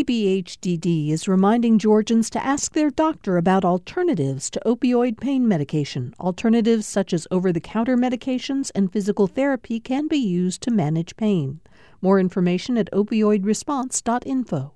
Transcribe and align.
DBHDD 0.00 1.10
is 1.10 1.28
reminding 1.28 1.78
Georgians 1.78 2.30
to 2.30 2.42
ask 2.42 2.72
their 2.72 2.88
doctor 2.88 3.36
about 3.36 3.66
alternatives 3.66 4.48
to 4.48 4.58
opioid 4.64 5.20
pain 5.20 5.46
medication. 5.46 6.14
Alternatives 6.18 6.86
such 6.86 7.12
as 7.12 7.26
over 7.30 7.52
the 7.52 7.60
counter 7.60 7.98
medications 7.98 8.70
and 8.74 8.90
physical 8.90 9.26
therapy 9.26 9.78
can 9.78 10.08
be 10.08 10.16
used 10.16 10.62
to 10.62 10.70
manage 10.70 11.18
pain. 11.18 11.60
More 12.00 12.18
information 12.18 12.78
at 12.78 12.90
opioidresponse.info. 12.92 14.72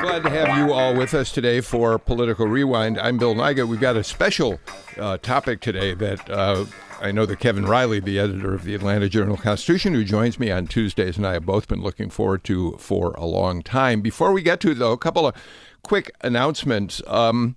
Glad 0.00 0.22
to 0.22 0.30
have 0.30 0.56
you 0.56 0.72
all 0.72 0.96
with 0.96 1.12
us 1.12 1.32
today 1.32 1.60
for 1.60 1.98
Political 1.98 2.46
Rewind. 2.46 2.98
I'm 2.98 3.18
Bill 3.18 3.34
Nigut. 3.34 3.68
We've 3.68 3.78
got 3.78 3.96
a 3.96 4.04
special 4.04 4.58
uh, 4.96 5.18
topic 5.18 5.60
today 5.60 5.92
that 5.92 6.30
uh, 6.30 6.64
I 7.00 7.12
know 7.12 7.26
that 7.26 7.40
Kevin 7.40 7.66
Riley, 7.66 8.00
the 8.00 8.18
editor 8.18 8.54
of 8.54 8.64
the 8.64 8.74
Atlanta 8.74 9.08
Journal 9.08 9.36
Constitution, 9.36 9.92
who 9.92 10.02
joins 10.02 10.38
me 10.38 10.50
on 10.50 10.66
Tuesdays, 10.66 11.18
and 11.18 11.26
I 11.26 11.34
have 11.34 11.44
both 11.44 11.68
been 11.68 11.82
looking 11.82 12.08
forward 12.08 12.42
to 12.44 12.72
for 12.78 13.12
a 13.12 13.26
long 13.26 13.62
time. 13.62 14.00
Before 14.00 14.32
we 14.32 14.42
get 14.42 14.60
to 14.60 14.74
though, 14.74 14.92
a 14.92 14.98
couple 14.98 15.26
of 15.26 15.34
quick 15.82 16.10
announcements. 16.22 17.02
Um, 17.06 17.56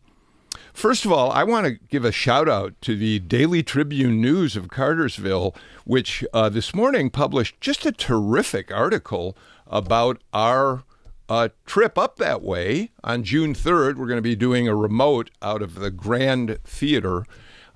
First 0.74 1.04
of 1.04 1.12
all, 1.12 1.32
I 1.32 1.44
want 1.44 1.66
to 1.66 1.72
give 1.90 2.06
a 2.06 2.12
shout 2.12 2.48
out 2.48 2.74
to 2.84 2.96
the 2.96 3.20
Daily 3.20 3.62
Tribune 3.64 4.22
News 4.22 4.56
of 4.56 4.70
Cartersville, 4.70 5.54
which 5.84 6.24
uh, 6.34 6.48
this 6.48 6.74
morning 6.74 7.10
published 7.10 7.60
just 7.60 7.86
a 7.86 7.92
terrific 7.92 8.74
article 8.74 9.36
about 9.68 10.22
our 10.32 10.84
uh, 11.28 11.50
trip 11.66 11.98
up 11.98 12.16
that 12.16 12.42
way. 12.42 12.92
On 13.04 13.24
June 13.24 13.54
3rd, 13.54 13.96
we're 13.96 14.08
going 14.08 14.18
to 14.18 14.22
be 14.22 14.36
doing 14.36 14.68
a 14.68 14.76
remote 14.76 15.30
out 15.42 15.62
of 15.62 15.76
the 15.76 15.92
Grand 15.92 16.60
Theater 16.64 17.26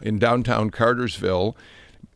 in 0.01 0.19
downtown 0.19 0.69
Cartersville. 0.69 1.55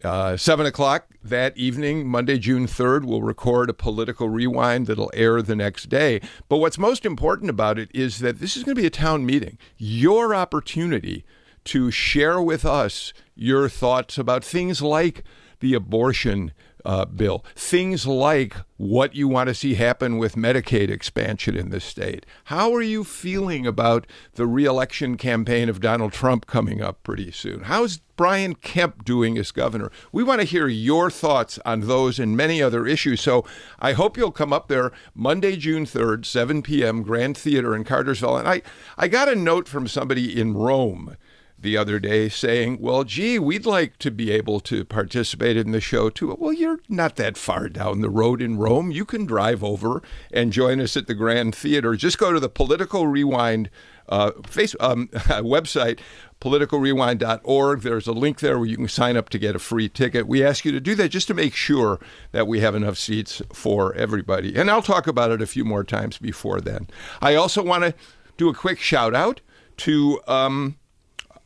Uh, 0.03 0.37
7 0.37 0.65
o'clock 0.65 1.07
that 1.23 1.57
evening, 1.57 2.07
Monday, 2.07 2.37
June 2.37 2.67
3rd, 2.67 3.03
we'll 3.03 3.23
record 3.23 3.69
a 3.69 3.73
political 3.73 4.29
rewind 4.29 4.87
that'll 4.87 5.11
air 5.13 5.41
the 5.41 5.55
next 5.55 5.89
day. 5.89 6.21
But 6.47 6.57
what's 6.57 6.77
most 6.77 7.05
important 7.05 7.49
about 7.49 7.79
it 7.79 7.89
is 7.93 8.19
that 8.19 8.39
this 8.39 8.55
is 8.55 8.63
going 8.63 8.75
to 8.75 8.81
be 8.81 8.87
a 8.87 8.91
town 8.91 9.25
meeting. 9.25 9.57
Your 9.77 10.35
opportunity 10.35 11.25
to 11.65 11.91
share 11.91 12.41
with 12.41 12.63
us 12.63 13.11
your 13.35 13.67
thoughts 13.67 14.17
about 14.17 14.43
things 14.43 14.81
like 14.81 15.23
the 15.59 15.73
abortion 15.73 16.53
uh, 16.87 17.03
bill. 17.03 17.43
Things 17.53 18.07
like 18.07 18.55
what 18.77 19.13
you 19.13 19.27
want 19.27 19.49
to 19.49 19.53
see 19.53 19.73
happen 19.73 20.17
with 20.17 20.35
Medicaid 20.35 20.89
expansion 20.89 21.57
in 21.57 21.69
the 21.69 21.81
state. 21.81 22.25
How 22.45 22.73
are 22.73 22.81
you 22.81 23.03
feeling 23.03 23.67
about 23.67 24.07
the 24.35 24.47
reelection 24.47 25.17
campaign 25.17 25.67
of 25.67 25.81
Donald 25.81 26.13
Trump 26.13 26.45
coming 26.45 26.81
up 26.81 27.03
pretty 27.03 27.29
soon? 27.31 27.63
How's 27.63 27.97
Brian 28.15 28.55
Kemp 28.55 29.03
doing 29.03 29.37
as 29.37 29.51
governor? 29.51 29.91
We 30.13 30.23
want 30.23 30.39
to 30.39 30.47
hear 30.47 30.69
your 30.69 31.11
thoughts 31.11 31.59
on 31.65 31.81
those 31.81 32.19
and 32.19 32.37
many 32.37 32.61
other 32.61 32.87
issues. 32.87 33.19
So 33.19 33.43
I 33.79 33.91
hope 33.91 34.15
you'll 34.15 34.31
come 34.31 34.53
up 34.53 34.69
there 34.69 34.93
Monday, 35.13 35.57
June 35.57 35.85
3rd, 35.85 36.25
7 36.25 36.61
p.m., 36.61 37.03
Grand 37.03 37.37
Theater 37.37 37.75
in 37.75 37.83
Cartersville. 37.83 38.37
And 38.37 38.47
I, 38.47 38.61
I 38.97 39.09
got 39.09 39.27
a 39.27 39.35
note 39.35 39.67
from 39.67 39.89
somebody 39.89 40.39
in 40.39 40.53
Rome 40.53 41.17
the 41.59 41.77
other 41.77 41.99
day 41.99 42.29
saying, 42.29 42.77
Well, 42.79 43.03
gee, 43.03 43.39
we'd 43.39 43.65
like 43.65 43.97
to 43.99 44.11
be 44.11 44.31
able 44.31 44.59
to 44.61 44.85
participate 44.85 45.57
in 45.57 45.71
the 45.71 45.81
show 45.81 46.09
too. 46.09 46.35
Well, 46.39 46.53
you're 46.53 46.79
not 46.87 47.15
that 47.15 47.37
far 47.37 47.69
down 47.69 48.01
the 48.01 48.09
road 48.09 48.41
in 48.41 48.57
Rome. 48.57 48.91
You 48.91 49.05
can 49.05 49.25
drive 49.25 49.63
over 49.63 50.01
and 50.31 50.53
join 50.53 50.79
us 50.79 50.95
at 50.95 51.07
the 51.07 51.15
Grand 51.15 51.55
Theater. 51.55 51.95
Just 51.95 52.17
go 52.17 52.31
to 52.31 52.39
the 52.39 52.49
Political 52.49 53.07
Rewind 53.07 53.69
uh, 54.09 54.31
face, 54.47 54.75
um, 54.79 55.07
website, 55.13 55.99
politicalrewind.org. 56.39 57.81
There's 57.81 58.07
a 58.07 58.13
link 58.13 58.39
there 58.39 58.57
where 58.57 58.67
you 58.67 58.77
can 58.77 58.87
sign 58.87 59.17
up 59.17 59.29
to 59.29 59.39
get 59.39 59.55
a 59.55 59.59
free 59.59 59.89
ticket. 59.89 60.27
We 60.27 60.43
ask 60.43 60.63
you 60.63 60.71
to 60.71 60.79
do 60.79 60.95
that 60.95 61.09
just 61.09 61.27
to 61.27 61.33
make 61.33 61.55
sure 61.55 61.99
that 62.31 62.47
we 62.47 62.59
have 62.59 62.75
enough 62.75 62.97
seats 62.97 63.41
for 63.51 63.93
everybody. 63.95 64.55
And 64.55 64.69
I'll 64.69 64.81
talk 64.81 65.07
about 65.07 65.31
it 65.31 65.41
a 65.41 65.47
few 65.47 65.65
more 65.65 65.83
times 65.83 66.17
before 66.17 66.61
then. 66.61 66.87
I 67.21 67.35
also 67.35 67.63
want 67.63 67.83
to 67.83 67.93
do 68.37 68.49
a 68.49 68.53
quick 68.53 68.79
shout 68.79 69.15
out 69.15 69.41
to. 69.77 70.21
Um, 70.27 70.77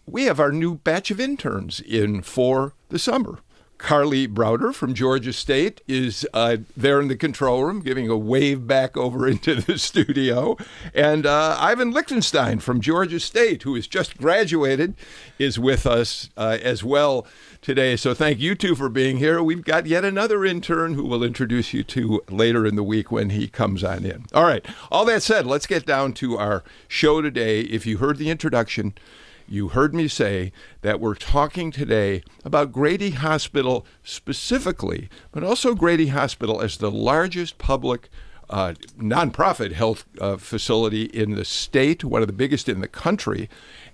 we 0.05 0.25
have 0.25 0.39
our 0.39 0.51
new 0.51 0.75
batch 0.75 1.11
of 1.11 1.19
interns 1.19 1.79
in 1.79 2.21
for 2.21 2.73
the 2.89 2.99
summer. 2.99 3.39
Carly 3.81 4.27
Browder 4.27 4.73
from 4.75 4.93
Georgia 4.93 5.33
State 5.33 5.81
is 5.87 6.25
uh, 6.35 6.57
there 6.77 7.01
in 7.01 7.07
the 7.07 7.15
control 7.15 7.63
room, 7.63 7.79
giving 7.79 8.07
a 8.07 8.15
wave 8.15 8.67
back 8.67 8.95
over 8.95 9.27
into 9.27 9.55
the 9.55 9.79
studio. 9.79 10.55
And 10.93 11.25
uh, 11.25 11.57
Ivan 11.59 11.91
Lichtenstein 11.91 12.59
from 12.59 12.79
Georgia 12.79 13.19
State, 13.19 13.63
who 13.63 13.73
has 13.73 13.87
just 13.87 14.17
graduated, 14.17 14.93
is 15.39 15.57
with 15.57 15.87
us 15.87 16.29
uh, 16.37 16.59
as 16.61 16.83
well 16.83 17.25
today. 17.61 17.95
So 17.95 18.13
thank 18.13 18.39
you 18.39 18.53
two 18.53 18.75
for 18.75 18.87
being 18.87 19.17
here. 19.17 19.41
We've 19.41 19.65
got 19.65 19.87
yet 19.87 20.05
another 20.05 20.45
intern 20.45 20.93
who 20.93 21.05
we'll 21.05 21.23
introduce 21.23 21.73
you 21.73 21.83
to 21.85 22.21
later 22.29 22.67
in 22.67 22.75
the 22.75 22.83
week 22.83 23.11
when 23.11 23.31
he 23.31 23.47
comes 23.47 23.83
on 23.83 24.05
in. 24.05 24.25
All 24.31 24.45
right. 24.45 24.63
All 24.91 25.05
that 25.05 25.23
said, 25.23 25.47
let's 25.47 25.65
get 25.65 25.87
down 25.87 26.13
to 26.13 26.37
our 26.37 26.63
show 26.87 27.21
today. 27.21 27.61
If 27.61 27.87
you 27.87 27.97
heard 27.97 28.17
the 28.17 28.29
introduction, 28.29 28.93
you 29.51 29.67
heard 29.67 29.93
me 29.93 30.07
say 30.07 30.53
that 30.81 31.01
we're 31.01 31.13
talking 31.13 31.71
today 31.71 32.23
about 32.45 32.71
Grady 32.71 33.11
Hospital 33.11 33.85
specifically, 34.01 35.09
but 35.33 35.43
also 35.43 35.75
Grady 35.75 36.07
Hospital 36.07 36.61
as 36.61 36.77
the 36.77 36.89
largest 36.89 37.57
public 37.57 38.07
uh, 38.49 38.75
nonprofit 38.97 39.73
health 39.73 40.05
uh, 40.21 40.37
facility 40.37 41.03
in 41.03 41.35
the 41.35 41.43
state, 41.43 42.05
one 42.05 42.21
of 42.21 42.27
the 42.27 42.33
biggest 42.33 42.69
in 42.69 42.79
the 42.79 42.87
country, 42.87 43.49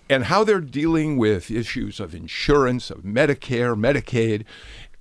and 0.07 0.25
how 0.25 0.43
they're 0.43 0.61
dealing 0.61 1.17
with 1.17 1.49
issues 1.49 1.99
of 1.99 2.13
insurance, 2.13 2.91
of 2.91 2.99
Medicare, 2.99 3.75
Medicaid, 3.75 4.43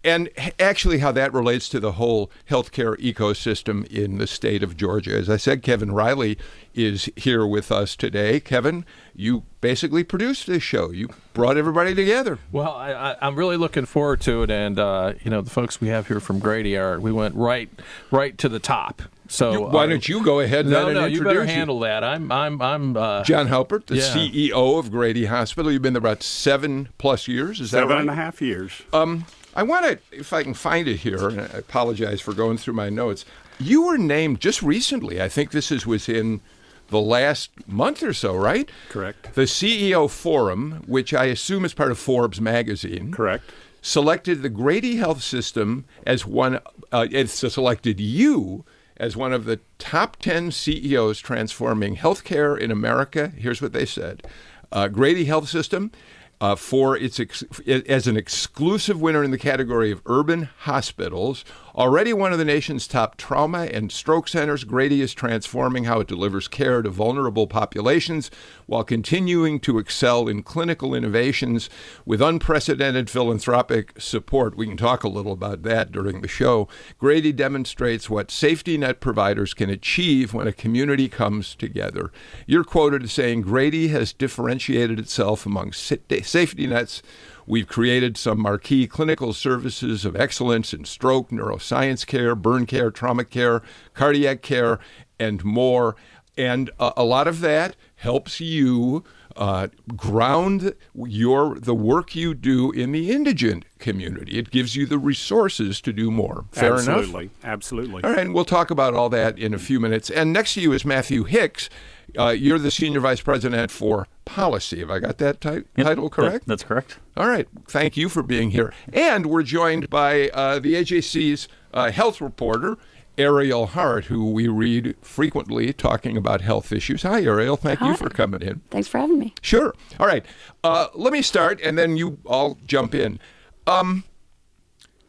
and 0.06 0.30
actually 0.60 0.98
how 0.98 1.10
that 1.12 1.32
relates 1.32 1.68
to 1.68 1.80
the 1.80 1.92
whole 1.92 2.30
healthcare 2.48 2.96
ecosystem 2.98 3.84
in 3.88 4.18
the 4.18 4.26
state 4.28 4.62
of 4.62 4.76
Georgia. 4.76 5.16
As 5.16 5.28
I 5.28 5.36
said, 5.36 5.62
Kevin 5.62 5.90
Riley 5.90 6.38
is 6.74 7.10
here 7.16 7.44
with 7.44 7.72
us 7.72 7.96
today. 7.96 8.38
Kevin, 8.38 8.84
you 9.16 9.42
basically 9.60 10.04
produced 10.04 10.46
this 10.46 10.62
show. 10.62 10.90
You 10.92 11.08
brought 11.34 11.56
everybody 11.56 11.92
together. 11.92 12.38
Well, 12.52 12.72
I, 12.72 13.16
am 13.20 13.34
really 13.34 13.56
looking 13.56 13.84
forward 13.84 14.20
to 14.22 14.44
it, 14.44 14.50
and 14.50 14.78
uh, 14.78 15.14
you 15.24 15.30
know 15.30 15.40
the 15.40 15.50
folks 15.50 15.80
we 15.80 15.88
have 15.88 16.06
here 16.06 16.20
from 16.20 16.38
Grady 16.38 16.76
are 16.76 17.00
we 17.00 17.10
went 17.10 17.34
right 17.34 17.68
right 18.12 18.38
to 18.38 18.48
the 18.48 18.60
top. 18.60 19.02
So 19.28 19.52
you, 19.52 19.60
why 19.62 19.84
uh, 19.84 19.86
don't 19.88 20.08
you 20.08 20.24
go 20.24 20.38
ahead? 20.38 20.66
No, 20.66 20.86
and 20.86 20.94
no, 20.94 21.06
you 21.06 21.24
better 21.24 21.44
handle 21.44 21.80
that. 21.80 22.04
I'm, 22.04 22.30
I'm, 22.30 22.62
I'm. 22.62 22.96
Uh, 22.96 23.24
John 23.24 23.48
Haupert, 23.48 23.88
the 23.88 23.96
yeah. 23.96 24.02
CEO 24.02 24.78
of 24.78 24.92
Grady 24.92 25.24
Hospital. 25.24 25.72
You've 25.72 25.82
been 25.82 25.94
there 25.94 25.98
about 25.98 26.22
seven 26.22 26.90
plus 26.96 27.26
years. 27.26 27.60
Is 27.60 27.70
seven 27.70 27.88
that 27.88 27.94
right? 27.94 28.00
Seven 28.02 28.10
and 28.10 28.18
a 28.18 28.22
half 28.22 28.40
years. 28.40 28.82
Um, 28.92 29.26
I 29.56 29.62
want 29.62 29.86
to, 29.86 29.98
if 30.12 30.34
I 30.34 30.42
can 30.42 30.52
find 30.52 30.86
it 30.86 30.98
here, 30.98 31.28
and 31.28 31.40
I 31.40 31.44
apologize 31.44 32.20
for 32.20 32.34
going 32.34 32.58
through 32.58 32.74
my 32.74 32.90
notes. 32.90 33.24
You 33.58 33.86
were 33.86 33.96
named 33.96 34.40
just 34.40 34.62
recently. 34.62 35.20
I 35.20 35.30
think 35.30 35.50
this 35.50 35.72
is 35.72 35.86
within 35.86 36.42
the 36.88 37.00
last 37.00 37.50
month 37.66 38.02
or 38.02 38.12
so, 38.12 38.36
right? 38.36 38.70
Correct. 38.90 39.34
The 39.34 39.42
CEO 39.42 40.10
Forum, 40.10 40.84
which 40.86 41.14
I 41.14 41.24
assume 41.24 41.64
is 41.64 41.72
part 41.72 41.90
of 41.90 41.98
Forbes 41.98 42.38
magazine. 42.38 43.12
Correct. 43.12 43.44
Selected 43.80 44.42
the 44.42 44.50
Grady 44.50 44.96
Health 44.96 45.22
System 45.22 45.86
as 46.06 46.26
one, 46.26 46.60
uh, 46.92 47.06
it's 47.10 47.32
selected 47.32 47.98
you 47.98 48.66
as 48.98 49.16
one 49.16 49.32
of 49.32 49.46
the 49.46 49.60
top 49.78 50.16
10 50.16 50.52
CEOs 50.52 51.18
transforming 51.20 51.96
healthcare 51.96 52.58
in 52.58 52.70
America. 52.70 53.28
Here's 53.28 53.62
what 53.62 53.72
they 53.72 53.86
said 53.86 54.22
uh, 54.70 54.88
Grady 54.88 55.24
Health 55.24 55.48
System 55.48 55.92
uh, 56.40 56.54
for 56.54 56.96
its 56.96 57.18
ex- 57.18 57.44
as 57.66 58.06
an 58.06 58.16
exclusive 58.16 59.00
winner 59.00 59.22
in 59.24 59.30
the 59.30 59.38
category 59.38 59.90
of 59.90 60.02
urban 60.06 60.48
hospitals. 60.60 61.44
Already 61.76 62.14
one 62.14 62.32
of 62.32 62.38
the 62.38 62.44
nation's 62.46 62.88
top 62.88 63.18
trauma 63.18 63.64
and 63.64 63.92
stroke 63.92 64.28
centers, 64.28 64.64
Grady 64.64 65.02
is 65.02 65.12
transforming 65.12 65.84
how 65.84 66.00
it 66.00 66.08
delivers 66.08 66.48
care 66.48 66.80
to 66.80 66.88
vulnerable 66.88 67.46
populations 67.46 68.30
while 68.64 68.82
continuing 68.82 69.60
to 69.60 69.78
excel 69.78 70.26
in 70.26 70.42
clinical 70.42 70.94
innovations 70.94 71.68
with 72.06 72.22
unprecedented 72.22 73.10
philanthropic 73.10 73.92
support. 74.00 74.56
We 74.56 74.66
can 74.66 74.78
talk 74.78 75.04
a 75.04 75.08
little 75.08 75.32
about 75.32 75.64
that 75.64 75.92
during 75.92 76.22
the 76.22 76.28
show. 76.28 76.66
Grady 76.96 77.30
demonstrates 77.30 78.08
what 78.08 78.30
safety 78.30 78.78
net 78.78 78.98
providers 78.98 79.52
can 79.52 79.68
achieve 79.68 80.32
when 80.32 80.46
a 80.46 80.54
community 80.54 81.10
comes 81.10 81.54
together. 81.54 82.10
You're 82.46 82.64
quoted 82.64 83.02
as 83.02 83.12
saying 83.12 83.42
Grady 83.42 83.88
has 83.88 84.14
differentiated 84.14 84.98
itself 84.98 85.44
among 85.44 85.72
safety 85.74 86.66
nets 86.66 87.02
We've 87.46 87.66
created 87.66 88.16
some 88.16 88.40
marquee 88.40 88.86
clinical 88.86 89.32
services 89.32 90.04
of 90.04 90.16
excellence 90.16 90.74
in 90.74 90.84
stroke, 90.84 91.30
neuroscience 91.30 92.04
care, 92.06 92.34
burn 92.34 92.66
care, 92.66 92.90
trauma 92.90 93.24
care, 93.24 93.62
cardiac 93.94 94.42
care, 94.42 94.80
and 95.18 95.44
more. 95.44 95.96
And 96.36 96.70
a, 96.78 96.92
a 96.98 97.04
lot 97.04 97.28
of 97.28 97.40
that 97.40 97.76
helps 97.96 98.40
you 98.40 99.04
uh, 99.36 99.68
ground 99.94 100.74
your 100.94 101.58
the 101.58 101.74
work 101.74 102.16
you 102.16 102.34
do 102.34 102.70
in 102.72 102.92
the 102.92 103.10
indigent 103.10 103.64
community. 103.78 104.38
It 104.38 104.50
gives 104.50 104.74
you 104.74 104.86
the 104.86 104.98
resources 104.98 105.80
to 105.82 105.92
do 105.92 106.10
more. 106.10 106.46
Fair 106.52 106.74
absolutely, 106.74 107.02
enough. 107.02 107.04
Absolutely, 107.04 107.30
absolutely. 107.44 108.04
All 108.04 108.10
right, 108.10 108.18
and 108.20 108.34
we'll 108.34 108.44
talk 108.44 108.70
about 108.70 108.94
all 108.94 109.08
that 109.10 109.38
in 109.38 109.54
a 109.54 109.58
few 109.58 109.78
minutes. 109.78 110.10
And 110.10 110.32
next 110.32 110.54
to 110.54 110.60
you 110.60 110.72
is 110.72 110.84
Matthew 110.84 111.24
Hicks. 111.24 111.68
Uh, 112.18 112.28
you're 112.30 112.58
the 112.58 112.70
senior 112.70 113.00
vice 113.00 113.20
president 113.20 113.70
for 113.70 114.06
policy. 114.24 114.80
Have 114.80 114.90
I 114.90 114.98
got 114.98 115.18
that 115.18 115.40
ti- 115.40 115.64
Yep, 115.76 115.86
title 115.86 116.10
correct? 116.10 116.32
that- 116.46 116.46
that's 116.46 116.62
correct. 116.64 116.98
All 117.16 117.28
right. 117.28 117.46
Thank 117.68 117.96
you 117.96 118.08
for 118.08 118.22
being 118.22 118.50
here. 118.50 118.72
And 118.92 119.26
we're 119.26 119.42
joined 119.42 119.90
by 119.90 120.28
uh, 120.30 120.58
the 120.58 120.74
AJC's 120.74 121.48
uh, 121.74 121.90
health 121.90 122.20
reporter, 122.20 122.76
Ariel 123.18 123.66
Hart, 123.66 124.06
who 124.06 124.30
we 124.30 124.46
read 124.48 124.94
frequently 125.00 125.72
talking 125.72 126.16
about 126.16 126.40
health 126.42 126.70
issues. 126.72 127.02
Hi, 127.02 127.22
Ariel. 127.22 127.56
Thank 127.56 127.80
you 127.80 127.96
for 127.96 128.08
coming 128.10 128.42
in. 128.42 128.60
Thanks 128.70 128.88
for 128.88 128.98
having 128.98 129.18
me. 129.18 129.34
Sure. 129.42 129.74
All 129.98 130.06
right. 130.06 130.24
Uh, 130.64 130.88
let 130.94 131.12
me 131.12 131.22
start, 131.22 131.60
and 131.62 131.78
then 131.78 131.96
you 131.96 132.18
all 132.26 132.58
jump 132.66 132.94
in. 132.94 133.18
Um, 133.66 134.04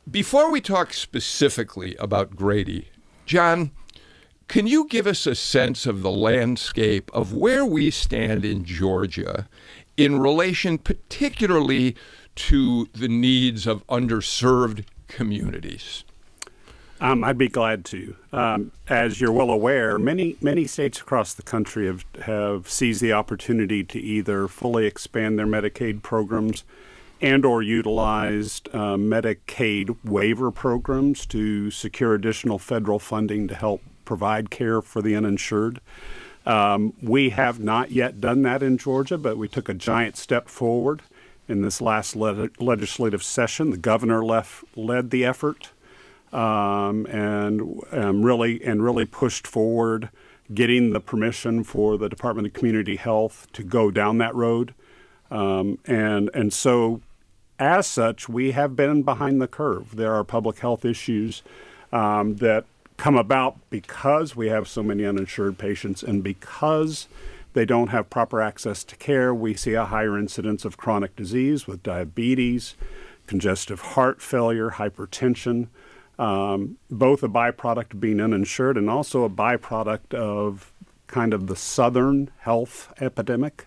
before 0.09 0.49
we 0.51 0.61
talk 0.61 0.93
specifically 0.93 1.95
about 1.97 2.35
Grady, 2.35 2.89
John, 3.25 3.71
can 4.47 4.65
you 4.65 4.87
give 4.87 5.07
us 5.07 5.27
a 5.27 5.35
sense 5.35 5.85
of 5.85 6.01
the 6.01 6.11
landscape 6.11 7.11
of 7.13 7.33
where 7.33 7.65
we 7.65 7.91
stand 7.91 8.45
in 8.45 8.63
Georgia 8.63 9.47
in 9.97 10.19
relation, 10.19 10.77
particularly 10.77 11.95
to 12.35 12.87
the 12.93 13.09
needs 13.09 13.67
of 13.67 13.85
underserved 13.87 14.85
communities? 15.07 16.05
Um, 16.99 17.23
I'd 17.23 17.37
be 17.37 17.49
glad 17.49 17.85
to. 17.85 18.15
Um, 18.31 18.71
as 18.87 19.21
you're 19.21 19.31
well 19.31 19.51
aware, 19.51 19.99
many 19.99 20.35
many 20.41 20.65
states 20.65 20.99
across 20.99 21.33
the 21.33 21.43
country 21.43 21.85
have 21.85 22.05
have 22.23 22.69
seized 22.69 23.01
the 23.01 23.13
opportunity 23.13 23.83
to 23.83 23.99
either 23.99 24.47
fully 24.47 24.85
expand 24.87 25.37
their 25.37 25.45
Medicaid 25.45 26.01
programs 26.01 26.63
and 27.21 27.45
or 27.45 27.61
utilized 27.61 28.69
uh, 28.73 28.95
Medicaid 28.95 29.95
waiver 30.03 30.51
programs 30.51 31.25
to 31.27 31.69
secure 31.69 32.13
additional 32.13 32.57
federal 32.57 32.99
funding 32.99 33.47
to 33.47 33.55
help 33.55 33.81
provide 34.07 34.49
care 34.49 34.81
for 34.81 35.01
the 35.01 35.15
uninsured. 35.15 35.79
Um, 36.45 36.93
we 37.01 37.29
have 37.31 37.59
not 37.59 37.91
yet 37.91 38.21
done 38.21 38.41
that 38.43 38.63
in 38.63 38.77
Georgia, 38.77 39.17
but 39.17 39.37
we 39.37 39.49
took 39.49 39.67
a 39.67 39.73
giant 39.73 40.15
step 40.15 40.47
forward 40.47 41.01
in 41.47 41.61
this 41.61 41.81
last 41.81 42.15
le- 42.15 42.49
legislative 42.57 43.21
session. 43.21 43.69
The 43.69 43.77
governor 43.77 44.23
left, 44.23 44.63
led 44.75 45.11
the 45.11 45.25
effort 45.25 45.71
um, 46.31 47.05
and 47.07 47.81
um, 47.91 48.23
really 48.23 48.63
and 48.63 48.83
really 48.83 49.05
pushed 49.05 49.45
forward 49.45 50.09
getting 50.53 50.91
the 50.91 51.01
permission 51.01 51.63
for 51.63 51.97
the 51.97 52.07
Department 52.07 52.47
of 52.47 52.53
Community 52.53 52.95
Health 52.95 53.47
to 53.53 53.63
go 53.63 53.91
down 53.91 54.17
that 54.19 54.33
road. 54.33 54.73
Um, 55.29 55.79
and 55.85 56.29
and 56.33 56.53
so, 56.53 57.01
as 57.59 57.87
such, 57.87 58.29
we 58.29 58.51
have 58.51 58.75
been 58.75 59.03
behind 59.03 59.41
the 59.41 59.47
curve. 59.47 59.95
There 59.95 60.13
are 60.13 60.23
public 60.23 60.59
health 60.59 60.85
issues 60.85 61.43
um, 61.91 62.37
that 62.37 62.65
come 62.97 63.15
about 63.15 63.57
because 63.69 64.35
we 64.35 64.47
have 64.47 64.67
so 64.67 64.83
many 64.83 65.05
uninsured 65.05 65.57
patients 65.57 66.03
and 66.03 66.23
because 66.23 67.07
they 67.53 67.65
don't 67.65 67.89
have 67.89 68.09
proper 68.09 68.41
access 68.41 68.83
to 68.83 68.95
care. 68.95 69.33
We 69.33 69.53
see 69.53 69.73
a 69.73 69.85
higher 69.85 70.17
incidence 70.17 70.65
of 70.65 70.77
chronic 70.77 71.15
disease 71.15 71.67
with 71.67 71.83
diabetes, 71.83 72.75
congestive 73.27 73.79
heart 73.79 74.21
failure, 74.21 74.71
hypertension, 74.71 75.67
um, 76.19 76.77
both 76.89 77.21
a 77.21 77.29
byproduct 77.29 77.93
of 77.93 78.01
being 78.01 78.19
uninsured 78.19 78.77
and 78.77 78.89
also 78.89 79.23
a 79.23 79.29
byproduct 79.29 80.13
of 80.13 80.73
kind 81.05 81.33
of 81.33 81.47
the 81.47 81.55
southern 81.55 82.31
health 82.39 82.93
epidemic. 82.99 83.66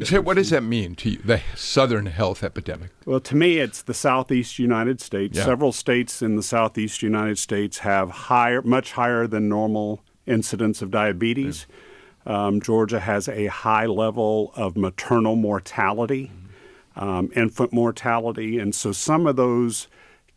Say, 0.00 0.18
what 0.18 0.36
does 0.36 0.50
that 0.50 0.62
mean 0.62 0.94
to 0.96 1.10
you, 1.10 1.18
the 1.18 1.42
Southern 1.54 2.06
health 2.06 2.42
epidemic? 2.42 2.90
Well, 3.04 3.20
to 3.20 3.36
me, 3.36 3.58
it's 3.58 3.82
the 3.82 3.92
southeast 3.92 4.58
United 4.58 5.02
States. 5.02 5.36
Yeah. 5.36 5.44
Several 5.44 5.70
states 5.70 6.22
in 6.22 6.36
the 6.36 6.42
southeast 6.42 7.02
United 7.02 7.38
States 7.38 7.78
have 7.78 8.10
higher, 8.10 8.62
much 8.62 8.92
higher 8.92 9.26
than 9.26 9.50
normal 9.50 10.02
incidence 10.26 10.80
of 10.80 10.90
diabetes. 10.90 11.66
Um, 12.24 12.60
Georgia 12.60 13.00
has 13.00 13.28
a 13.28 13.46
high 13.46 13.86
level 13.86 14.52
of 14.56 14.76
maternal 14.76 15.36
mortality, 15.36 16.30
um, 16.96 17.30
infant 17.36 17.72
mortality, 17.72 18.58
and 18.58 18.74
so 18.74 18.92
some 18.92 19.26
of 19.26 19.36
those 19.36 19.88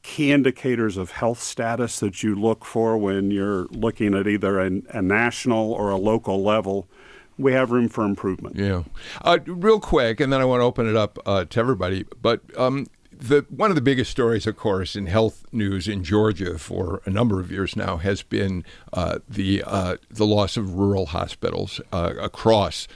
key 0.01 0.31
indicators 0.31 0.97
of 0.97 1.11
health 1.11 1.41
status 1.41 1.99
that 1.99 2.21
you 2.21 2.35
look 2.35 2.65
for 2.65 2.97
when 2.97 3.31
you're 3.31 3.65
looking 3.71 4.13
at 4.13 4.27
either 4.27 4.59
a, 4.59 4.69
a 4.89 5.01
national 5.01 5.71
or 5.71 5.89
a 5.89 5.97
local 5.97 6.43
level, 6.43 6.87
we 7.37 7.53
have 7.53 7.71
room 7.71 7.89
for 7.89 8.05
improvement. 8.05 8.55
Yeah. 8.55 8.83
Uh, 9.21 9.39
real 9.45 9.79
quick, 9.79 10.19
and 10.19 10.31
then 10.31 10.41
I 10.41 10.45
want 10.45 10.61
to 10.61 10.65
open 10.65 10.89
it 10.89 10.95
up 10.95 11.19
uh, 11.25 11.45
to 11.45 11.59
everybody. 11.59 12.05
But 12.21 12.41
um, 12.57 12.87
the 13.11 13.45
one 13.49 13.71
of 13.71 13.75
the 13.75 13.81
biggest 13.81 14.11
stories, 14.11 14.47
of 14.47 14.57
course, 14.57 14.95
in 14.95 15.07
health 15.07 15.45
news 15.51 15.87
in 15.87 16.03
Georgia 16.03 16.57
for 16.57 17.01
a 17.05 17.09
number 17.09 17.39
of 17.39 17.51
years 17.51 17.75
now 17.75 17.97
has 17.97 18.21
been 18.21 18.63
uh, 18.93 19.19
the 19.27 19.63
uh, 19.65 19.97
the 20.09 20.25
loss 20.25 20.57
of 20.57 20.75
rural 20.75 21.07
hospitals 21.07 21.81
uh, 21.91 22.13
across 22.19 22.87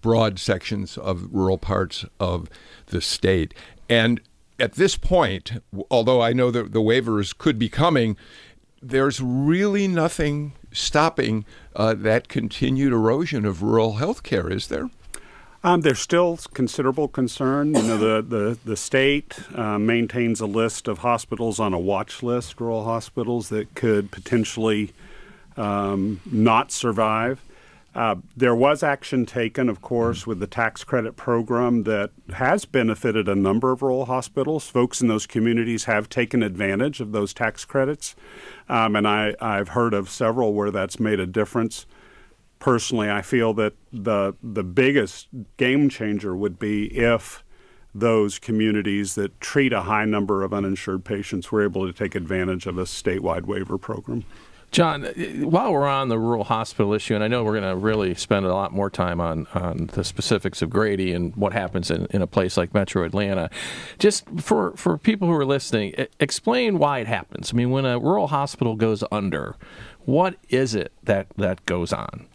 broad 0.00 0.38
sections 0.38 0.98
of 0.98 1.28
rural 1.32 1.58
parts 1.58 2.04
of 2.20 2.48
the 2.86 3.00
state. 3.00 3.54
And 3.88 4.20
at 4.60 4.74
this 4.74 4.96
point, 4.96 5.62
although 5.90 6.20
I 6.20 6.32
know 6.32 6.50
that 6.50 6.72
the 6.72 6.80
waivers 6.80 7.36
could 7.36 7.58
be 7.58 7.68
coming, 7.68 8.16
there's 8.82 9.20
really 9.20 9.88
nothing 9.88 10.52
stopping 10.78 11.44
uh, 11.76 11.94
that 11.94 12.28
continued 12.28 12.92
erosion 12.92 13.44
of 13.44 13.62
rural 13.62 13.94
health 13.94 14.22
care, 14.22 14.50
is 14.50 14.68
there? 14.68 14.90
Um, 15.64 15.80
there's 15.80 15.98
still 15.98 16.38
considerable 16.54 17.08
concern. 17.08 17.74
You 17.74 17.82
know, 17.82 17.96
the 17.98 18.22
the 18.22 18.58
the 18.64 18.76
state 18.76 19.40
uh, 19.54 19.78
maintains 19.78 20.40
a 20.40 20.46
list 20.46 20.86
of 20.86 20.98
hospitals 20.98 21.58
on 21.58 21.74
a 21.74 21.78
watch 21.78 22.22
list, 22.22 22.60
rural 22.60 22.84
hospitals 22.84 23.48
that 23.48 23.74
could 23.74 24.12
potentially 24.12 24.92
um, 25.56 26.20
not 26.24 26.70
survive. 26.70 27.42
Uh, 27.98 28.14
there 28.36 28.54
was 28.54 28.84
action 28.84 29.26
taken, 29.26 29.68
of 29.68 29.82
course, 29.82 30.24
with 30.24 30.38
the 30.38 30.46
tax 30.46 30.84
credit 30.84 31.16
program 31.16 31.82
that 31.82 32.12
has 32.34 32.64
benefited 32.64 33.28
a 33.28 33.34
number 33.34 33.72
of 33.72 33.82
rural 33.82 34.04
hospitals. 34.04 34.68
Folks 34.68 35.00
in 35.00 35.08
those 35.08 35.26
communities 35.26 35.84
have 35.84 36.08
taken 36.08 36.40
advantage 36.42 37.00
of 37.00 37.10
those 37.10 37.34
tax 37.34 37.64
credits, 37.64 38.14
um, 38.68 38.94
and 38.94 39.08
I, 39.08 39.34
I've 39.40 39.70
heard 39.70 39.94
of 39.94 40.08
several 40.08 40.54
where 40.54 40.70
that's 40.70 41.00
made 41.00 41.18
a 41.18 41.26
difference 41.26 41.86
personally, 42.58 43.10
I 43.10 43.22
feel 43.22 43.54
that 43.54 43.74
the 43.92 44.34
the 44.42 44.62
biggest 44.62 45.28
game 45.56 45.88
changer 45.88 46.36
would 46.36 46.58
be 46.58 46.86
if 46.96 47.44
those 47.94 48.38
communities 48.38 49.14
that 49.14 49.40
treat 49.40 49.72
a 49.72 49.82
high 49.82 50.04
number 50.04 50.42
of 50.42 50.52
uninsured 50.52 51.04
patients 51.04 51.50
were 51.50 51.62
able 51.62 51.86
to 51.86 51.92
take 51.92 52.14
advantage 52.14 52.66
of 52.66 52.78
a 52.78 52.84
statewide 52.84 53.46
waiver 53.46 53.78
program. 53.78 54.24
John, 54.70 55.04
uh, 55.04 55.12
while 55.46 55.72
we're 55.72 55.86
on 55.86 56.08
the 56.08 56.18
rural 56.18 56.44
hospital 56.44 56.92
issue, 56.92 57.14
and 57.14 57.24
I 57.24 57.28
know 57.28 57.42
we're 57.42 57.58
going 57.58 57.70
to 57.70 57.76
really 57.76 58.14
spend 58.14 58.44
a 58.44 58.54
lot 58.54 58.72
more 58.72 58.90
time 58.90 59.20
on, 59.20 59.46
on 59.54 59.90
the 59.94 60.04
specifics 60.04 60.60
of 60.60 60.70
Grady 60.70 61.12
and 61.12 61.34
what 61.36 61.52
happens 61.52 61.90
in, 61.90 62.06
in 62.10 62.20
a 62.20 62.26
place 62.26 62.56
like 62.56 62.74
Metro 62.74 63.04
Atlanta, 63.04 63.48
just 63.98 64.26
for, 64.40 64.76
for 64.76 64.98
people 64.98 65.26
who 65.26 65.34
are 65.34 65.46
listening, 65.46 65.94
explain 66.20 66.78
why 66.78 66.98
it 66.98 67.06
happens. 67.06 67.52
I 67.52 67.56
mean, 67.56 67.70
when 67.70 67.86
a 67.86 67.98
rural 67.98 68.28
hospital 68.28 68.76
goes 68.76 69.02
under, 69.10 69.56
what 70.04 70.36
is 70.50 70.74
it 70.74 70.92
that, 71.04 71.28
that 71.36 71.64
goes 71.64 71.92
on? 71.92 72.26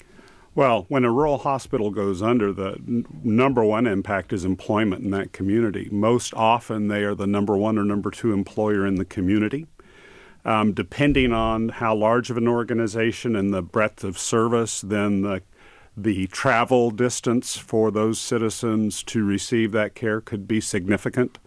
Well, 0.55 0.85
when 0.87 1.03
a 1.03 1.11
rural 1.11 1.39
hospital 1.39 1.89
goes 1.89 2.21
under, 2.21 2.53
the 2.53 2.73
n- 2.87 3.05
number 3.23 3.63
one 3.63 3.87
impact 3.87 4.31
is 4.33 4.45
employment 4.45 5.03
in 5.03 5.09
that 5.09 5.33
community. 5.33 5.89
Most 5.91 6.33
often, 6.35 6.89
they 6.89 7.03
are 7.03 7.15
the 7.15 7.25
number 7.25 7.57
one 7.57 7.77
or 7.79 7.83
number 7.83 8.11
two 8.11 8.33
employer 8.33 8.85
in 8.85 8.95
the 8.95 9.05
community. 9.05 9.65
Um, 10.45 10.73
depending 10.73 11.31
on 11.31 11.69
how 11.69 11.95
large 11.95 12.29
of 12.29 12.37
an 12.37 12.47
organization 12.47 13.35
and 13.35 13.53
the 13.53 13.61
breadth 13.61 14.03
of 14.03 14.17
service, 14.17 14.81
then 14.81 15.21
the 15.21 15.41
the 15.95 16.27
travel 16.27 16.89
distance 16.89 17.55
for 17.55 17.91
those 17.91 18.19
citizens 18.19 19.03
to 19.03 19.23
receive 19.23 19.71
that 19.71 19.93
care 19.93 20.19
could 20.19 20.47
be 20.47 20.59
significant. 20.59 21.37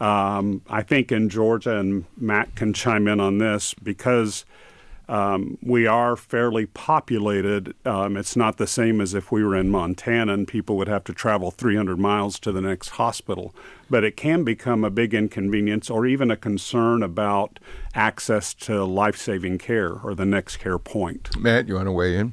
Um, 0.00 0.62
I 0.68 0.82
think 0.82 1.12
in 1.12 1.28
Georgia, 1.28 1.78
and 1.78 2.06
Matt 2.16 2.56
can 2.56 2.72
chime 2.72 3.06
in 3.06 3.20
on 3.20 3.38
this, 3.38 3.74
because 3.74 4.44
um, 5.12 5.58
we 5.60 5.86
are 5.86 6.16
fairly 6.16 6.64
populated. 6.64 7.74
Um, 7.84 8.16
it's 8.16 8.34
not 8.34 8.56
the 8.56 8.66
same 8.66 8.98
as 8.98 9.12
if 9.12 9.30
we 9.30 9.44
were 9.44 9.54
in 9.54 9.68
Montana 9.68 10.32
and 10.32 10.48
people 10.48 10.78
would 10.78 10.88
have 10.88 11.04
to 11.04 11.12
travel 11.12 11.50
300 11.50 11.98
miles 11.98 12.38
to 12.40 12.50
the 12.50 12.62
next 12.62 12.90
hospital. 12.90 13.54
But 13.90 14.04
it 14.04 14.16
can 14.16 14.42
become 14.42 14.84
a 14.84 14.90
big 14.90 15.12
inconvenience 15.12 15.90
or 15.90 16.06
even 16.06 16.30
a 16.30 16.36
concern 16.36 17.02
about 17.02 17.58
access 17.94 18.54
to 18.54 18.84
life 18.84 19.18
saving 19.18 19.58
care 19.58 19.92
or 19.92 20.14
the 20.14 20.24
next 20.24 20.56
care 20.56 20.78
point. 20.78 21.36
Matt, 21.38 21.68
you 21.68 21.74
want 21.74 21.88
to 21.88 21.92
weigh 21.92 22.16
in? 22.16 22.32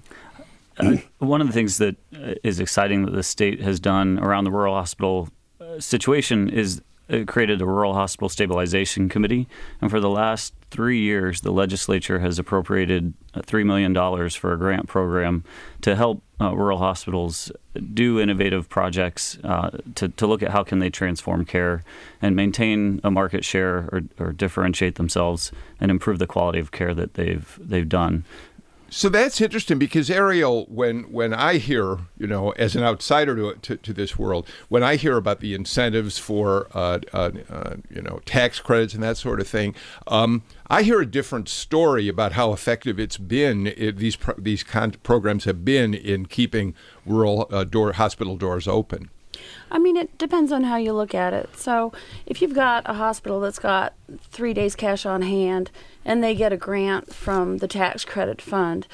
Uh, 0.77 0.95
one 1.17 1.41
of 1.41 1.47
the 1.47 1.53
things 1.53 1.79
that 1.79 1.97
uh, 2.15 2.35
exciting 2.61 3.03
that 3.03 3.11
the 3.11 3.23
state 3.23 3.59
has 3.59 3.81
done 3.81 4.17
around 4.19 4.45
the 4.45 4.51
rural 4.51 4.73
hospital 4.73 5.27
uh, 5.59 5.81
situation 5.81 6.49
is 6.49 6.77
it 6.77 6.83
created 7.27 7.59
the 7.59 7.65
rural 7.65 7.93
hospital 7.93 8.29
stabilization 8.29 9.09
committee, 9.09 9.47
and 9.81 9.89
for 9.89 9.99
the 9.99 10.09
last 10.09 10.53
three 10.71 10.99
years, 10.99 11.41
the 11.41 11.51
legislature 11.51 12.19
has 12.19 12.37
appropriated 12.37 13.13
uh, 13.33 13.41
$3 13.41 13.65
million 13.65 13.93
for 14.29 14.53
a 14.53 14.57
grant 14.57 14.87
program 14.87 15.43
to 15.81 15.95
help 15.95 16.21
uh, 16.41 16.55
rural 16.55 16.77
hospitals 16.77 17.51
do 17.93 18.19
innovative 18.19 18.69
projects 18.69 19.37
uh, 19.43 19.69
to, 19.95 20.09
to 20.09 20.27
look 20.27 20.41
at 20.41 20.51
how 20.51 20.63
can 20.63 20.79
they 20.79 20.89
transform 20.89 21.43
care 21.43 21.83
and 22.21 22.35
maintain 22.35 23.01
a 23.03 23.11
market 23.11 23.43
share 23.43 23.89
or, 23.91 24.01
or 24.19 24.31
differentiate 24.31 24.95
themselves 24.95 25.51
and 25.79 25.91
improve 25.91 26.19
the 26.19 26.27
quality 26.27 26.59
of 26.59 26.71
care 26.71 26.93
that 26.93 27.15
they've 27.15 27.59
they've 27.61 27.89
done. 27.89 28.23
So 28.91 29.07
that's 29.07 29.39
interesting 29.39 29.77
because 29.77 30.09
Ariel, 30.09 30.65
when 30.67 31.03
when 31.11 31.33
I 31.33 31.57
hear, 31.57 31.99
you 32.17 32.25
know, 32.25 32.51
as 32.51 32.75
an 32.75 32.83
outsider 32.83 33.35
to 33.35 33.53
to, 33.61 33.77
to 33.77 33.93
this 33.93 34.17
world, 34.17 34.47
when 34.67 34.83
I 34.83 34.95
hear 34.95 35.15
about 35.15 35.41
the 35.41 35.53
incentives 35.53 36.17
for, 36.17 36.67
uh, 36.73 36.99
uh, 37.13 37.31
uh, 37.49 37.75
you 37.89 38.01
know, 38.01 38.19
tax 38.25 38.59
credits 38.59 38.95
and 38.95 39.03
that 39.03 39.17
sort 39.17 39.39
of 39.39 39.47
thing, 39.47 39.75
um, 40.07 40.43
I 40.67 40.81
hear 40.83 40.99
a 41.01 41.05
different 41.05 41.49
story 41.49 42.07
about 42.07 42.33
how 42.33 42.51
effective 42.51 42.99
it's 42.99 43.17
been. 43.17 43.67
It, 43.67 43.97
these 43.97 44.15
pro- 44.15 44.35
these 44.37 44.63
con- 44.63 44.95
programs 45.03 45.45
have 45.45 45.63
been 45.63 45.93
in 45.93 46.25
keeping 46.25 46.73
rural 47.05 47.47
uh, 47.51 47.65
door 47.65 47.93
hospital 47.93 48.37
doors 48.37 48.67
open. 48.67 49.11
I 49.71 49.79
mean, 49.79 49.97
it 49.97 50.17
depends 50.17 50.51
on 50.51 50.63
how 50.63 50.77
you 50.77 50.93
look 50.93 51.13
at 51.13 51.33
it. 51.33 51.55
So, 51.55 51.93
if 52.25 52.41
you've 52.41 52.53
got 52.53 52.83
a 52.89 52.93
hospital 52.93 53.39
that's 53.39 53.59
got 53.59 53.93
three 54.31 54.53
days 54.53 54.75
cash 54.75 55.05
on 55.05 55.21
hand 55.21 55.71
and 56.03 56.23
they 56.23 56.35
get 56.35 56.53
a 56.53 56.57
grant 56.57 57.13
from 57.13 57.57
the 57.57 57.67
tax 57.67 58.05
credit 58.05 58.41
fund, 58.41 58.87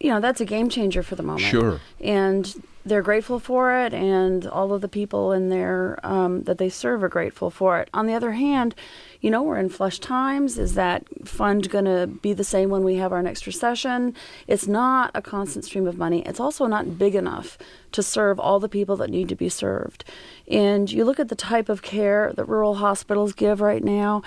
you 0.00 0.10
know, 0.10 0.20
that's 0.20 0.40
a 0.40 0.44
game 0.44 0.68
changer 0.68 1.02
for 1.02 1.14
the 1.14 1.22
moment. 1.22 1.46
Sure. 1.46 1.80
And 2.00 2.54
they're 2.84 3.02
grateful 3.02 3.38
for 3.38 3.76
it, 3.76 3.94
and 3.94 4.46
all 4.46 4.72
of 4.72 4.80
the 4.80 4.88
people 4.88 5.32
in 5.32 5.48
there 5.48 5.98
um, 6.02 6.42
that 6.44 6.58
they 6.58 6.68
serve 6.68 7.04
are 7.04 7.08
grateful 7.08 7.50
for 7.50 7.78
it. 7.78 7.88
On 7.94 8.06
the 8.06 8.14
other 8.14 8.32
hand, 8.32 8.74
you 9.22 9.30
know, 9.30 9.42
we're 9.42 9.56
in 9.56 9.68
flush 9.68 10.00
times. 10.00 10.58
Is 10.58 10.74
that 10.74 11.04
fund 11.26 11.70
going 11.70 11.84
to 11.84 12.08
be 12.08 12.32
the 12.32 12.44
same 12.44 12.70
when 12.70 12.82
we 12.82 12.96
have 12.96 13.12
our 13.12 13.22
next 13.22 13.46
recession? 13.46 14.14
It's 14.48 14.66
not 14.66 15.12
a 15.14 15.22
constant 15.22 15.64
stream 15.64 15.86
of 15.86 15.96
money. 15.96 16.22
It's 16.26 16.40
also 16.40 16.66
not 16.66 16.98
big 16.98 17.14
enough 17.14 17.56
to 17.92 18.02
serve 18.02 18.40
all 18.40 18.58
the 18.58 18.68
people 18.68 18.96
that 18.96 19.10
need 19.10 19.28
to 19.28 19.36
be 19.36 19.48
served. 19.48 20.04
And 20.48 20.90
you 20.90 21.04
look 21.04 21.20
at 21.20 21.28
the 21.28 21.36
type 21.36 21.68
of 21.68 21.82
care 21.82 22.32
that 22.34 22.46
rural 22.46 22.74
hospitals 22.74 23.32
give 23.32 23.60
right 23.60 23.82
now, 23.82 24.22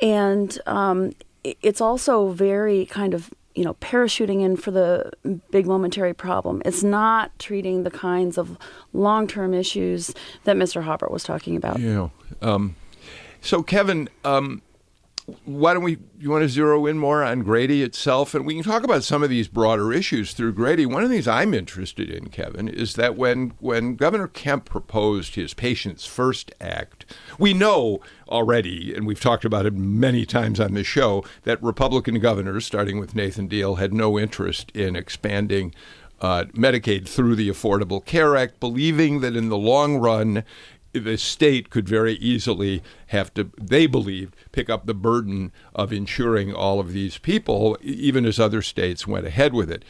and 0.00 0.56
um, 0.66 1.12
it's 1.42 1.80
also 1.80 2.28
very 2.28 2.86
kind 2.86 3.14
of 3.14 3.30
you 3.56 3.64
know, 3.64 3.74
parachuting 3.74 4.42
in 4.42 4.54
for 4.54 4.70
the 4.70 5.10
big 5.50 5.66
momentary 5.66 6.12
problem. 6.12 6.60
It's 6.66 6.82
not 6.82 7.36
treating 7.38 7.84
the 7.84 7.90
kinds 7.90 8.36
of 8.36 8.58
long 8.92 9.26
term 9.26 9.54
issues 9.54 10.12
that 10.44 10.56
Mr. 10.56 10.82
Haupert 10.82 11.10
was 11.10 11.24
talking 11.24 11.56
about. 11.56 11.80
Yeah. 11.80 12.10
Um, 12.42 12.76
so, 13.46 13.62
Kevin, 13.62 14.08
um, 14.24 14.62
why 15.44 15.74
don't 15.74 15.82
we 15.82 15.98
you 16.20 16.30
want 16.30 16.42
to 16.42 16.48
zero 16.48 16.86
in 16.86 16.98
more 16.98 17.24
on 17.24 17.42
Grady 17.42 17.82
itself 17.82 18.34
and 18.34 18.46
we 18.46 18.54
can 18.54 18.62
talk 18.62 18.84
about 18.84 19.02
some 19.02 19.24
of 19.24 19.30
these 19.30 19.48
broader 19.48 19.92
issues 19.92 20.32
through 20.32 20.52
Grady. 20.52 20.86
One 20.86 21.02
of 21.02 21.08
the 21.08 21.16
things 21.16 21.26
I'm 21.26 21.52
interested 21.52 22.08
in, 22.08 22.28
Kevin, 22.28 22.68
is 22.68 22.94
that 22.94 23.16
when 23.16 23.52
when 23.58 23.96
Governor 23.96 24.28
Kemp 24.28 24.66
proposed 24.66 25.34
his 25.34 25.52
Patients 25.52 26.06
First 26.06 26.52
Act, 26.60 27.06
we 27.38 27.54
know 27.54 28.00
already, 28.28 28.94
and 28.94 29.06
we've 29.06 29.20
talked 29.20 29.44
about 29.44 29.66
it 29.66 29.74
many 29.74 30.24
times 30.26 30.60
on 30.60 30.74
this 30.74 30.86
show, 30.86 31.24
that 31.42 31.62
Republican 31.62 32.20
governors, 32.20 32.64
starting 32.64 33.00
with 33.00 33.16
Nathan 33.16 33.48
Deal, 33.48 33.76
had 33.76 33.92
no 33.92 34.18
interest 34.18 34.70
in 34.74 34.94
expanding 34.94 35.74
uh, 36.20 36.44
Medicaid 36.52 37.08
through 37.08 37.34
the 37.34 37.48
Affordable 37.48 38.04
Care 38.04 38.36
Act, 38.36 38.60
believing 38.60 39.20
that 39.20 39.36
in 39.36 39.48
the 39.48 39.58
long 39.58 39.98
run 39.98 40.44
the 40.98 41.16
state 41.16 41.70
could 41.70 41.88
very 41.88 42.14
easily 42.14 42.82
have 43.08 43.32
to, 43.34 43.50
they 43.60 43.86
believed, 43.86 44.36
pick 44.52 44.68
up 44.70 44.86
the 44.86 44.94
burden 44.94 45.52
of 45.74 45.92
insuring 45.92 46.54
all 46.54 46.80
of 46.80 46.92
these 46.92 47.18
people, 47.18 47.76
even 47.82 48.24
as 48.26 48.40
other 48.40 48.62
states 48.62 49.06
went 49.06 49.26
ahead 49.26 49.54
with 49.54 49.70
it. 49.70 49.84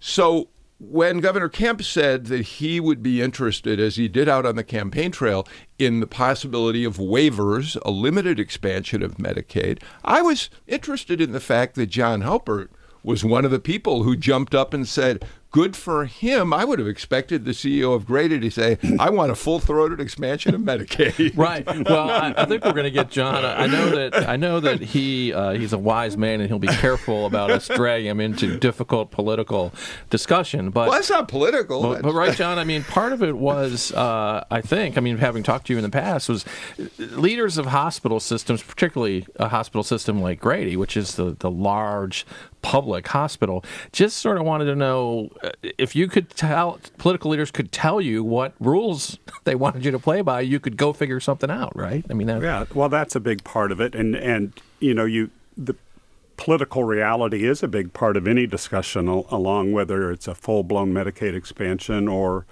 So 0.00 0.48
when 0.80 1.18
Governor 1.18 1.48
Kemp 1.48 1.82
said 1.82 2.26
that 2.26 2.42
he 2.42 2.78
would 2.78 3.02
be 3.02 3.20
interested, 3.20 3.80
as 3.80 3.96
he 3.96 4.06
did 4.06 4.28
out 4.28 4.46
on 4.46 4.54
the 4.54 4.62
campaign 4.62 5.10
trail, 5.10 5.46
in 5.78 6.00
the 6.00 6.06
possibility 6.06 6.84
of 6.84 6.98
waivers, 6.98 7.76
a 7.82 7.90
limited 7.90 8.38
expansion 8.38 9.02
of 9.02 9.16
Medicaid, 9.16 9.82
I 10.04 10.22
was 10.22 10.50
interested 10.66 11.20
in 11.20 11.32
the 11.32 11.40
fact 11.40 11.74
that 11.74 11.86
John 11.86 12.20
Haupert 12.20 12.70
was 13.02 13.24
one 13.24 13.44
of 13.44 13.50
the 13.50 13.58
people 13.58 14.02
who 14.02 14.16
jumped 14.16 14.54
up 14.54 14.72
and 14.72 14.86
said, 14.86 15.24
good 15.50 15.76
for 15.76 16.04
him. 16.04 16.52
I 16.52 16.64
would 16.64 16.78
have 16.78 16.88
expected 16.88 17.44
the 17.44 17.52
CEO 17.52 17.94
of 17.94 18.06
Grady 18.06 18.38
to 18.40 18.50
say, 18.50 18.78
"I 18.98 19.10
want 19.10 19.30
a 19.32 19.34
full-throated 19.34 20.00
expansion 20.00 20.54
of 20.54 20.60
Medicaid." 20.60 21.32
right. 21.36 21.66
Well, 21.88 22.10
I, 22.10 22.34
I 22.36 22.44
think 22.44 22.64
we're 22.64 22.72
going 22.72 22.84
to 22.84 22.90
get 22.90 23.10
John. 23.10 23.44
I 23.44 23.66
know 23.66 23.90
that 23.90 24.28
I 24.28 24.36
know 24.36 24.60
that 24.60 24.80
he 24.80 25.32
uh, 25.32 25.52
he's 25.52 25.72
a 25.72 25.78
wise 25.78 26.16
man 26.16 26.40
and 26.40 26.48
he'll 26.48 26.58
be 26.58 26.68
careful 26.68 27.26
about 27.26 27.50
us 27.50 27.68
dragging 27.68 28.10
him 28.10 28.20
into 28.20 28.58
difficult 28.58 29.10
political 29.10 29.72
discussion. 30.10 30.70
But 30.70 30.88
well, 30.88 30.96
that's 30.96 31.10
not 31.10 31.28
political. 31.28 31.82
But, 31.82 32.02
but, 32.02 32.12
right, 32.12 32.36
John. 32.36 32.58
I 32.58 32.64
mean, 32.64 32.84
part 32.84 33.12
of 33.12 33.22
it 33.22 33.36
was 33.36 33.92
uh, 33.92 34.44
I 34.50 34.60
think. 34.60 34.96
I 34.96 35.00
mean, 35.00 35.18
having 35.18 35.42
talked 35.42 35.66
to 35.68 35.72
you 35.72 35.78
in 35.78 35.82
the 35.82 35.90
past, 35.90 36.28
was 36.28 36.44
leaders 36.98 37.58
of 37.58 37.66
hospital 37.66 38.20
systems, 38.20 38.62
particularly 38.62 39.26
a 39.36 39.48
hospital 39.48 39.82
system 39.82 40.20
like 40.20 40.40
Grady, 40.40 40.76
which 40.76 40.96
is 40.96 41.14
the 41.16 41.36
the 41.38 41.50
large 41.50 42.26
public 42.68 43.08
hospital, 43.08 43.64
just 43.92 44.18
sort 44.18 44.36
of 44.36 44.44
wanted 44.44 44.66
to 44.66 44.76
know 44.76 45.30
uh, 45.42 45.48
if 45.62 45.96
you 45.96 46.06
could 46.06 46.28
tell 46.28 46.78
political 46.98 47.30
leaders 47.30 47.50
could 47.50 47.72
tell 47.72 47.98
you 47.98 48.22
what 48.22 48.52
rules 48.60 49.18
they 49.44 49.54
wanted 49.54 49.86
you 49.86 49.90
to 49.90 49.98
play 49.98 50.20
by, 50.20 50.42
you 50.42 50.60
could 50.60 50.76
go 50.76 50.92
figure 50.92 51.18
something 51.18 51.50
out, 51.50 51.74
right? 51.74 52.04
I 52.10 52.12
mean, 52.12 52.26
that, 52.26 52.42
yeah. 52.42 52.66
Well, 52.74 52.90
that's 52.90 53.16
a 53.16 53.20
big 53.20 53.42
part 53.42 53.72
of 53.72 53.80
it, 53.80 53.94
and 53.94 54.14
and 54.14 54.52
you 54.80 54.92
know, 54.92 55.06
you 55.06 55.30
the 55.56 55.76
political 56.36 56.84
reality 56.84 57.46
is 57.46 57.62
a 57.62 57.68
big 57.68 57.94
part 57.94 58.18
of 58.18 58.28
any 58.28 58.46
discussion, 58.46 59.08
along 59.08 59.72
whether 59.72 60.12
it's 60.12 60.28
a 60.28 60.34
full 60.34 60.62
blown 60.62 60.92
Medicaid 60.92 61.34
expansion 61.34 62.06
or 62.06 62.44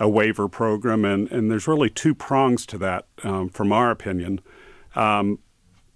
a 0.00 0.08
waiver 0.08 0.48
program, 0.48 1.04
and 1.04 1.30
and 1.30 1.52
there's 1.52 1.68
really 1.68 1.88
two 1.88 2.16
prongs 2.16 2.66
to 2.66 2.78
that, 2.78 3.06
um, 3.22 3.48
from 3.48 3.72
our 3.72 3.92
opinion. 3.92 4.40
Um, 4.96 5.38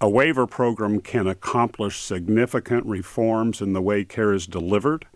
a 0.00 0.08
waiver 0.08 0.46
program 0.46 1.00
can 1.00 1.26
accomplish 1.26 2.00
significant 2.00 2.84
reforms 2.84 3.60
in 3.60 3.72
the 3.72 3.82
way 3.82 4.04
care 4.04 4.32
is 4.32 4.46
delivered 4.46 5.06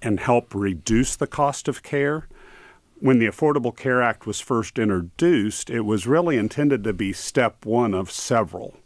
and 0.00 0.20
help 0.20 0.54
reduce 0.54 1.14
the 1.14 1.26
cost 1.26 1.68
of 1.68 1.82
care. 1.82 2.26
When 3.00 3.18
the 3.18 3.26
Affordable 3.26 3.76
Care 3.76 4.02
Act 4.02 4.26
was 4.26 4.40
first 4.40 4.78
introduced, 4.78 5.68
it 5.70 5.82
was 5.82 6.06
really 6.06 6.36
intended 6.36 6.84
to 6.84 6.92
be 6.92 7.12
step 7.12 7.66
one 7.66 7.94
of 7.94 8.10
several. 8.10 8.76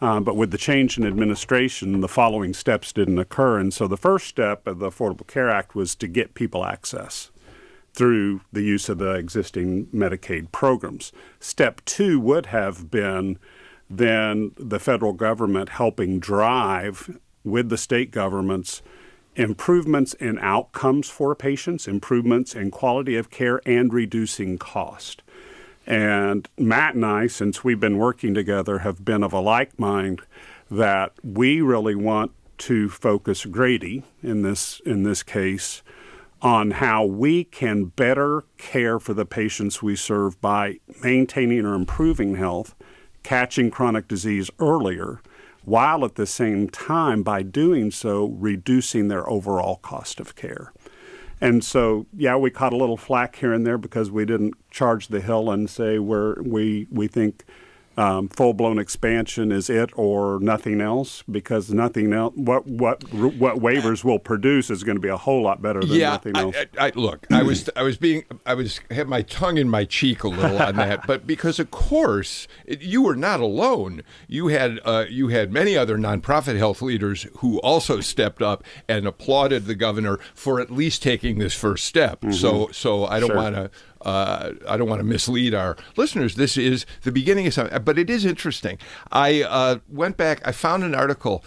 Uh, 0.00 0.20
but 0.20 0.36
with 0.36 0.52
the 0.52 0.58
change 0.58 0.96
in 0.96 1.04
administration, 1.04 2.00
the 2.00 2.08
following 2.08 2.54
steps 2.54 2.92
didn't 2.92 3.18
occur. 3.18 3.58
And 3.58 3.74
so 3.74 3.88
the 3.88 3.96
first 3.96 4.26
step 4.28 4.66
of 4.66 4.78
the 4.78 4.90
Affordable 4.90 5.26
Care 5.26 5.50
Act 5.50 5.74
was 5.74 5.96
to 5.96 6.06
get 6.06 6.34
people 6.34 6.64
access 6.64 7.30
through 7.94 8.40
the 8.52 8.62
use 8.62 8.88
of 8.88 8.98
the 8.98 9.14
existing 9.14 9.86
Medicaid 9.86 10.52
programs. 10.52 11.12
Step 11.40 11.84
two 11.84 12.20
would 12.20 12.46
have 12.46 12.92
been 12.92 13.38
then 13.90 14.52
the 14.56 14.78
federal 14.78 15.12
government 15.12 15.70
helping 15.70 16.18
drive 16.18 17.18
with 17.44 17.68
the 17.68 17.78
state 17.78 18.10
governments 18.10 18.82
improvements 19.36 20.14
in 20.14 20.36
outcomes 20.40 21.08
for 21.08 21.34
patients, 21.34 21.86
improvements 21.86 22.56
in 22.56 22.70
quality 22.72 23.16
of 23.16 23.30
care, 23.30 23.60
and 23.64 23.92
reducing 23.92 24.58
cost. 24.58 25.22
And 25.86 26.48
Matt 26.58 26.96
and 26.96 27.06
I, 27.06 27.28
since 27.28 27.62
we've 27.62 27.80
been 27.80 27.98
working 27.98 28.34
together, 28.34 28.80
have 28.80 29.04
been 29.04 29.22
of 29.22 29.32
a 29.32 29.40
like 29.40 29.78
mind 29.78 30.22
that 30.70 31.12
we 31.22 31.62
really 31.62 31.94
want 31.94 32.32
to 32.58 32.88
focus 32.88 33.46
Grady 33.46 34.02
in 34.22 34.42
this 34.42 34.82
in 34.84 35.04
this 35.04 35.22
case 35.22 35.82
on 36.42 36.72
how 36.72 37.04
we 37.04 37.44
can 37.44 37.86
better 37.86 38.44
care 38.58 39.00
for 39.00 39.14
the 39.14 39.24
patients 39.24 39.82
we 39.82 39.96
serve 39.96 40.40
by 40.40 40.78
maintaining 41.02 41.64
or 41.64 41.74
improving 41.74 42.36
health, 42.36 42.74
catching 43.28 43.70
chronic 43.70 44.08
disease 44.08 44.50
earlier, 44.58 45.20
while 45.66 46.02
at 46.02 46.14
the 46.14 46.24
same 46.24 46.66
time, 46.66 47.22
by 47.22 47.42
doing 47.42 47.90
so, 47.90 48.28
reducing 48.28 49.08
their 49.08 49.28
overall 49.28 49.76
cost 49.76 50.18
of 50.18 50.34
care. 50.34 50.72
And 51.38 51.62
so, 51.62 52.06
yeah, 52.16 52.36
we 52.36 52.50
caught 52.50 52.72
a 52.72 52.78
little 52.78 52.96
flack 52.96 53.36
here 53.36 53.52
and 53.52 53.66
there 53.66 53.76
because 53.76 54.10
we 54.10 54.24
didn't 54.24 54.54
charge 54.70 55.08
the 55.08 55.20
hill 55.20 55.50
and 55.50 55.68
say 55.68 55.98
where 55.98 56.38
we 56.42 56.86
we 56.90 57.06
think 57.06 57.44
um, 57.98 58.28
full 58.28 58.54
blown 58.54 58.78
expansion 58.78 59.50
is 59.50 59.68
it 59.68 59.90
or 59.96 60.38
nothing 60.40 60.80
else 60.80 61.24
because 61.28 61.70
nothing 61.70 62.12
else 62.12 62.32
what 62.36 62.64
what 62.64 63.02
what 63.12 63.56
waivers 63.56 64.04
will 64.04 64.20
produce 64.20 64.70
is 64.70 64.84
going 64.84 64.96
to 64.96 65.00
be 65.00 65.08
a 65.08 65.16
whole 65.16 65.42
lot 65.42 65.60
better 65.60 65.80
than 65.80 65.98
yeah, 65.98 66.10
nothing 66.10 66.36
else. 66.36 66.54
I, 66.78 66.86
I, 66.86 66.92
look, 66.94 67.26
I 67.32 67.42
was 67.42 67.68
I 67.74 67.82
was 67.82 67.96
being 67.96 68.24
I 68.46 68.54
was 68.54 68.80
had 68.92 69.08
my 69.08 69.22
tongue 69.22 69.58
in 69.58 69.68
my 69.68 69.84
cheek 69.84 70.22
a 70.22 70.28
little 70.28 70.62
on 70.62 70.76
that, 70.76 71.08
but 71.08 71.26
because 71.26 71.58
of 71.58 71.72
course 71.72 72.46
it, 72.64 72.82
you 72.82 73.02
were 73.02 73.16
not 73.16 73.40
alone. 73.40 74.02
You 74.28 74.46
had 74.46 74.78
uh, 74.84 75.06
you 75.10 75.28
had 75.28 75.52
many 75.52 75.76
other 75.76 75.98
nonprofit 75.98 76.56
health 76.56 76.80
leaders 76.80 77.26
who 77.38 77.58
also 77.60 78.00
stepped 78.00 78.42
up 78.42 78.62
and 78.88 79.08
applauded 79.08 79.64
the 79.64 79.74
governor 79.74 80.20
for 80.34 80.60
at 80.60 80.70
least 80.70 81.02
taking 81.02 81.38
this 81.38 81.54
first 81.54 81.84
step. 81.84 82.20
Mm-hmm. 82.20 82.32
So 82.32 82.68
so 82.70 83.06
I 83.06 83.18
don't 83.18 83.30
sure. 83.30 83.36
want 83.36 83.56
to 83.56 83.70
uh, 84.02 84.52
I 84.68 84.76
don't 84.76 84.88
want 84.88 85.00
to 85.00 85.06
mislead 85.06 85.54
our 85.54 85.76
listeners. 85.96 86.36
This 86.36 86.56
is 86.56 86.86
the 87.02 87.12
beginning 87.12 87.46
of 87.46 87.54
something, 87.54 87.82
but 87.82 87.98
it 87.98 88.10
is 88.10 88.24
interesting. 88.24 88.78
I 89.10 89.42
uh, 89.42 89.78
went 89.88 90.16
back. 90.16 90.46
I 90.46 90.52
found 90.52 90.84
an 90.84 90.94
article 90.94 91.44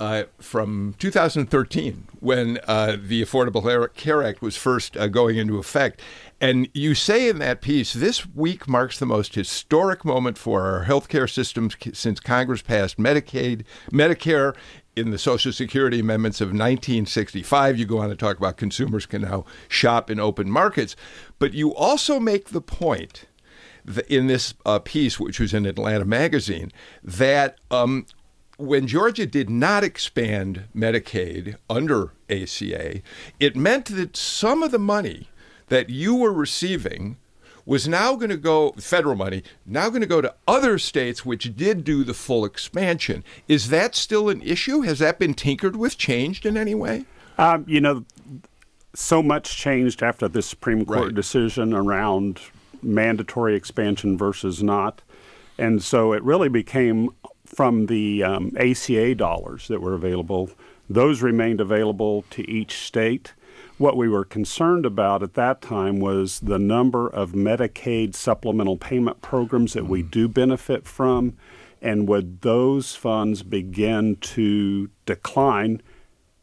uh, 0.00 0.24
from 0.38 0.94
2013 0.98 2.06
when 2.20 2.58
uh, 2.66 2.96
the 2.98 3.22
Affordable 3.22 3.94
Care 3.94 4.22
Act 4.22 4.40
was 4.40 4.56
first 4.56 4.96
uh, 4.96 5.08
going 5.08 5.36
into 5.36 5.58
effect. 5.58 6.00
And 6.40 6.70
you 6.72 6.94
say 6.94 7.28
in 7.28 7.38
that 7.40 7.60
piece, 7.60 7.92
this 7.92 8.26
week 8.26 8.66
marks 8.66 8.98
the 8.98 9.04
most 9.04 9.34
historic 9.34 10.02
moment 10.02 10.38
for 10.38 10.62
our 10.62 10.86
healthcare 10.86 11.30
systems 11.30 11.76
since 11.92 12.18
Congress 12.18 12.62
passed 12.62 12.96
Medicaid, 12.96 13.64
Medicare 13.92 14.56
in 14.96 15.10
the 15.10 15.18
Social 15.18 15.52
Security 15.52 16.00
amendments 16.00 16.40
of 16.40 16.48
1965. 16.48 17.78
You 17.78 17.86
go 17.86 17.98
on 17.98 18.08
to 18.10 18.16
talk 18.16 18.38
about 18.38 18.56
consumers 18.56 19.06
can 19.06 19.22
now 19.22 19.44
shop 19.68 20.10
in 20.10 20.20
open 20.20 20.50
markets. 20.50 20.96
But 21.38 21.54
you 21.54 21.74
also 21.74 22.20
make 22.20 22.50
the 22.50 22.60
point 22.60 23.26
in 24.08 24.26
this 24.26 24.54
uh, 24.66 24.78
piece, 24.78 25.18
which 25.18 25.40
was 25.40 25.54
in 25.54 25.66
Atlanta 25.66 26.04
Magazine, 26.04 26.70
that 27.02 27.58
um, 27.70 28.06
when 28.58 28.86
Georgia 28.86 29.26
did 29.26 29.48
not 29.48 29.82
expand 29.82 30.64
Medicaid 30.76 31.56
under 31.68 32.12
ACA, 32.28 33.00
it 33.38 33.56
meant 33.56 33.86
that 33.86 34.16
some 34.16 34.62
of 34.62 34.70
the 34.70 34.78
money 34.78 35.28
that 35.68 35.88
you 35.88 36.14
were 36.14 36.32
receiving 36.32 37.16
was 37.70 37.86
now 37.86 38.16
going 38.16 38.30
to 38.30 38.36
go 38.36 38.72
federal 38.72 39.14
money 39.14 39.42
now 39.64 39.88
going 39.88 40.00
to 40.00 40.06
go 40.06 40.20
to 40.20 40.34
other 40.48 40.78
states 40.78 41.24
which 41.24 41.56
did 41.56 41.84
do 41.84 42.02
the 42.04 42.14
full 42.14 42.44
expansion 42.44 43.22
is 43.48 43.68
that 43.68 43.94
still 43.94 44.28
an 44.28 44.42
issue 44.42 44.80
has 44.80 44.98
that 44.98 45.18
been 45.18 45.34
tinkered 45.34 45.76
with 45.76 45.96
changed 45.96 46.44
in 46.44 46.56
any 46.56 46.74
way 46.74 47.04
um, 47.38 47.64
you 47.68 47.80
know 47.80 48.04
so 48.94 49.22
much 49.22 49.56
changed 49.56 50.02
after 50.02 50.26
the 50.28 50.42
supreme 50.42 50.84
court 50.84 51.06
right. 51.06 51.14
decision 51.14 51.72
around 51.72 52.40
mandatory 52.82 53.54
expansion 53.54 54.18
versus 54.18 54.62
not 54.62 55.00
and 55.58 55.82
so 55.82 56.12
it 56.12 56.22
really 56.22 56.48
became 56.48 57.10
from 57.54 57.86
the 57.86 58.22
um, 58.22 58.52
ACA 58.58 59.14
dollars 59.14 59.68
that 59.68 59.80
were 59.80 59.94
available, 59.94 60.50
those 60.88 61.20
remained 61.20 61.60
available 61.60 62.24
to 62.30 62.48
each 62.48 62.76
state. 62.76 63.34
What 63.80 63.96
we 63.96 64.10
were 64.10 64.26
concerned 64.26 64.84
about 64.84 65.22
at 65.22 65.32
that 65.36 65.62
time 65.62 66.00
was 66.00 66.40
the 66.40 66.58
number 66.58 67.08
of 67.08 67.32
Medicaid 67.32 68.14
supplemental 68.14 68.76
payment 68.76 69.22
programs 69.22 69.72
that 69.72 69.86
we 69.86 70.02
mm. 70.02 70.10
do 70.10 70.28
benefit 70.28 70.86
from, 70.86 71.38
and 71.80 72.06
would 72.06 72.42
those 72.42 72.94
funds 72.94 73.42
begin 73.42 74.16
to 74.16 74.90
decline? 75.06 75.80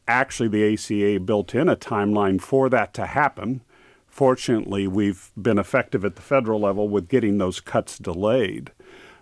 Actually, 0.08 0.50
the 0.50 0.74
ACA 0.74 1.20
built 1.20 1.53
in 1.53 1.70
a 1.70 1.75
timeline 1.75 2.41
for 2.41 2.70
that 2.70 2.91
to 2.96 3.06
happen. 3.06 3.62
Fortunately, 4.08 4.88
we've 4.88 5.29
been 5.39 5.60
effective 5.60 6.03
at 6.03 6.15
the 6.15 6.24
federal 6.24 6.62
level 6.62 6.89
with 6.89 7.08
getting 7.08 7.38
those 7.38 7.60
cuts 7.60 8.00
delayed. 8.00 8.72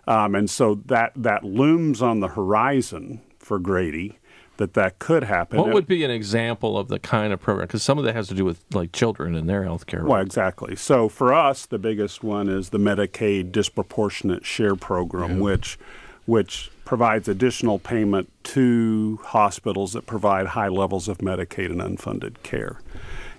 Um, 0.06 0.34
and 0.34 0.48
so 0.48 0.76
that, 0.86 1.12
that 1.16 1.44
looms 1.44 2.00
on 2.00 2.20
the 2.20 2.28
horizon 2.28 3.20
for 3.38 3.58
Grady 3.58 4.18
that 4.58 4.74
that 4.74 4.98
could 4.98 5.24
happen. 5.24 5.58
What 5.58 5.72
would 5.72 5.86
be 5.86 6.04
an 6.04 6.10
example 6.10 6.78
of 6.78 6.88
the 6.88 6.98
kind 6.98 7.32
of 7.32 7.40
program? 7.40 7.66
Because 7.66 7.82
some 7.82 7.98
of 7.98 8.04
that 8.04 8.14
has 8.14 8.28
to 8.28 8.34
do 8.34 8.44
with 8.44 8.64
like 8.72 8.92
children 8.92 9.34
and 9.34 9.48
their 9.48 9.64
health 9.64 9.86
care. 9.86 10.04
Well, 10.04 10.20
exactly. 10.20 10.76
So 10.76 11.08
for 11.08 11.34
us, 11.34 11.66
the 11.66 11.78
biggest 11.78 12.22
one 12.22 12.48
is 12.48 12.70
the 12.70 12.78
Medicaid 12.78 13.52
disproportionate 13.52 14.44
share 14.44 14.76
program, 14.76 15.36
yeah. 15.36 15.42
which 15.42 15.78
which 16.26 16.70
provides 16.84 17.28
additional 17.28 17.78
payment 17.78 18.30
to 18.42 19.20
hospitals 19.22 19.92
that 19.92 20.06
provide 20.06 20.48
high 20.48 20.68
levels 20.68 21.08
of 21.08 21.18
Medicaid 21.18 21.66
and 21.66 21.80
unfunded 21.80 22.42
care. 22.42 22.80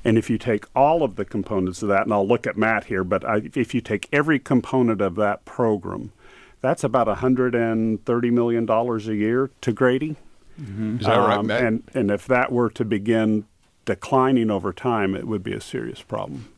And 0.06 0.18
if 0.18 0.30
you 0.30 0.38
take 0.38 0.66
all 0.74 1.04
of 1.04 1.18
the 1.18 1.26
components 1.26 1.82
of 1.82 1.90
that, 1.90 2.04
and 2.04 2.14
I'll 2.14 2.28
look 2.28 2.48
at 2.48 2.56
Matt 2.56 2.86
here, 2.86 3.04
but 3.04 3.26
I, 3.26 3.50
if 3.56 3.76
you 3.76 3.82
take 3.82 4.08
every 4.14 4.40
component 4.40 5.02
of 5.02 5.16
that 5.16 5.44
program, 5.44 6.14
that's 6.62 6.84
about 6.84 7.08
$130 7.08 8.32
million 8.32 8.70
a 8.70 9.14
year 9.14 9.50
to 9.62 9.72
Grady. 9.74 10.16
Mm-hmm. 10.60 11.00
Is 11.00 11.06
that 11.06 11.16
right, 11.16 11.38
um, 11.38 11.48
Matt? 11.48 11.64
And, 11.64 11.84
and 11.94 12.12
if 12.12 12.28
that 12.28 12.52
were 12.52 12.70
to 12.72 12.86
begin 12.86 13.46
declining 13.86 14.50
over 14.50 14.74
time, 14.74 15.16
it 15.16 15.28
would 15.28 15.44
be 15.44 15.54
a 15.54 15.62
serious 15.62 16.02
problem. 16.02 16.50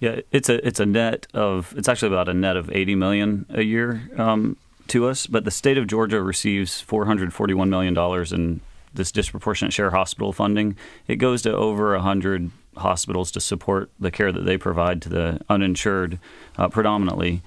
Yeah, 0.00 0.20
it's 0.30 0.48
a 0.48 0.64
it's 0.66 0.78
a 0.78 0.86
net 0.86 1.26
of 1.34 1.74
it's 1.76 1.88
actually 1.88 2.08
about 2.08 2.28
a 2.28 2.34
net 2.34 2.56
of 2.56 2.70
80 2.70 2.94
million 2.94 3.46
a 3.48 3.62
year 3.62 4.08
um, 4.16 4.56
to 4.88 5.08
us. 5.08 5.26
But 5.26 5.44
the 5.44 5.50
state 5.50 5.76
of 5.76 5.88
Georgia 5.88 6.22
receives 6.22 6.80
441 6.80 7.68
million 7.68 7.94
dollars 7.94 8.32
in 8.32 8.60
this 8.94 9.10
disproportionate 9.10 9.72
share 9.72 9.90
hospital 9.90 10.32
funding. 10.32 10.76
It 11.08 11.16
goes 11.16 11.42
to 11.42 11.54
over 11.54 11.92
100 11.94 12.50
hospitals 12.76 13.32
to 13.32 13.40
support 13.40 13.90
the 13.98 14.10
care 14.10 14.30
that 14.30 14.44
they 14.44 14.56
provide 14.56 15.02
to 15.02 15.08
the 15.08 15.40
uninsured, 15.48 16.20
uh, 16.56 16.68
predominantly 16.68 17.42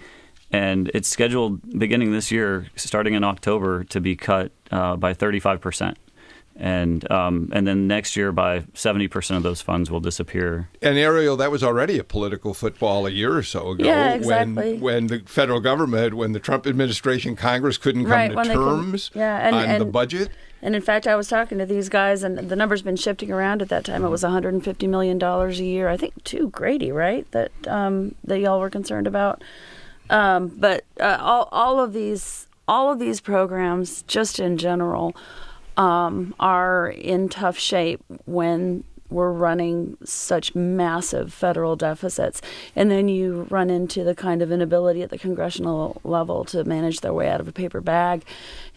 and 0.52 0.92
it's 0.94 1.08
scheduled 1.08 1.80
beginning 1.80 2.12
this 2.12 2.32
year, 2.32 2.68
starting 2.76 3.14
in 3.14 3.24
October, 3.24 3.84
to 3.86 4.02
be 4.02 4.16
cut 4.16 4.52
uh, 4.72 4.96
by 4.96 5.14
35 5.14 5.62
percent. 5.62 5.98
And 6.58 7.10
um, 7.10 7.50
and 7.54 7.66
then 7.66 7.88
next 7.88 8.18
year, 8.18 8.32
by 8.32 8.66
70 8.74 9.08
percent 9.08 9.38
of 9.38 9.44
those 9.44 9.62
funds 9.62 9.90
will 9.90 10.02
disappear. 10.02 10.70
And 10.82 10.98
Ariel, 10.98 11.38
that 11.38 11.50
was 11.50 11.64
already 11.64 11.98
a 11.98 12.04
political 12.04 12.54
football 12.54 13.08
a 13.08 13.10
year 13.10 13.36
or 13.36 13.44
so 13.44 13.70
ago. 13.70 13.86
Yeah, 13.86 14.14
exactly. 14.14 14.74
When, 14.74 14.82
when 14.82 15.08
the 15.08 15.20
federal 15.26 15.62
government, 15.62 16.14
when 16.14 16.34
the 16.34 16.40
Trump 16.40 16.68
administration, 16.68 17.38
Congress 17.38 17.78
couldn't 17.78 18.04
come 18.04 18.12
right, 18.12 18.32
to 18.32 18.54
terms 18.54 19.10
could, 19.10 19.20
yeah, 19.20 19.48
and, 19.48 19.56
on 19.56 19.66
and, 19.66 19.82
the 19.82 19.86
budget. 19.86 20.30
And 20.62 20.76
in 20.76 20.82
fact, 20.82 21.08
I 21.08 21.16
was 21.16 21.28
talking 21.28 21.58
to 21.58 21.66
these 21.66 21.90
guys, 21.90 22.22
and 22.22 22.38
the 22.38 22.56
number's 22.56 22.82
been 22.82 22.98
shifting 22.98 23.32
around. 23.32 23.62
At 23.62 23.70
that 23.70 23.86
time, 23.86 24.04
it 24.04 24.10
was 24.10 24.22
150 24.22 24.88
million 24.88 25.18
dollars 25.18 25.60
a 25.60 25.64
year. 25.64 25.88
I 25.88 25.96
think 25.96 26.22
to 26.26 26.50
Grady, 26.50 26.92
right? 26.92 27.30
That 27.32 27.52
um, 27.66 28.16
that 28.26 28.40
y'all 28.40 28.60
were 28.60 28.70
concerned 28.70 29.08
about. 29.08 29.42
Um, 30.10 30.50
but 30.50 30.84
uh, 31.00 31.18
all 31.20 31.48
all 31.52 31.80
of 31.80 31.94
these 31.94 32.48
all 32.68 32.92
of 32.92 33.00
these 33.00 33.22
programs, 33.22 34.04
just 34.04 34.40
in 34.40 34.58
general, 34.58 35.16
um, 35.78 36.36
are 36.40 36.90
in 36.90 37.30
tough 37.30 37.58
shape 37.58 38.04
when 38.26 38.84
we're 39.12 39.32
running 39.32 39.98
such 40.06 40.56
massive 40.56 41.34
federal 41.34 41.76
deficits. 41.76 42.42
And 42.76 42.90
then 42.90 43.10
you 43.10 43.46
run 43.50 43.70
into 43.70 44.04
the 44.04 44.16
kind 44.16 44.42
of 44.42 44.52
inability 44.52 45.02
at 45.02 45.10
the 45.10 45.18
congressional 45.18 46.00
level 46.04 46.46
to 46.46 46.64
manage 46.64 47.02
their 47.02 47.14
way 47.14 47.30
out 47.30 47.42
of 47.42 47.48
a 47.48 47.52
paper 47.52 47.82
bag. 47.82 48.24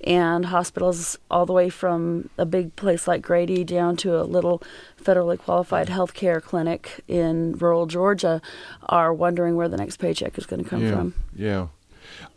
And 0.02 0.46
hospitals, 0.46 1.16
all 1.30 1.46
the 1.46 1.52
way 1.52 1.70
from 1.70 2.28
a 2.36 2.44
big 2.44 2.74
place 2.76 3.06
like 3.06 3.22
Grady 3.22 3.64
down 3.64 3.96
to 3.98 4.20
a 4.20 4.24
little 4.24 4.60
federally 5.02 5.38
qualified 5.38 5.88
health 5.88 6.14
care 6.14 6.40
clinic 6.40 7.00
in 7.06 7.52
rural 7.52 7.86
Georgia, 7.86 8.42
are 8.86 9.14
wondering 9.14 9.54
where 9.54 9.68
the 9.68 9.76
next 9.76 9.98
paycheck 9.98 10.36
is 10.36 10.46
going 10.46 10.64
to 10.64 10.68
come 10.68 10.82
yeah, 10.82 10.90
from. 10.90 11.14
Yeah. 11.36 11.66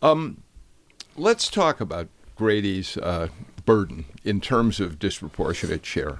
Um, 0.01 0.43
let's 1.17 1.49
talk 1.49 1.81
about 1.81 2.07
Grady's 2.35 2.95
uh, 2.97 3.27
burden 3.65 4.05
in 4.23 4.39
terms 4.39 4.79
of 4.79 4.99
disproportionate 4.99 5.85
share. 5.85 6.19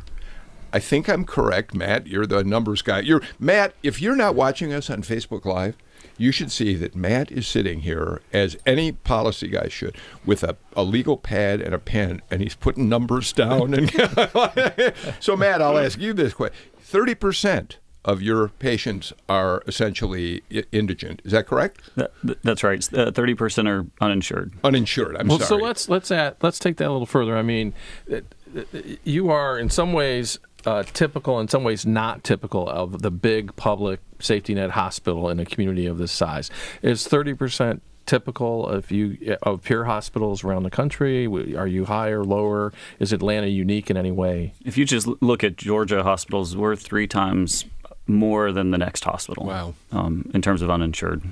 I 0.73 0.79
think 0.79 1.07
I'm 1.07 1.23
correct, 1.23 1.73
Matt. 1.73 2.07
You're 2.07 2.25
the 2.25 2.43
numbers 2.43 2.81
guy. 2.81 2.99
You're 2.99 3.21
Matt. 3.39 3.73
If 3.83 4.01
you're 4.01 4.17
not 4.17 4.35
watching 4.35 4.73
us 4.73 4.89
on 4.89 5.01
Facebook 5.01 5.45
Live, 5.45 5.77
you 6.17 6.31
should 6.31 6.51
see 6.51 6.73
that 6.75 6.95
Matt 6.95 7.31
is 7.31 7.47
sitting 7.47 7.81
here 7.81 8.21
as 8.33 8.57
any 8.65 8.91
policy 8.91 9.47
guy 9.47 9.69
should, 9.69 9.95
with 10.25 10.43
a, 10.43 10.57
a 10.75 10.83
legal 10.83 11.15
pad 11.15 11.61
and 11.61 11.73
a 11.73 11.79
pen, 11.79 12.21
and 12.29 12.41
he's 12.41 12.55
putting 12.55 12.89
numbers 12.89 13.31
down. 13.31 13.73
And 13.73 13.91
so, 15.19 15.37
Matt, 15.37 15.61
I'll 15.61 15.77
ask 15.77 15.99
you 15.99 16.11
this 16.11 16.33
question: 16.33 16.57
Thirty 16.79 17.15
percent 17.15 17.77
of 18.07 18.21
your 18.21 18.47
patients 18.47 19.13
are 19.27 19.61
essentially 19.67 20.41
indigent. 20.71 21.21
Is 21.25 21.33
that 21.33 21.45
correct? 21.45 21.81
That, 21.95 22.11
that's 22.41 22.63
right. 22.63 22.81
Uh, 22.93 23.11
thirty 23.11 23.33
uh, 23.33 23.35
percent 23.35 23.67
are 23.67 23.85
uninsured. 24.01 24.53
Uninsured. 24.63 25.17
I'm 25.17 25.27
well, 25.27 25.39
sorry. 25.39 25.47
So 25.47 25.55
let's 25.57 25.89
let's 25.89 26.09
add, 26.09 26.37
let's 26.41 26.57
take 26.57 26.77
that 26.77 26.87
a 26.87 26.91
little 26.91 27.05
further. 27.05 27.37
I 27.37 27.41
mean, 27.41 27.73
you 29.03 29.29
are 29.29 29.59
in 29.59 29.69
some 29.69 29.91
ways 29.91 30.39
uh, 30.65 30.83
typical, 30.83 31.39
in 31.39 31.49
some 31.49 31.63
ways 31.63 31.85
not 31.85 32.23
typical, 32.23 32.67
of 32.67 33.01
the 33.01 33.11
big 33.11 33.55
public 33.57 33.99
safety 34.19 34.53
net 34.55 34.71
hospital 34.71 35.29
in 35.29 35.39
a 35.39 35.45
community 35.45 35.85
of 35.85 35.97
this 35.97 36.11
size. 36.11 36.49
Is 36.81 37.07
30% 37.07 37.81
typical 38.07 38.65
of 38.65 38.89
you 38.89 39.37
of 39.43 39.63
peer 39.63 39.85
hospitals 39.85 40.43
around 40.43 40.63
the 40.63 40.71
country? 40.71 41.27
Are 41.27 41.67
you 41.67 41.85
higher, 41.85 42.23
lower? 42.23 42.73
Is 42.99 43.13
Atlanta 43.13 43.47
unique 43.47 43.91
in 43.91 43.97
any 43.97 44.11
way? 44.11 44.53
If 44.65 44.77
you 44.77 44.85
just 44.85 45.07
look 45.21 45.43
at 45.43 45.57
Georgia 45.57 46.01
hospitals, 46.01 46.57
we're 46.57 46.75
three 46.75 47.05
times 47.05 47.65
more 48.07 48.51
than 48.51 48.71
the 48.71 48.77
next 48.77 49.03
hospital. 49.03 49.45
Wow. 49.45 49.73
Um, 49.91 50.29
in 50.33 50.41
terms 50.41 50.61
of 50.61 50.69
uninsured 50.69 51.23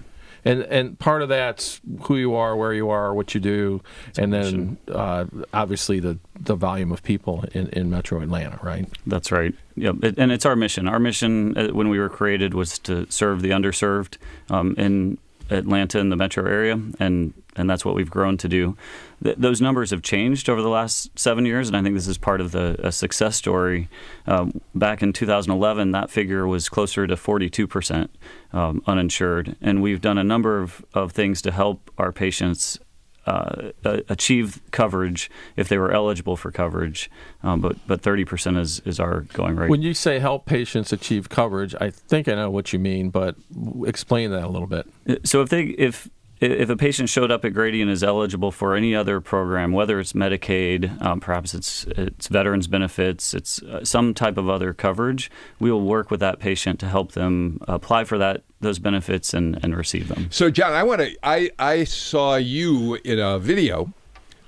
and 0.46 0.62
and 0.64 0.98
part 1.00 1.24
of 1.24 1.30
that's 1.30 1.82
who 2.04 2.16
you 2.16 2.36
are, 2.36 2.56
where 2.56 2.72
you 2.72 2.90
are, 2.90 3.14
what 3.14 3.34
you 3.34 3.42
do, 3.42 3.82
and 4.18 4.32
then 4.32 4.78
uh, 4.90 5.26
obviously 5.54 6.00
the 6.00 6.20
the 6.40 6.56
volume 6.56 6.92
of 6.92 7.02
people 7.02 7.44
in, 7.54 7.68
in 7.70 7.90
Metro 7.90 8.22
Atlanta, 8.22 8.60
right? 8.62 8.88
That's 9.08 9.32
right. 9.32 9.56
Yeah, 9.76 9.94
it, 10.04 10.18
and 10.20 10.32
it's 10.32 10.46
our 10.46 10.56
mission. 10.56 10.88
Our 10.88 11.00
mission 11.00 11.58
uh, 11.58 11.68
when 11.70 11.90
we 11.90 12.00
were 12.00 12.10
created 12.10 12.54
was 12.54 12.78
to 12.80 13.12
serve 13.12 13.42
the 13.42 13.50
underserved 13.50 14.18
um, 14.52 14.76
in 14.78 15.18
Atlanta 15.50 16.00
and 16.00 16.12
the 16.12 16.16
metro 16.16 16.46
area, 16.46 16.80
and 17.00 17.34
and 17.56 17.70
that's 17.70 17.86
what 17.86 17.96
we've 17.96 18.10
grown 18.10 18.38
to 18.38 18.48
do. 18.48 18.78
Th- 19.24 19.36
those 19.38 19.62
numbers 19.62 19.92
have 19.92 20.02
changed 20.02 20.50
over 20.50 20.62
the 20.62 20.70
last 20.70 21.18
seven 21.18 21.46
years, 21.46 21.68
and 21.68 21.78
I 21.78 21.82
think 21.82 21.96
this 21.96 22.08
is 22.08 22.18
part 22.18 22.42
of 22.42 22.52
the 22.52 22.92
success 22.92 23.36
story. 23.36 23.90
Um, 24.28 24.62
back 24.74 25.02
in 25.02 25.14
2011, 25.14 25.92
that 25.92 26.10
figure 26.10 26.48
was 26.48 26.70
closer 26.70 27.08
to 27.08 27.18
42 27.18 27.68
percent 27.68 28.12
um, 28.54 28.82
uninsured, 28.88 29.56
and 29.62 29.82
we've 29.82 30.02
done 30.02 30.18
a 30.18 30.24
number 30.24 30.62
of, 30.62 30.86
of 30.94 31.12
things 31.12 31.42
to 31.44 31.52
help 31.52 31.92
our 31.98 32.12
patients 32.12 32.80
uh, 33.26 33.72
achieve 33.84 34.62
coverage 34.72 35.32
if 35.56 35.68
they 35.68 35.78
were 35.78 35.92
eligible 35.92 36.36
for 36.36 36.52
coverage, 36.52 37.10
um, 37.44 37.60
but 37.60 37.76
but 37.88 38.02
30% 38.02 38.58
is, 38.58 38.82
is 38.82 39.00
our 39.00 39.22
going 39.34 39.56
rate. 39.56 39.70
When 39.70 39.82
you 39.82 39.94
say 39.94 40.20
help 40.20 40.46
patients 40.46 40.94
achieve 40.94 41.30
coverage, 41.30 41.74
I 41.82 41.90
think 41.90 42.28
I 42.28 42.36
know 42.36 42.52
what 42.52 42.72
you 42.72 42.80
mean, 42.80 43.10
but 43.10 43.36
explain 43.86 44.32
that 44.32 44.44
a 44.44 44.48
little 44.48 44.68
bit. 44.68 44.88
So 45.28 45.42
if 45.42 45.50
they 45.50 45.64
if 45.64 46.10
if 46.42 46.70
a 46.70 46.76
patient 46.76 47.10
showed 47.10 47.32
up 47.32 47.46
at 47.46 47.54
Grady 47.54 47.82
and 47.82 47.90
is 47.90 48.04
eligible 48.04 48.52
for 48.52 48.76
any 48.76 48.94
other 48.94 49.22
program, 49.22 49.72
whether 49.72 50.00
it's 50.00 50.14
Medicaid, 50.14 51.02
um, 51.02 51.20
perhaps 51.20 51.54
it's 51.54 51.86
it's 51.90 52.28
veterans 52.28 52.68
benefits, 52.68 53.34
it's 53.34 53.62
uh, 53.64 53.86
some 53.86 54.14
type 54.14 54.38
of 54.38 54.50
other 54.50 54.74
coverage, 54.74 55.32
we 55.60 55.72
will 55.72 55.82
work 55.82 56.12
with 56.12 56.20
that 56.20 56.40
patient 56.40 56.80
to 56.82 56.88
help 56.88 57.14
them 57.14 57.60
apply 57.68 58.04
for 58.04 58.18
that 58.18 58.44
those 58.60 58.80
benefits 58.80 59.34
and, 59.34 59.60
and 59.64 59.78
receive 59.78 60.08
them. 60.10 60.28
So, 60.30 60.50
John, 60.50 60.74
I 60.74 60.84
want 60.84 61.02
to. 61.02 61.16
I 61.24 61.52
I 61.58 61.84
saw 61.86 62.36
you 62.36 62.96
in 63.04 63.20
a 63.20 63.40
video 63.40 63.94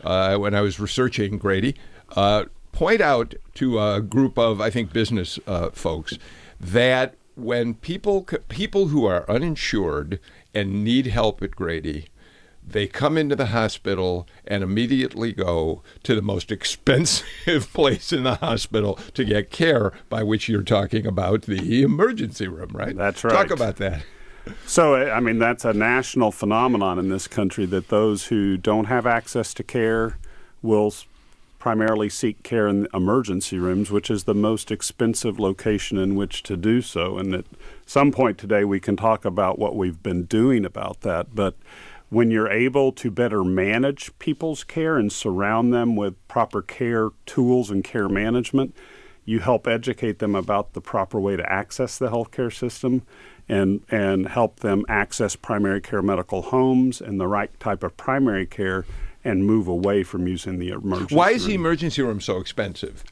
uh, 0.03 0.37
when 0.37 0.53
I 0.53 0.61
was 0.61 0.79
researching 0.79 1.37
Grady. 1.37 1.75
Uh, 2.15 2.45
point 2.71 3.01
out 3.01 3.33
to 3.55 3.79
a 3.79 4.01
group 4.01 4.37
of 4.37 4.61
I 4.61 4.69
think 4.69 4.91
business 4.91 5.39
uh, 5.47 5.69
folks 5.71 6.17
that 6.59 7.15
when 7.35 7.75
people 7.75 8.23
people 8.49 8.87
who 8.87 9.05
are 9.05 9.29
uninsured 9.29 10.19
and 10.53 10.83
need 10.83 11.07
help 11.07 11.41
at 11.41 11.51
Grady, 11.51 12.07
they 12.65 12.85
come 12.87 13.17
into 13.17 13.35
the 13.35 13.47
hospital 13.47 14.27
and 14.45 14.61
immediately 14.61 15.31
go 15.31 15.81
to 16.03 16.15
the 16.15 16.21
most 16.21 16.51
expensive 16.51 17.71
place 17.73 18.11
in 18.11 18.23
the 18.23 18.35
hospital 18.35 18.99
to 19.13 19.23
get 19.23 19.51
care, 19.51 19.93
by 20.09 20.23
which 20.23 20.49
you're 20.49 20.63
talking 20.63 21.05
about 21.05 21.43
the 21.43 21.81
emergency 21.81 22.47
room, 22.47 22.71
right? 22.73 22.95
That's 22.95 23.23
right. 23.23 23.33
Talk 23.33 23.51
about 23.51 23.77
that. 23.77 24.03
So, 24.65 24.95
I 24.95 25.19
mean, 25.19 25.39
that's 25.39 25.65
a 25.65 25.73
national 25.73 26.31
phenomenon 26.31 26.99
in 26.99 27.09
this 27.09 27.27
country 27.27 27.65
that 27.67 27.89
those 27.89 28.27
who 28.27 28.57
don't 28.57 28.85
have 28.85 29.05
access 29.05 29.53
to 29.55 29.63
care 29.63 30.17
will 30.61 30.93
primarily 31.67 32.07
seek 32.07 32.43
care 32.43 32.65
in 32.65 32.87
emergency 32.93 33.59
rooms, 33.59 33.91
which 33.91 34.09
is 34.09 34.23
the 34.23 34.33
most 34.33 34.71
expensive 34.71 35.37
location 35.37 35.97
in 35.97 36.15
which 36.15 36.41
to 36.41 36.55
do 36.55 36.81
so. 36.81 37.17
And 37.17 37.35
at 37.35 37.43
some 37.85 38.09
point 38.09 38.37
today, 38.37 38.63
we 38.63 38.79
can 38.79 38.95
talk 38.95 39.25
about 39.25 39.59
what 39.59 39.75
we've 39.75 40.01
been 40.01 40.23
doing 40.23 40.63
about 40.63 41.01
that. 41.01 41.35
But 41.35 41.55
when 42.07 42.31
you're 42.31 42.49
able 42.49 42.93
to 42.93 43.11
better 43.11 43.43
manage 43.43 44.17
people's 44.17 44.63
care 44.63 44.95
and 44.95 45.11
surround 45.11 45.73
them 45.73 45.97
with 45.97 46.15
proper 46.29 46.61
care 46.61 47.09
tools 47.25 47.69
and 47.69 47.83
care 47.83 48.07
management, 48.07 48.73
you 49.25 49.41
help 49.41 49.67
educate 49.67 50.19
them 50.19 50.35
about 50.35 50.71
the 50.71 50.79
proper 50.79 51.19
way 51.19 51.35
to 51.35 51.51
access 51.51 51.97
the 51.97 52.09
healthcare 52.09 52.53
system 52.53 53.01
and 53.49 53.81
and 53.91 54.29
help 54.29 54.61
them 54.61 54.85
access 54.87 55.35
primary 55.35 55.81
care 55.81 56.01
medical 56.01 56.43
homes 56.43 57.01
and 57.01 57.19
the 57.19 57.27
right 57.27 57.59
type 57.59 57.83
of 57.83 57.97
primary 57.97 58.45
care 58.45 58.85
and 59.27 59.45
move 59.45 59.67
away 59.67 60.03
from 60.03 60.27
using 60.27 60.57
the 60.57 60.69
emergency 60.69 61.15
Why 61.15 61.31
is 61.31 61.43
room. 61.43 61.49
the 61.49 61.55
emergency 61.55 62.01
room 62.01 62.21
so 62.21 62.37
expensive? 62.37 63.03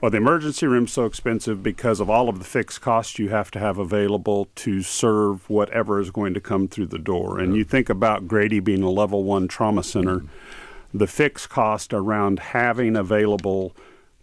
Well, 0.00 0.10
the 0.10 0.16
emergency 0.16 0.66
room's 0.66 0.92
so 0.92 1.04
expensive 1.04 1.62
because 1.62 2.00
of 2.00 2.08
all 2.08 2.28
of 2.30 2.38
the 2.38 2.44
fixed 2.44 2.80
costs 2.80 3.18
you 3.18 3.28
have 3.28 3.50
to 3.50 3.58
have 3.58 3.76
available 3.76 4.48
to 4.56 4.82
serve 4.82 5.48
whatever 5.50 6.00
is 6.00 6.10
going 6.10 6.32
to 6.34 6.40
come 6.40 6.68
through 6.68 6.86
the 6.86 6.98
door. 6.98 7.38
And 7.38 7.54
you 7.54 7.64
think 7.64 7.90
about 7.90 8.26
Grady 8.26 8.60
being 8.60 8.82
a 8.82 8.88
level 8.90 9.24
one 9.24 9.46
trauma 9.46 9.82
center, 9.82 10.22
the 10.94 11.06
fixed 11.06 11.50
cost 11.50 11.92
around 11.92 12.38
having 12.38 12.96
available 12.96 13.76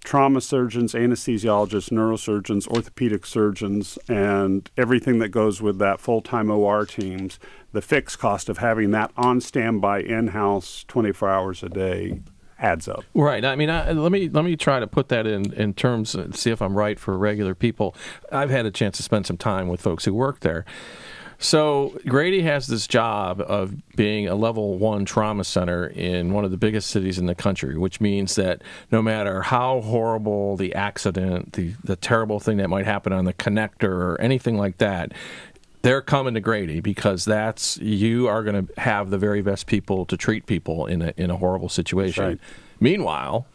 trauma 0.08 0.39
surgeons, 0.39 0.93
anesthesiologists, 0.93 1.89
neurosurgeons, 1.89 2.65
orthopedic 2.70 3.26
surgeons, 3.26 4.00
and 4.08 4.72
everything 4.78 5.20
that 5.20 5.28
goes 5.28 5.62
with 5.62 5.80
that 5.80 6.00
full 6.00 6.22
time 6.22 6.50
OR 6.50 6.86
teams, 6.86 7.38
the 7.74 7.82
fixed 7.82 8.17
cost 8.17 8.48
of 8.48 8.60
having 8.60 8.91
that 8.91 9.12
on 9.17 9.41
standby 9.41 10.00
in 10.00 10.30
house 10.30 10.86
24 10.88 11.30
hours 11.30 11.62
a 11.62 11.67
day 11.67 12.22
adds 12.58 12.88
up. 12.88 13.04
Right. 13.13 13.43
I 13.43 13.58
mean, 13.58 13.70
I, 13.70 13.91
let 13.91 14.13
me 14.13 14.30
let 14.30 14.46
me 14.46 14.56
try 14.56 14.80
to 14.80 14.88
put 14.88 15.10
that 15.10 15.28
in 15.28 15.52
in 15.52 15.74
terms 15.74 16.15
see 16.32 16.52
if 16.52 16.62
I'm 16.62 16.78
right 16.78 16.98
for 16.98 17.17
regular 17.17 17.54
people. 17.54 17.93
I've 18.32 18.50
had 18.50 18.65
a 18.65 18.72
chance 18.72 18.96
to 18.98 19.04
spend 19.04 19.26
some 19.26 19.38
time 19.38 19.67
with 19.67 19.82
folks 19.82 20.06
who 20.06 20.13
work 20.13 20.39
there. 20.39 20.63
So 21.39 21.97
Grady 22.08 22.41
has 22.41 22.67
this 22.67 22.88
job 22.88 23.41
of 23.41 23.73
being 23.95 24.28
a 24.28 24.36
level 24.36 24.78
one 24.78 25.06
trauma 25.06 25.43
center 25.43 25.86
in 25.86 26.34
one 26.34 26.45
of 26.45 26.52
the 26.52 26.58
biggest 26.58 26.89
cities 26.89 27.19
in 27.19 27.28
the 27.28 27.36
country, 27.36 27.78
which 27.78 28.02
means 28.02 28.36
that 28.36 28.63
no 28.91 29.02
matter 29.02 29.43
how 29.43 29.82
horrible 29.82 30.58
the 30.58 30.73
accident, 30.73 31.54
the 31.54 31.73
the 31.84 31.95
terrible 31.95 32.39
thing 32.39 32.58
that 32.58 32.69
might 32.69 32.86
happen 32.86 33.13
on 33.13 33.26
the 33.26 33.34
connector 33.34 33.84
or 33.89 34.19
anything 34.19 34.58
like 34.58 34.80
that, 34.80 35.12
they're 35.84 36.02
coming 36.02 36.34
to 36.34 36.39
Grady 36.39 36.80
because 36.80 37.23
that's 37.23 37.78
you 37.78 38.28
are 38.28 38.43
going 38.43 38.67
to 38.67 38.82
have 38.82 39.12
the 39.12 39.17
very 39.19 39.41
best 39.41 39.67
people 39.67 40.06
to 40.06 40.17
treat 40.17 40.47
people 40.47 40.88
in 40.88 41.02
a 41.04 41.13
in 41.17 41.30
a 41.30 41.38
horrible 41.38 41.69
situation. 41.69 42.23
Right. 42.23 42.39
Meanwhile, 42.80 43.45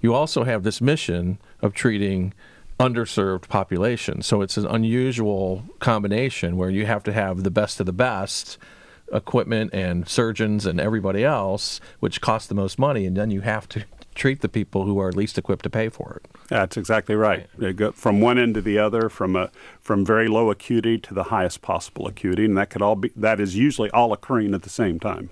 you 0.00 0.14
also 0.14 0.44
have 0.44 0.62
this 0.62 0.80
mission 0.80 1.38
of 1.62 1.74
treating 1.74 2.32
underserved 2.78 3.48
population. 3.48 4.22
So 4.22 4.42
it's 4.42 4.56
an 4.56 4.66
unusual 4.66 5.64
combination 5.78 6.56
where 6.56 6.70
you 6.70 6.86
have 6.86 7.04
to 7.04 7.12
have 7.12 7.42
the 7.42 7.50
best 7.50 7.80
of 7.80 7.86
the 7.86 7.92
best 7.92 8.58
equipment 9.12 9.72
and 9.72 10.08
surgeons 10.08 10.66
and 10.66 10.80
everybody 10.80 11.24
else, 11.24 11.80
which 12.00 12.20
costs 12.20 12.48
the 12.48 12.54
most 12.54 12.78
money, 12.78 13.06
and 13.06 13.16
then 13.16 13.30
you 13.30 13.42
have 13.42 13.68
to 13.70 13.84
treat 14.14 14.40
the 14.40 14.48
people 14.48 14.84
who 14.84 14.98
are 14.98 15.12
least 15.12 15.38
equipped 15.38 15.64
to 15.64 15.70
pay 15.70 15.88
for 15.88 16.20
it. 16.22 16.30
That's 16.48 16.76
exactly 16.76 17.14
right. 17.14 17.48
They 17.58 17.72
go 17.72 17.92
from 17.92 18.20
one 18.20 18.38
end 18.38 18.54
to 18.54 18.62
the 18.62 18.78
other, 18.78 19.08
from 19.08 19.36
a 19.36 19.50
from 19.80 20.04
very 20.04 20.28
low 20.28 20.50
acuity 20.50 20.98
to 20.98 21.14
the 21.14 21.24
highest 21.24 21.62
possible 21.62 22.06
acuity, 22.06 22.44
and 22.44 22.56
that 22.56 22.70
could 22.70 22.82
all 22.82 22.96
be 22.96 23.12
that 23.16 23.40
is 23.40 23.56
usually 23.56 23.90
all 23.90 24.12
occurring 24.12 24.54
at 24.54 24.62
the 24.62 24.70
same 24.70 24.98
time. 25.00 25.30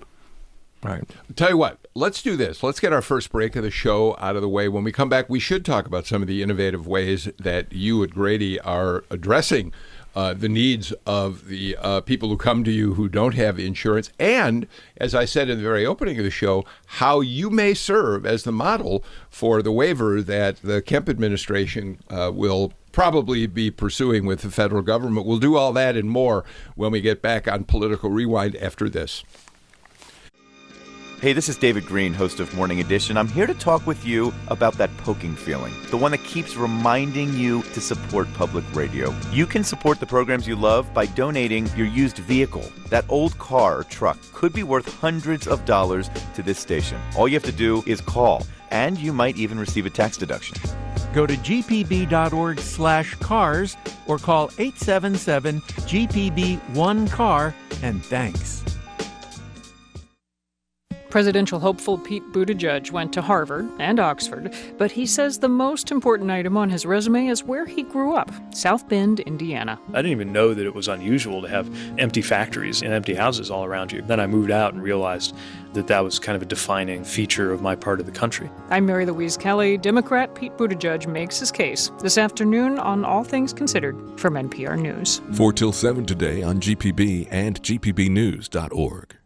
Right. 0.83 1.03
Tell 1.35 1.49
you 1.49 1.57
what, 1.57 1.82
let's 1.95 2.21
do 2.21 2.35
this. 2.35 2.63
Let's 2.63 2.79
get 2.79 2.93
our 2.93 3.01
first 3.01 3.31
break 3.31 3.55
of 3.55 3.63
the 3.63 3.71
show 3.71 4.15
out 4.19 4.35
of 4.35 4.41
the 4.41 4.49
way. 4.49 4.67
When 4.67 4.83
we 4.83 4.91
come 4.91 5.09
back, 5.09 5.29
we 5.29 5.39
should 5.39 5.63
talk 5.63 5.85
about 5.85 6.07
some 6.07 6.21
of 6.21 6.27
the 6.27 6.41
innovative 6.41 6.87
ways 6.87 7.29
that 7.37 7.71
you 7.71 8.03
at 8.03 8.11
Grady 8.11 8.59
are 8.59 9.03
addressing 9.09 9.73
uh, 10.15 10.33
the 10.33 10.49
needs 10.49 10.91
of 11.05 11.47
the 11.47 11.75
uh, 11.77 12.01
people 12.01 12.29
who 12.29 12.37
come 12.37 12.63
to 12.63 12.71
you 12.71 12.93
who 12.93 13.09
don't 13.09 13.33
have 13.35 13.59
insurance. 13.59 14.11
And, 14.19 14.67
as 14.97 15.15
I 15.15 15.25
said 15.25 15.49
in 15.49 15.57
the 15.57 15.63
very 15.63 15.85
opening 15.85 16.17
of 16.17 16.23
the 16.23 16.31
show, 16.31 16.65
how 16.85 17.21
you 17.21 17.49
may 17.49 17.73
serve 17.73 18.25
as 18.25 18.43
the 18.43 18.51
model 18.51 19.03
for 19.29 19.61
the 19.61 19.71
waiver 19.71 20.21
that 20.21 20.57
the 20.57 20.81
Kemp 20.81 21.09
administration 21.09 21.99
uh, 22.09 22.31
will 22.33 22.73
probably 22.91 23.47
be 23.47 23.71
pursuing 23.71 24.25
with 24.25 24.41
the 24.41 24.51
federal 24.51 24.83
government. 24.83 25.25
We'll 25.25 25.39
do 25.39 25.55
all 25.55 25.73
that 25.73 25.97
and 25.97 26.09
more 26.09 26.45
when 26.75 26.91
we 26.91 27.01
get 27.01 27.23
back 27.23 27.47
on 27.47 27.63
Political 27.63 28.11
Rewind 28.11 28.55
after 28.57 28.87
this. 28.87 29.23
Hey, 31.23 31.31
this 31.31 31.47
is 31.47 31.55
David 31.55 31.85
Greene, 31.85 32.13
host 32.13 32.41
of 32.41 32.53
Morning 32.53 32.81
Edition. 32.81 33.15
I'm 33.15 33.29
here 33.29 33.47
to 33.47 33.53
talk 33.53 33.87
with 33.87 34.05
you 34.05 34.33
about 34.49 34.73
that 34.73 34.89
poking 34.97 35.37
feeling, 35.37 35.73
the 35.89 35.95
one 35.95 36.11
that 36.11 36.21
keeps 36.25 36.57
reminding 36.57 37.31
you 37.37 37.61
to 37.61 37.79
support 37.79 38.27
public 38.33 38.65
radio. 38.75 39.15
You 39.31 39.45
can 39.45 39.63
support 39.63 40.01
the 40.01 40.05
programs 40.05 40.49
you 40.49 40.57
love 40.57 40.93
by 40.93 41.05
donating 41.05 41.67
your 41.77 41.87
used 41.87 42.17
vehicle. 42.17 42.69
That 42.89 43.05
old 43.07 43.37
car 43.39 43.77
or 43.77 43.83
truck 43.85 44.17
could 44.33 44.51
be 44.51 44.63
worth 44.63 44.99
hundreds 44.99 45.47
of 45.47 45.63
dollars 45.63 46.09
to 46.33 46.43
this 46.43 46.59
station. 46.59 46.99
All 47.15 47.29
you 47.29 47.35
have 47.35 47.43
to 47.43 47.53
do 47.53 47.85
is 47.85 48.01
call, 48.01 48.45
and 48.69 48.97
you 48.97 49.13
might 49.13 49.37
even 49.37 49.57
receive 49.57 49.85
a 49.85 49.89
tax 49.89 50.17
deduction. 50.17 50.57
Go 51.13 51.25
to 51.25 51.37
gpb.org 51.37 52.59
slash 52.59 53.15
cars 53.15 53.77
or 54.07 54.17
call 54.17 54.51
877 54.57 55.61
GPB 55.61 56.59
1 56.75 57.07
car 57.07 57.55
and 57.81 58.03
thanks. 58.03 58.61
Presidential 61.13 61.59
hopeful 61.59 61.99
Pete 61.99 62.23
Buttigieg 62.31 62.89
went 62.89 63.13
to 63.13 63.21
Harvard 63.21 63.69
and 63.77 63.99
Oxford, 63.99 64.51
but 64.79 64.91
he 64.91 65.05
says 65.05 65.37
the 65.37 65.47
most 65.47 65.91
important 65.91 66.31
item 66.31 66.57
on 66.57 66.71
his 66.71 66.87
resume 66.87 67.27
is 67.27 67.43
where 67.43 67.67
he 67.67 67.83
grew 67.83 68.15
up, 68.15 68.31
South 68.51 68.89
Bend, 68.89 69.19
Indiana. 69.19 69.79
I 69.89 69.97
didn't 69.97 70.13
even 70.13 70.33
know 70.33 70.55
that 70.55 70.65
it 70.65 70.73
was 70.73 70.87
unusual 70.87 71.43
to 71.43 71.47
have 71.47 71.69
empty 71.99 72.23
factories 72.23 72.81
and 72.81 72.91
empty 72.91 73.13
houses 73.13 73.51
all 73.51 73.63
around 73.63 73.91
you. 73.91 74.01
Then 74.01 74.19
I 74.19 74.25
moved 74.25 74.49
out 74.49 74.73
and 74.73 74.81
realized 74.81 75.35
that 75.73 75.85
that 75.85 76.03
was 76.03 76.17
kind 76.17 76.35
of 76.35 76.41
a 76.41 76.45
defining 76.45 77.03
feature 77.03 77.51
of 77.51 77.61
my 77.61 77.75
part 77.75 77.99
of 77.99 78.07
the 78.07 78.11
country. 78.11 78.49
I'm 78.71 78.87
Mary 78.87 79.05
Louise 79.05 79.37
Kelly. 79.37 79.77
Democrat 79.77 80.33
Pete 80.33 80.57
Buttigieg 80.57 81.05
makes 81.05 81.37
his 81.37 81.51
case 81.51 81.91
this 81.99 82.17
afternoon 82.17 82.79
on 82.79 83.05
All 83.05 83.23
Things 83.23 83.53
Considered 83.53 84.19
from 84.19 84.33
NPR 84.33 84.79
News. 84.79 85.21
4 85.33 85.53
till 85.53 85.73
7 85.73 86.07
today 86.07 86.41
on 86.41 86.59
GPB 86.59 87.27
and 87.29 87.61
GPBnews.org. 87.61 89.17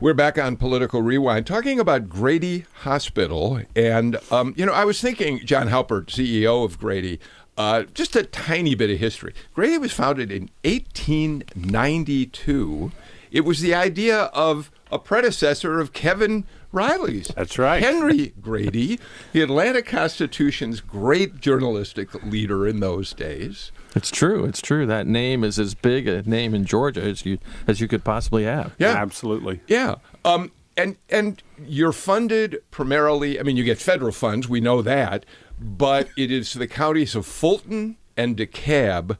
We're 0.00 0.14
back 0.14 0.38
on 0.38 0.56
Political 0.56 1.02
Rewind 1.02 1.46
talking 1.46 1.78
about 1.78 2.08
Grady 2.08 2.64
Hospital. 2.84 3.60
And, 3.76 4.16
um, 4.32 4.54
you 4.56 4.64
know, 4.64 4.72
I 4.72 4.86
was 4.86 4.98
thinking, 4.98 5.44
John 5.44 5.68
Haupert, 5.68 6.06
CEO 6.06 6.64
of 6.64 6.78
Grady, 6.78 7.20
uh, 7.58 7.82
just 7.92 8.16
a 8.16 8.22
tiny 8.22 8.74
bit 8.74 8.88
of 8.88 8.98
history. 8.98 9.34
Grady 9.52 9.76
was 9.76 9.92
founded 9.92 10.32
in 10.32 10.48
1892. 10.64 12.92
It 13.30 13.42
was 13.42 13.60
the 13.60 13.74
idea 13.74 14.22
of 14.32 14.70
a 14.90 14.98
predecessor 14.98 15.78
of 15.78 15.92
Kevin 15.92 16.46
Riley's. 16.72 17.28
That's 17.36 17.58
right. 17.58 17.82
Henry 17.82 18.32
Grady, 18.40 18.98
the 19.32 19.42
Atlanta 19.42 19.82
Constitution's 19.82 20.80
great 20.80 21.42
journalistic 21.42 22.14
leader 22.24 22.66
in 22.66 22.80
those 22.80 23.12
days. 23.12 23.70
It's 23.94 24.10
true. 24.10 24.44
It's 24.44 24.60
true. 24.62 24.86
That 24.86 25.06
name 25.06 25.42
is 25.44 25.58
as 25.58 25.74
big 25.74 26.06
a 26.06 26.22
name 26.22 26.54
in 26.54 26.64
Georgia 26.64 27.02
as 27.02 27.24
you 27.26 27.38
as 27.66 27.80
you 27.80 27.88
could 27.88 28.04
possibly 28.04 28.44
have. 28.44 28.74
Yeah, 28.78 28.90
Absolutely. 28.94 29.60
Yeah. 29.66 29.96
Um, 30.24 30.52
and 30.76 30.96
and 31.10 31.42
you're 31.66 31.92
funded 31.92 32.62
primarily. 32.70 33.38
I 33.40 33.42
mean, 33.42 33.56
you 33.56 33.64
get 33.64 33.78
federal 33.78 34.12
funds. 34.12 34.48
We 34.48 34.60
know 34.60 34.80
that, 34.82 35.26
but 35.60 36.08
it 36.16 36.30
is 36.30 36.52
the 36.54 36.66
counties 36.68 37.14
of 37.14 37.26
Fulton 37.26 37.96
and 38.16 38.36
DeKalb. 38.36 39.16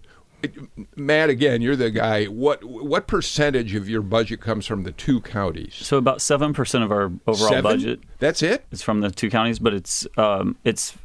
Matt, 0.96 1.28
again, 1.28 1.60
you're 1.60 1.76
the 1.76 1.90
guy. 1.90 2.24
What 2.26 2.64
what 2.64 3.06
percentage 3.06 3.74
of 3.74 3.88
your 3.90 4.00
budget 4.00 4.40
comes 4.40 4.66
from 4.66 4.84
the 4.84 4.92
two 4.92 5.20
counties? 5.20 5.74
So 5.74 5.98
about 5.98 6.22
seven 6.22 6.54
percent 6.54 6.82
of 6.84 6.90
our 6.90 7.12
overall 7.26 7.50
Seven? 7.50 7.62
budget 7.62 8.00
That's 8.20 8.42
it. 8.42 8.52
it. 8.52 8.66
is 8.70 8.80
from 8.82 9.00
the 9.00 9.10
two 9.10 9.28
counties, 9.28 9.58
but 9.58 9.74
it's 9.74 10.06
um, 10.16 10.56
it's 10.64 10.96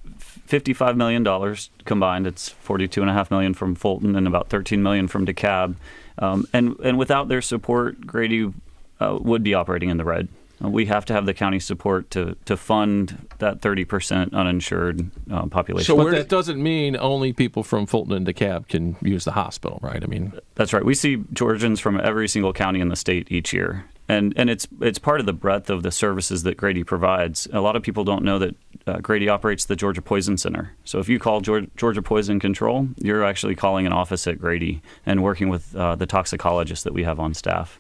fifty-five 0.46 0.96
million 0.96 1.24
dollars 1.24 1.70
combined. 1.86 2.28
It's 2.28 2.50
forty-two 2.50 3.02
and 3.02 3.10
a 3.10 3.14
half 3.14 3.32
million 3.32 3.54
from 3.54 3.76
Fulton 3.76 4.16
and 4.16 4.28
about 4.28 4.50
thirteen 4.50 4.82
million 4.84 5.08
from 5.08 5.26
DeKalb. 5.26 5.76
Um, 6.18 6.48
and 6.54 6.80
and 6.80 6.98
without 6.98 7.28
their 7.28 7.42
support, 7.42 8.06
Grady 8.06 8.54
uh, 9.00 9.18
would 9.22 9.44
be 9.44 9.54
operating 9.54 9.90
in 9.90 9.98
the 9.98 10.06
red. 10.06 10.28
Uh, 10.64 10.70
we 10.70 10.86
have 10.86 11.04
to 11.06 11.14
have 11.14 11.26
the 11.26 11.34
county 11.34 11.60
support 11.60 12.10
to 12.12 12.36
to 12.46 12.56
fund 12.56 13.28
that 13.40 13.62
thirty 13.62 13.84
percent 13.84 14.34
uninsured 14.34 15.10
uh, 15.30 15.46
population. 15.48 15.98
but 15.98 16.12
that 16.12 16.30
doesn't 16.30 16.62
mean 16.62 16.96
only 16.96 17.34
people 17.34 17.64
from 17.64 17.86
Fulton 17.86 18.14
and 18.14 18.26
DeKalb 18.26 18.68
can 18.70 18.96
use 19.02 19.26
the 19.26 19.32
hospital, 19.32 19.80
right? 19.82 20.02
I 20.02 20.08
mean, 20.08 20.32
That's 20.56 20.72
right. 20.72 20.86
We 20.86 20.96
see 20.96 21.24
Georgians 21.34 21.80
from 21.80 22.00
every 22.00 22.28
single 22.30 22.54
county 22.54 22.80
in 22.80 22.90
the 22.90 22.96
state 22.96 23.32
each 23.32 23.52
year. 23.52 23.86
And, 24.08 24.34
and 24.38 24.52
it's 24.52 24.68
it's 24.82 25.00
part 25.00 25.20
of 25.20 25.26
the 25.26 25.34
breadth 25.34 25.72
of 25.72 25.82
the 25.82 25.92
services 25.92 26.44
that 26.44 26.58
Grady 26.58 26.84
provides. 26.84 27.48
A 27.52 27.60
lot 27.60 27.76
of 27.76 27.82
people 27.82 28.04
don't 28.04 28.24
know 28.24 28.38
that 28.38 28.56
uh, 28.88 29.00
Grady 29.00 29.30
operates 29.30 29.66
the 29.66 29.76
Georgia 29.76 30.02
Poison 30.02 30.38
Center. 30.38 30.74
So 30.84 31.00
if 31.00 31.10
you 31.10 31.20
call 31.20 31.42
Georgia, 31.42 31.68
Georgia 31.76 32.02
Poison 32.02 32.40
Control, 32.40 32.88
you're 32.98 33.24
actually 33.24 33.56
calling 33.56 33.86
an 33.86 33.94
office 33.94 34.28
at 34.28 34.40
Grady 34.40 34.82
and 35.06 35.24
working 35.24 35.50
with 35.50 35.76
uh, 35.76 35.96
the 35.96 36.06
toxicologist 36.06 36.84
that 36.84 36.94
we 36.94 37.04
have 37.04 37.20
on 37.20 37.34
staff. 37.34 37.80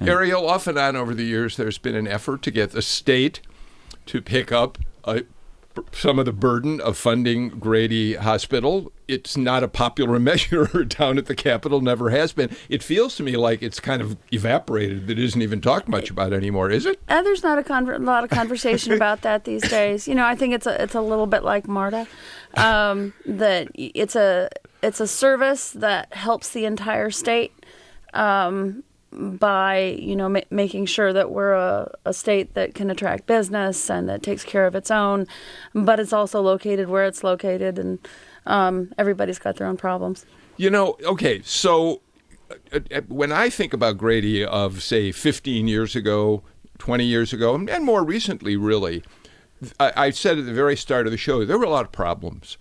Ariel, 0.00 0.46
off 0.46 0.66
and 0.66 0.76
on 0.76 0.94
over 0.94 1.14
the 1.14 1.24
years, 1.24 1.56
there's 1.56 1.78
been 1.78 1.94
an 1.94 2.06
effort 2.06 2.42
to 2.42 2.50
get 2.50 2.72
the 2.72 2.82
state 2.82 3.40
to 4.04 4.20
pick 4.20 4.52
up 4.52 4.78
uh, 5.04 5.20
some 5.92 6.18
of 6.18 6.24
the 6.24 6.32
burden 6.32 6.80
of 6.80 6.96
funding 6.96 7.48
Grady 7.48 8.14
Hospital. 8.14 8.92
It's 9.08 9.36
not 9.36 9.62
a 9.62 9.68
popular 9.68 10.18
measure 10.20 10.84
down 10.84 11.18
at 11.18 11.26
the 11.26 11.34
Capitol, 11.34 11.80
never 11.80 12.10
has 12.10 12.32
been. 12.32 12.54
It 12.68 12.82
feels 12.82 13.16
to 13.16 13.22
me 13.22 13.36
like 13.36 13.62
it's 13.62 13.80
kind 13.80 14.02
of 14.02 14.16
evaporated, 14.32 15.06
that 15.06 15.18
isn't 15.18 15.40
even 15.40 15.60
talked 15.60 15.88
much 15.88 16.10
about 16.10 16.32
anymore, 16.32 16.70
is 16.70 16.86
it? 16.86 17.00
Uh, 17.08 17.22
there's 17.22 17.42
not 17.42 17.58
a 17.58 17.62
conver- 17.62 18.04
lot 18.04 18.24
of 18.24 18.30
conversation 18.30 18.92
about 18.94 19.22
that 19.22 19.44
these 19.44 19.62
days. 19.68 20.08
You 20.08 20.14
know, 20.14 20.24
I 20.24 20.34
think 20.34 20.54
it's 20.54 20.66
a 20.66 20.82
it's 20.82 20.94
a 20.94 21.00
little 21.00 21.26
bit 21.26 21.44
like 21.44 21.68
MARTA, 21.68 22.06
um, 22.54 23.12
that 23.24 23.68
it's 23.74 24.16
a 24.16 24.48
it's 24.82 25.00
a 25.00 25.06
service 25.06 25.70
that 25.72 26.12
helps 26.12 26.50
the 26.50 26.64
entire 26.64 27.10
state 27.10 27.52
um, 28.14 28.82
by 29.12 29.96
you 29.98 30.16
know 30.16 30.28
ma- 30.28 30.40
making 30.50 30.86
sure 30.86 31.12
that 31.12 31.30
we're 31.30 31.54
a, 31.54 31.90
a 32.04 32.12
state 32.12 32.54
that 32.54 32.74
can 32.74 32.90
attract 32.90 33.26
business 33.26 33.90
and 33.90 34.08
that 34.08 34.22
takes 34.22 34.44
care 34.44 34.66
of 34.66 34.74
its 34.74 34.90
own, 34.90 35.26
but 35.74 36.00
it's 36.00 36.12
also 36.12 36.40
located 36.40 36.88
where 36.88 37.04
it's 37.04 37.24
located, 37.24 37.78
and 37.78 37.98
um, 38.46 38.92
everybody's 38.98 39.38
got 39.38 39.56
their 39.56 39.66
own 39.66 39.76
problems. 39.76 40.26
You 40.56 40.70
know, 40.70 40.96
okay, 41.04 41.42
so 41.42 42.00
uh, 42.72 42.80
uh, 42.94 43.00
when 43.08 43.32
I 43.32 43.50
think 43.50 43.72
about 43.72 43.98
Grady 43.98 44.44
of, 44.44 44.82
say, 44.82 45.12
15 45.12 45.68
years 45.68 45.96
ago, 45.96 46.42
20 46.78 47.04
years 47.04 47.32
ago, 47.32 47.54
and 47.54 47.84
more 47.84 48.04
recently, 48.04 48.56
really, 48.56 49.02
I, 49.80 49.92
I 49.96 50.10
said 50.10 50.38
at 50.38 50.46
the 50.46 50.52
very 50.52 50.76
start 50.76 51.06
of 51.06 51.12
the 51.12 51.18
show, 51.18 51.44
there 51.44 51.58
were 51.58 51.64
a 51.64 51.70
lot 51.70 51.84
of 51.84 51.92
problems. 51.92 52.56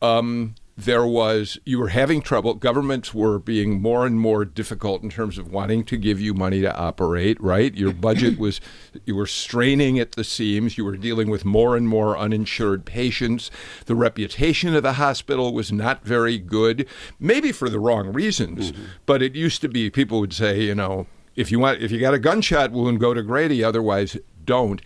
Um, 0.00 0.54
there 0.76 1.06
was, 1.06 1.58
you 1.64 1.78
were 1.78 1.88
having 1.88 2.20
trouble. 2.20 2.54
Governments 2.54 3.14
were 3.14 3.38
being 3.38 3.80
more 3.80 4.06
and 4.06 4.18
more 4.18 4.44
difficult 4.44 5.02
in 5.04 5.10
terms 5.10 5.38
of 5.38 5.52
wanting 5.52 5.84
to 5.84 5.96
give 5.96 6.20
you 6.20 6.34
money 6.34 6.60
to 6.62 6.76
operate, 6.76 7.40
right? 7.40 7.72
Your 7.74 7.92
budget 7.92 8.38
was, 8.38 8.60
you 9.04 9.14
were 9.14 9.26
straining 9.26 10.00
at 10.00 10.12
the 10.12 10.24
seams. 10.24 10.76
You 10.76 10.84
were 10.84 10.96
dealing 10.96 11.30
with 11.30 11.44
more 11.44 11.76
and 11.76 11.86
more 11.86 12.18
uninsured 12.18 12.84
patients. 12.84 13.52
The 13.86 13.94
reputation 13.94 14.74
of 14.74 14.82
the 14.82 14.94
hospital 14.94 15.54
was 15.54 15.70
not 15.70 16.04
very 16.04 16.38
good, 16.38 16.88
maybe 17.20 17.52
for 17.52 17.68
the 17.68 17.78
wrong 17.78 18.12
reasons, 18.12 18.72
mm-hmm. 18.72 18.84
but 19.06 19.22
it 19.22 19.36
used 19.36 19.60
to 19.60 19.68
be 19.68 19.90
people 19.90 20.18
would 20.18 20.32
say, 20.32 20.62
you 20.62 20.74
know, 20.74 21.06
if 21.36 21.52
you 21.52 21.60
want, 21.60 21.82
if 21.82 21.92
you 21.92 22.00
got 22.00 22.14
a 22.14 22.18
gunshot 22.18 22.72
wound, 22.72 22.98
go 22.98 23.14
to 23.14 23.22
Grady, 23.22 23.62
otherwise 23.62 24.16
don't. 24.44 24.82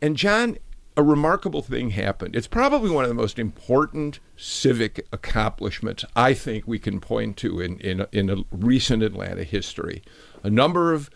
And 0.00 0.16
John, 0.16 0.58
a 0.96 1.02
remarkable 1.02 1.60
thing 1.60 1.90
happened. 1.90 2.34
It's 2.34 2.46
probably 2.46 2.90
one 2.90 3.04
of 3.04 3.10
the 3.10 3.14
most 3.14 3.38
important 3.38 4.18
civic 4.36 5.06
accomplishments 5.12 6.04
I 6.14 6.32
think 6.32 6.66
we 6.66 6.78
can 6.78 7.00
point 7.00 7.36
to 7.38 7.60
in, 7.60 7.78
in, 7.80 8.06
in 8.12 8.44
recent 8.50 9.02
Atlanta 9.02 9.44
history. 9.44 10.02
A 10.42 10.48
number 10.48 10.94
of 10.94 11.10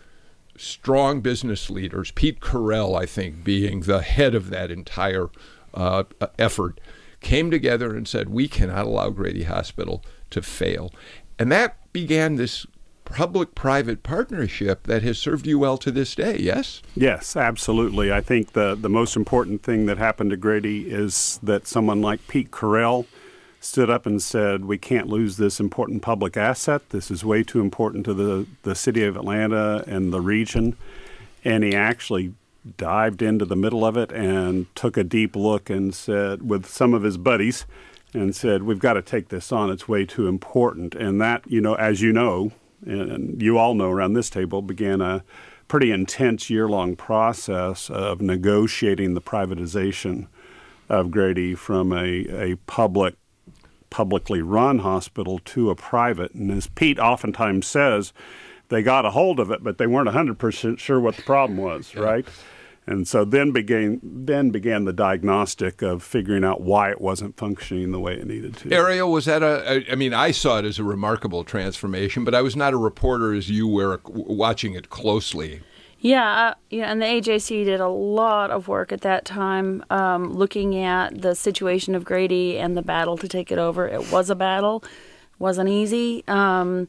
strong 0.55 1.21
business 1.21 1.69
leaders, 1.69 2.11
Pete 2.11 2.39
Correll, 2.39 2.99
I 2.99 3.07
think, 3.07 3.43
being 3.43 3.81
the 3.81 4.01
head 4.01 4.35
of 4.35 4.51
that 4.51 4.69
entire 4.69 5.29
uh, 5.73 6.03
effort, 6.37 6.79
came 7.19 7.49
together 7.49 7.95
and 7.95 8.07
said, 8.07 8.29
We 8.29 8.47
cannot 8.47 8.85
allow 8.85 9.09
Grady 9.09 9.43
Hospital 9.43 10.03
to 10.29 10.43
fail. 10.43 10.93
And 11.39 11.51
that 11.51 11.91
began 11.91 12.35
this 12.35 12.67
public 13.11 13.55
private 13.55 14.03
partnership 14.03 14.83
that 14.83 15.03
has 15.03 15.19
served 15.19 15.45
you 15.45 15.59
well 15.59 15.77
to 15.77 15.91
this 15.91 16.15
day, 16.15 16.37
yes? 16.37 16.81
Yes, 16.95 17.35
absolutely. 17.35 18.11
I 18.11 18.21
think 18.21 18.53
the, 18.53 18.75
the 18.75 18.89
most 18.89 19.15
important 19.15 19.63
thing 19.63 19.85
that 19.85 19.97
happened 19.97 20.31
to 20.31 20.37
Grady 20.37 20.89
is 20.89 21.39
that 21.43 21.67
someone 21.67 22.01
like 22.01 22.27
Pete 22.27 22.51
Correll 22.51 23.05
stood 23.59 23.89
up 23.89 24.05
and 24.05 24.21
said, 24.21 24.65
We 24.65 24.77
can't 24.77 25.07
lose 25.07 25.37
this 25.37 25.59
important 25.59 26.01
public 26.01 26.35
asset. 26.35 26.89
This 26.89 27.11
is 27.11 27.23
way 27.23 27.43
too 27.43 27.61
important 27.61 28.05
to 28.05 28.13
the, 28.13 28.47
the 28.63 28.75
city 28.75 29.03
of 29.03 29.15
Atlanta 29.15 29.83
and 29.87 30.11
the 30.11 30.21
region. 30.21 30.75
And 31.43 31.63
he 31.63 31.75
actually 31.75 32.33
dived 32.77 33.21
into 33.21 33.45
the 33.45 33.55
middle 33.55 33.85
of 33.85 33.97
it 33.97 34.11
and 34.11 34.73
took 34.75 34.97
a 34.97 35.03
deep 35.03 35.35
look 35.35 35.69
and 35.69 35.95
said, 35.95 36.47
with 36.47 36.65
some 36.65 36.93
of 36.93 37.03
his 37.03 37.17
buddies, 37.17 37.65
and 38.13 38.35
said, 38.35 38.63
We've 38.63 38.79
got 38.79 38.93
to 38.93 39.01
take 39.01 39.29
this 39.29 39.51
on. 39.51 39.69
It's 39.69 39.87
way 39.87 40.05
too 40.05 40.27
important. 40.27 40.95
And 40.95 41.21
that, 41.21 41.49
you 41.49 41.61
know, 41.61 41.75
as 41.75 42.01
you 42.01 42.11
know, 42.11 42.51
and 42.85 43.41
you 43.41 43.57
all 43.57 43.73
know 43.73 43.89
around 43.89 44.13
this 44.13 44.29
table, 44.29 44.61
began 44.61 45.01
a 45.01 45.23
pretty 45.67 45.91
intense 45.91 46.49
year 46.49 46.67
long 46.67 46.95
process 46.95 47.89
of 47.89 48.21
negotiating 48.21 49.13
the 49.13 49.21
privatization 49.21 50.27
of 50.89 51.11
Grady 51.11 51.55
from 51.55 51.93
a, 51.93 52.25
a 52.51 52.55
public, 52.67 53.15
publicly 53.89 54.41
run 54.41 54.79
hospital 54.79 55.39
to 55.45 55.69
a 55.69 55.75
private. 55.75 56.33
And 56.33 56.51
as 56.51 56.67
Pete 56.67 56.99
oftentimes 56.99 57.65
says, 57.67 58.11
they 58.67 58.81
got 58.81 59.05
a 59.05 59.11
hold 59.11 59.39
of 59.39 59.51
it, 59.51 59.63
but 59.63 59.77
they 59.77 59.87
weren't 59.87 60.09
100% 60.09 60.79
sure 60.79 60.99
what 60.99 61.15
the 61.15 61.21
problem 61.21 61.57
was, 61.57 61.95
right? 61.95 62.27
And 62.87 63.07
so 63.07 63.23
then 63.23 63.51
began 63.51 63.99
then 64.03 64.49
began 64.49 64.85
the 64.85 64.93
diagnostic 64.93 65.83
of 65.83 66.01
figuring 66.01 66.43
out 66.43 66.61
why 66.61 66.89
it 66.89 66.99
wasn't 66.99 67.37
functioning 67.37 67.91
the 67.91 67.99
way 67.99 68.15
it 68.15 68.25
needed 68.25 68.57
to. 68.57 68.73
Ariel, 68.73 69.11
was 69.11 69.25
that 69.25 69.43
a? 69.43 69.85
I 69.89 69.95
mean, 69.95 70.13
I 70.13 70.31
saw 70.31 70.57
it 70.57 70.65
as 70.65 70.79
a 70.79 70.83
remarkable 70.83 71.43
transformation, 71.43 72.23
but 72.23 72.33
I 72.33 72.41
was 72.41 72.55
not 72.55 72.73
a 72.73 72.77
reporter 72.77 73.33
as 73.33 73.49
you 73.49 73.67
were 73.67 74.01
watching 74.05 74.73
it 74.73 74.89
closely. 74.89 75.61
Yeah, 75.99 76.47
uh, 76.47 76.53
yeah, 76.71 76.91
and 76.91 76.99
the 76.99 77.05
AJC 77.05 77.63
did 77.63 77.79
a 77.79 77.87
lot 77.87 78.49
of 78.49 78.67
work 78.67 78.91
at 78.91 79.01
that 79.01 79.23
time, 79.23 79.85
um, 79.91 80.33
looking 80.33 80.75
at 80.83 81.21
the 81.21 81.35
situation 81.35 81.93
of 81.93 82.03
Grady 82.03 82.57
and 82.57 82.75
the 82.75 82.81
battle 82.81 83.17
to 83.17 83.27
take 83.27 83.51
it 83.51 83.59
over. 83.59 83.87
It 83.87 84.11
was 84.11 84.31
a 84.31 84.35
battle, 84.35 84.83
wasn't 85.37 85.69
easy, 85.69 86.23
um, 86.27 86.87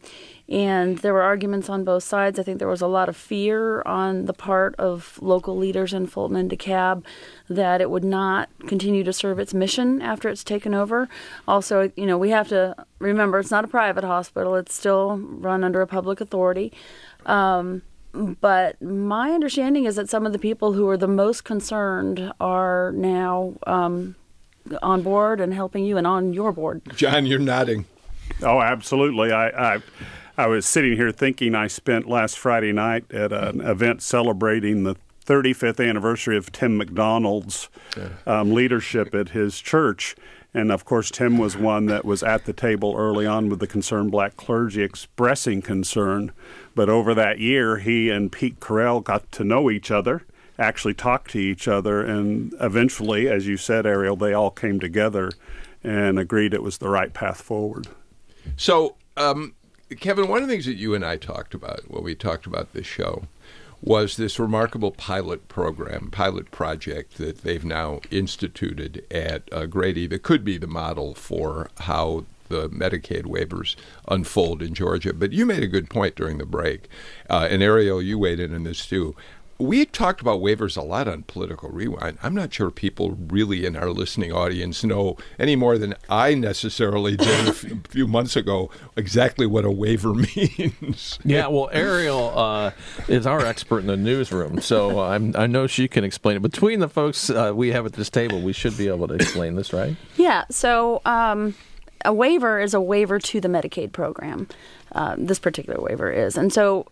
and 0.48 0.98
there 0.98 1.14
were 1.14 1.22
arguments 1.22 1.68
on 1.68 1.84
both 1.84 2.02
sides. 2.02 2.38
I 2.38 2.42
think 2.42 2.58
there 2.58 2.68
was 2.68 2.82
a 2.82 2.86
lot 2.86 3.08
of 3.08 3.16
fear 3.16 3.82
on 3.82 4.26
the 4.26 4.32
part 4.32 4.74
of 4.76 5.18
local 5.22 5.56
leaders 5.56 5.92
in 5.92 6.06
Fulton 6.06 6.36
and 6.36 6.50
DeKalb 6.50 7.04
that 7.48 7.80
it 7.80 7.90
would 7.90 8.04
not 8.04 8.48
continue 8.66 9.04
to 9.04 9.12
serve 9.12 9.38
its 9.38 9.54
mission 9.54 10.02
after 10.02 10.28
it's 10.28 10.44
taken 10.44 10.74
over. 10.74 11.08
Also, 11.46 11.90
you 11.96 12.06
know, 12.06 12.18
we 12.18 12.30
have 12.30 12.48
to 12.48 12.74
remember 12.98 13.38
it's 13.38 13.50
not 13.50 13.64
a 13.64 13.68
private 13.68 14.04
hospital; 14.04 14.56
it's 14.56 14.74
still 14.74 15.16
run 15.18 15.64
under 15.64 15.80
a 15.80 15.86
public 15.86 16.20
authority. 16.20 16.72
Um, 17.26 17.82
but 18.12 18.80
my 18.82 19.30
understanding 19.30 19.84
is 19.84 19.96
that 19.96 20.10
some 20.10 20.26
of 20.26 20.32
the 20.32 20.38
people 20.38 20.72
who 20.74 20.88
are 20.88 20.98
the 20.98 21.08
most 21.08 21.44
concerned 21.44 22.32
are 22.40 22.92
now 22.92 23.54
um, 23.66 24.16
on 24.82 25.02
board 25.02 25.40
and 25.40 25.54
helping 25.54 25.84
you 25.84 25.96
and 25.96 26.06
on 26.06 26.32
your 26.32 26.52
board. 26.52 26.82
John, 26.94 27.26
you're 27.26 27.38
nodding. 27.38 27.86
Oh, 28.42 28.60
absolutely. 28.60 29.32
I, 29.32 29.74
I, 29.74 29.82
I 30.42 30.48
was 30.48 30.66
sitting 30.66 30.96
here 30.96 31.12
thinking 31.12 31.54
I 31.54 31.68
spent 31.68 32.08
last 32.08 32.36
Friday 32.36 32.72
night 32.72 33.04
at 33.12 33.32
an 33.32 33.60
event 33.60 34.02
celebrating 34.02 34.82
the 34.82 34.96
35th 35.24 35.88
anniversary 35.88 36.36
of 36.36 36.50
Tim 36.50 36.76
McDonald's 36.76 37.68
um, 38.26 38.52
leadership 38.52 39.14
at 39.14 39.28
his 39.28 39.60
church. 39.60 40.16
And 40.52 40.72
of 40.72 40.84
course, 40.84 41.12
Tim 41.12 41.38
was 41.38 41.56
one 41.56 41.86
that 41.86 42.04
was 42.04 42.24
at 42.24 42.44
the 42.44 42.52
table 42.52 42.96
early 42.98 43.24
on 43.24 43.50
with 43.50 43.60
the 43.60 43.68
concerned 43.68 44.10
black 44.10 44.36
clergy 44.36 44.82
expressing 44.82 45.62
concern. 45.62 46.32
But 46.74 46.88
over 46.88 47.14
that 47.14 47.38
year, 47.38 47.76
he 47.76 48.10
and 48.10 48.32
Pete 48.32 48.58
Correll 48.58 49.00
got 49.04 49.30
to 49.30 49.44
know 49.44 49.70
each 49.70 49.92
other, 49.92 50.24
actually 50.58 50.94
talked 50.94 51.30
to 51.30 51.38
each 51.38 51.68
other, 51.68 52.02
and 52.02 52.52
eventually, 52.60 53.28
as 53.28 53.46
you 53.46 53.56
said, 53.56 53.86
Ariel, 53.86 54.16
they 54.16 54.32
all 54.32 54.50
came 54.50 54.80
together 54.80 55.30
and 55.84 56.18
agreed 56.18 56.52
it 56.52 56.64
was 56.64 56.78
the 56.78 56.88
right 56.88 57.14
path 57.14 57.40
forward. 57.40 57.86
So, 58.56 58.96
um, 59.16 59.54
Kevin, 60.00 60.28
one 60.28 60.42
of 60.42 60.48
the 60.48 60.52
things 60.54 60.66
that 60.66 60.74
you 60.74 60.94
and 60.94 61.04
I 61.04 61.16
talked 61.16 61.54
about 61.54 61.90
when 61.90 62.04
we 62.04 62.14
talked 62.14 62.46
about 62.46 62.72
this 62.72 62.86
show 62.86 63.24
was 63.82 64.16
this 64.16 64.38
remarkable 64.38 64.92
pilot 64.92 65.48
program, 65.48 66.08
pilot 66.10 66.50
project 66.52 67.18
that 67.18 67.42
they've 67.42 67.64
now 67.64 68.00
instituted 68.10 69.04
at 69.10 69.42
uh, 69.52 69.66
Grady 69.66 70.06
that 70.06 70.22
could 70.22 70.44
be 70.44 70.56
the 70.56 70.68
model 70.68 71.14
for 71.14 71.68
how 71.80 72.24
the 72.48 72.68
Medicaid 72.68 73.24
waivers 73.24 73.74
unfold 74.06 74.62
in 74.62 74.74
Georgia. 74.74 75.12
But 75.12 75.32
you 75.32 75.44
made 75.44 75.62
a 75.64 75.68
good 75.68 75.90
point 75.90 76.14
during 76.14 76.38
the 76.38 76.46
break, 76.46 76.88
uh, 77.28 77.48
and 77.50 77.62
Ariel, 77.62 78.00
you 78.00 78.18
weighed 78.18 78.38
in 78.38 78.54
on 78.54 78.62
this 78.62 78.86
too 78.86 79.16
we 79.62 79.84
talked 79.84 80.20
about 80.20 80.40
waivers 80.40 80.76
a 80.76 80.82
lot 80.82 81.08
on 81.08 81.22
Political 81.22 81.70
Rewind. 81.70 82.18
I'm 82.22 82.34
not 82.34 82.52
sure 82.52 82.70
people 82.70 83.12
really 83.28 83.64
in 83.64 83.76
our 83.76 83.90
listening 83.90 84.32
audience 84.32 84.82
know 84.82 85.16
any 85.38 85.56
more 85.56 85.78
than 85.78 85.94
I 86.08 86.34
necessarily 86.34 87.16
did 87.16 87.48
a 87.48 87.52
few 87.52 88.06
months 88.08 88.36
ago 88.36 88.70
exactly 88.96 89.46
what 89.46 89.64
a 89.64 89.70
waiver 89.70 90.14
means. 90.36 91.18
Yeah, 91.24 91.46
well, 91.46 91.70
Ariel 91.72 92.36
uh, 92.36 92.70
is 93.08 93.26
our 93.26 93.44
expert 93.44 93.78
in 93.78 93.86
the 93.86 93.96
newsroom, 93.96 94.60
so 94.60 95.00
I'm, 95.00 95.34
i 95.36 95.46
know 95.46 95.66
she 95.66 95.88
can 95.88 96.04
explain 96.04 96.36
it. 96.36 96.42
Between 96.42 96.80
the 96.80 96.88
folks 96.88 97.30
uh, 97.30 97.52
we 97.54 97.68
have 97.72 97.86
at 97.86 97.92
this 97.92 98.10
table, 98.10 98.40
we 98.40 98.52
should 98.52 98.76
be 98.76 98.88
able 98.88 99.08
to 99.08 99.14
explain 99.14 99.54
this, 99.54 99.72
right? 99.72 99.96
Yeah, 100.16 100.44
so 100.50 101.00
um, 101.04 101.54
a 102.04 102.12
waiver 102.12 102.60
is 102.60 102.74
a 102.74 102.80
waiver 102.80 103.18
to 103.18 103.40
the 103.40 103.48
Medicaid 103.48 103.92
program. 103.92 104.48
Uh, 104.92 105.14
this 105.16 105.38
particular 105.38 105.80
waiver 105.80 106.10
is. 106.10 106.36
And 106.36 106.52
so 106.52 106.86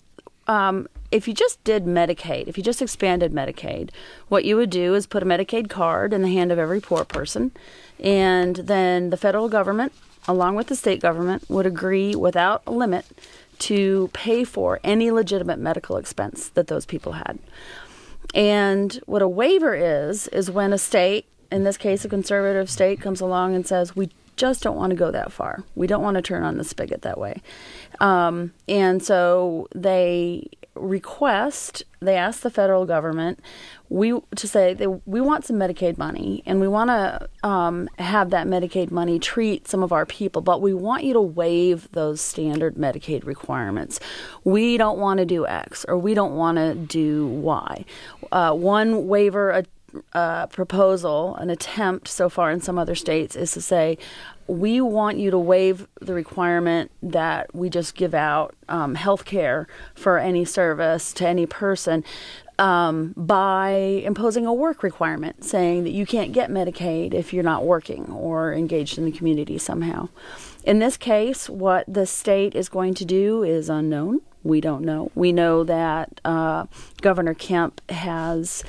um, 0.47 0.89
if 1.11 1.27
you 1.27 1.35
just 1.35 1.63
did 1.65 1.85
Medicaid, 1.85 2.47
if 2.47 2.57
you 2.57 2.63
just 2.63 2.81
expanded 2.81 3.33
Medicaid, 3.33 3.91
what 4.29 4.45
you 4.45 4.57
would 4.57 4.71
do 4.71 4.95
is 4.95 5.07
put 5.07 5.23
a 5.23 5.27
Medicaid 5.27 5.69
card 5.69 6.13
in 6.13 6.23
the 6.23 6.29
hand 6.29 6.53
of 6.53 6.59
every 6.59 6.81
poor 6.81 7.05
person, 7.05 7.53
and 7.99 8.57
then 8.57 9.11
the 9.11 9.17
federal 9.17 9.49
government, 9.49 9.93
along 10.29 10.55
with 10.55 10.69
the 10.69 10.77
state 10.77 11.01
government, 11.01 11.49
would 11.49 11.67
agree 11.67 12.15
without 12.15 12.63
a 12.67 12.71
limit 12.71 13.07
to 13.59 14.09
pay 14.13 14.45
for 14.45 14.81
any 14.83 15.11
legitimate 15.11 15.59
medical 15.59 15.97
expense 15.97 16.49
that 16.51 16.69
those 16.69 16.87
people 16.87 17.13
had. 17.13 17.39
And 18.35 18.95
what 19.07 19.23
a 19.23 19.29
waiver 19.29 19.75
is, 19.75 20.29
is 20.29 20.51
when 20.51 20.73
a 20.73 20.79
state, 20.79 21.27
in 21.51 21.65
this 21.65 21.77
case 21.77 22.05
a 22.05 22.09
conservative 22.09 22.71
state, 22.71 23.01
comes 23.01 23.21
along 23.21 23.55
and 23.55 23.67
says, 23.67 23.97
we 23.97 24.11
just 24.37 24.63
don't 24.63 24.77
want 24.77 24.91
to 24.91 24.97
go 24.97 25.11
that 25.11 25.33
far. 25.33 25.65
We 25.75 25.87
don't 25.87 26.03
want 26.03 26.15
to 26.15 26.23
turn 26.23 26.45
on 26.45 26.57
the 26.57 26.65
spigot 26.65 27.03
that 27.03 27.19
way. 27.19 27.43
Um, 27.99 28.53
and 28.69 29.03
so 29.03 29.69
they 29.75 30.49
request, 30.81 31.83
they 32.01 32.17
ask 32.17 32.41
the 32.41 32.51
federal 32.51 32.87
government, 32.87 33.41
we 33.89 34.19
to 34.37 34.49
say 34.49 34.75
that 34.75 35.07
we 35.07 35.21
want 35.21 35.45
some 35.45 35.57
Medicaid 35.57 35.99
money 35.99 36.43
and 36.47 36.61
we 36.61 36.69
want 36.69 36.89
to 36.89 37.29
um, 37.47 37.89
have 37.99 38.31
that 38.31 38.47
Medicaid 38.47 38.91
money 38.91 39.19
treat 39.19 39.69
some 39.69 39.83
of 39.83 39.93
our 39.93 40.07
people, 40.07 40.43
but 40.43 40.61
we 40.61 40.73
want 40.73 41.05
you 41.05 41.13
to 41.13 41.21
waive 41.21 41.91
those 41.93 42.21
standard 42.21 42.77
Medicaid 42.77 43.25
requirements. 43.27 44.01
We 44.45 44.77
don't 44.77 44.99
want 44.99 45.19
to 45.19 45.27
do 45.27 45.47
X 45.47 45.85
or 45.89 45.99
we 45.99 46.15
don't 46.15 46.37
want 46.37 46.59
to 46.59 46.75
do 46.75 47.27
Y. 47.27 47.85
Uh, 48.33 48.53
one 48.55 49.07
waiver. 49.07 49.51
A, 49.51 49.65
uh, 50.13 50.47
proposal, 50.47 51.35
an 51.37 51.51
attempt 51.51 52.07
so 52.07 52.29
far 52.29 52.53
in 52.53 52.61
some 52.61 52.79
other 52.79 52.95
states, 52.95 53.35
is 53.35 53.51
to 53.51 53.61
say, 53.61 53.99
we 54.51 54.81
want 54.81 55.19
you 55.19 55.31
to 55.31 55.39
waive 55.39 55.87
the 56.01 56.13
requirement 56.13 56.91
that 57.03 57.55
we 57.55 57.71
just 57.71 57.95
give 57.95 58.15
out 58.15 58.55
um, 58.69 58.97
health 58.97 59.25
care 59.25 59.69
for 59.95 60.19
any 60.19 60.45
service 60.45 61.13
to 61.13 61.27
any 61.27 61.47
person 61.47 62.05
um, 62.59 63.15
by 63.17 63.71
imposing 64.05 64.47
a 64.47 64.53
work 64.53 64.83
requirement, 64.83 65.45
saying 65.45 65.85
that 65.85 65.93
you 65.93 66.05
can't 66.05 66.33
get 66.33 66.51
Medicaid 66.51 67.15
if 67.15 67.33
you're 67.33 67.45
not 67.45 67.65
working 67.65 68.07
or 68.11 68.53
engaged 68.53 68.99
in 68.99 69.05
the 69.05 69.13
community 69.13 69.57
somehow. 69.57 70.09
In 70.65 70.79
this 70.79 70.97
case, 70.97 71.49
what 71.49 71.85
the 71.87 72.05
state 72.05 72.55
is 72.55 72.69
going 72.69 72.95
to 72.95 73.05
do 73.05 73.43
is 73.43 73.71
unknown. 73.71 74.21
We 74.43 74.61
don't 74.61 74.85
know. 74.85 75.11
We 75.15 75.33
know 75.33 75.65
that 75.65 76.21
uh, 76.25 76.67
Governor 77.01 77.35
Kemp 77.35 77.81
has 77.91 78.65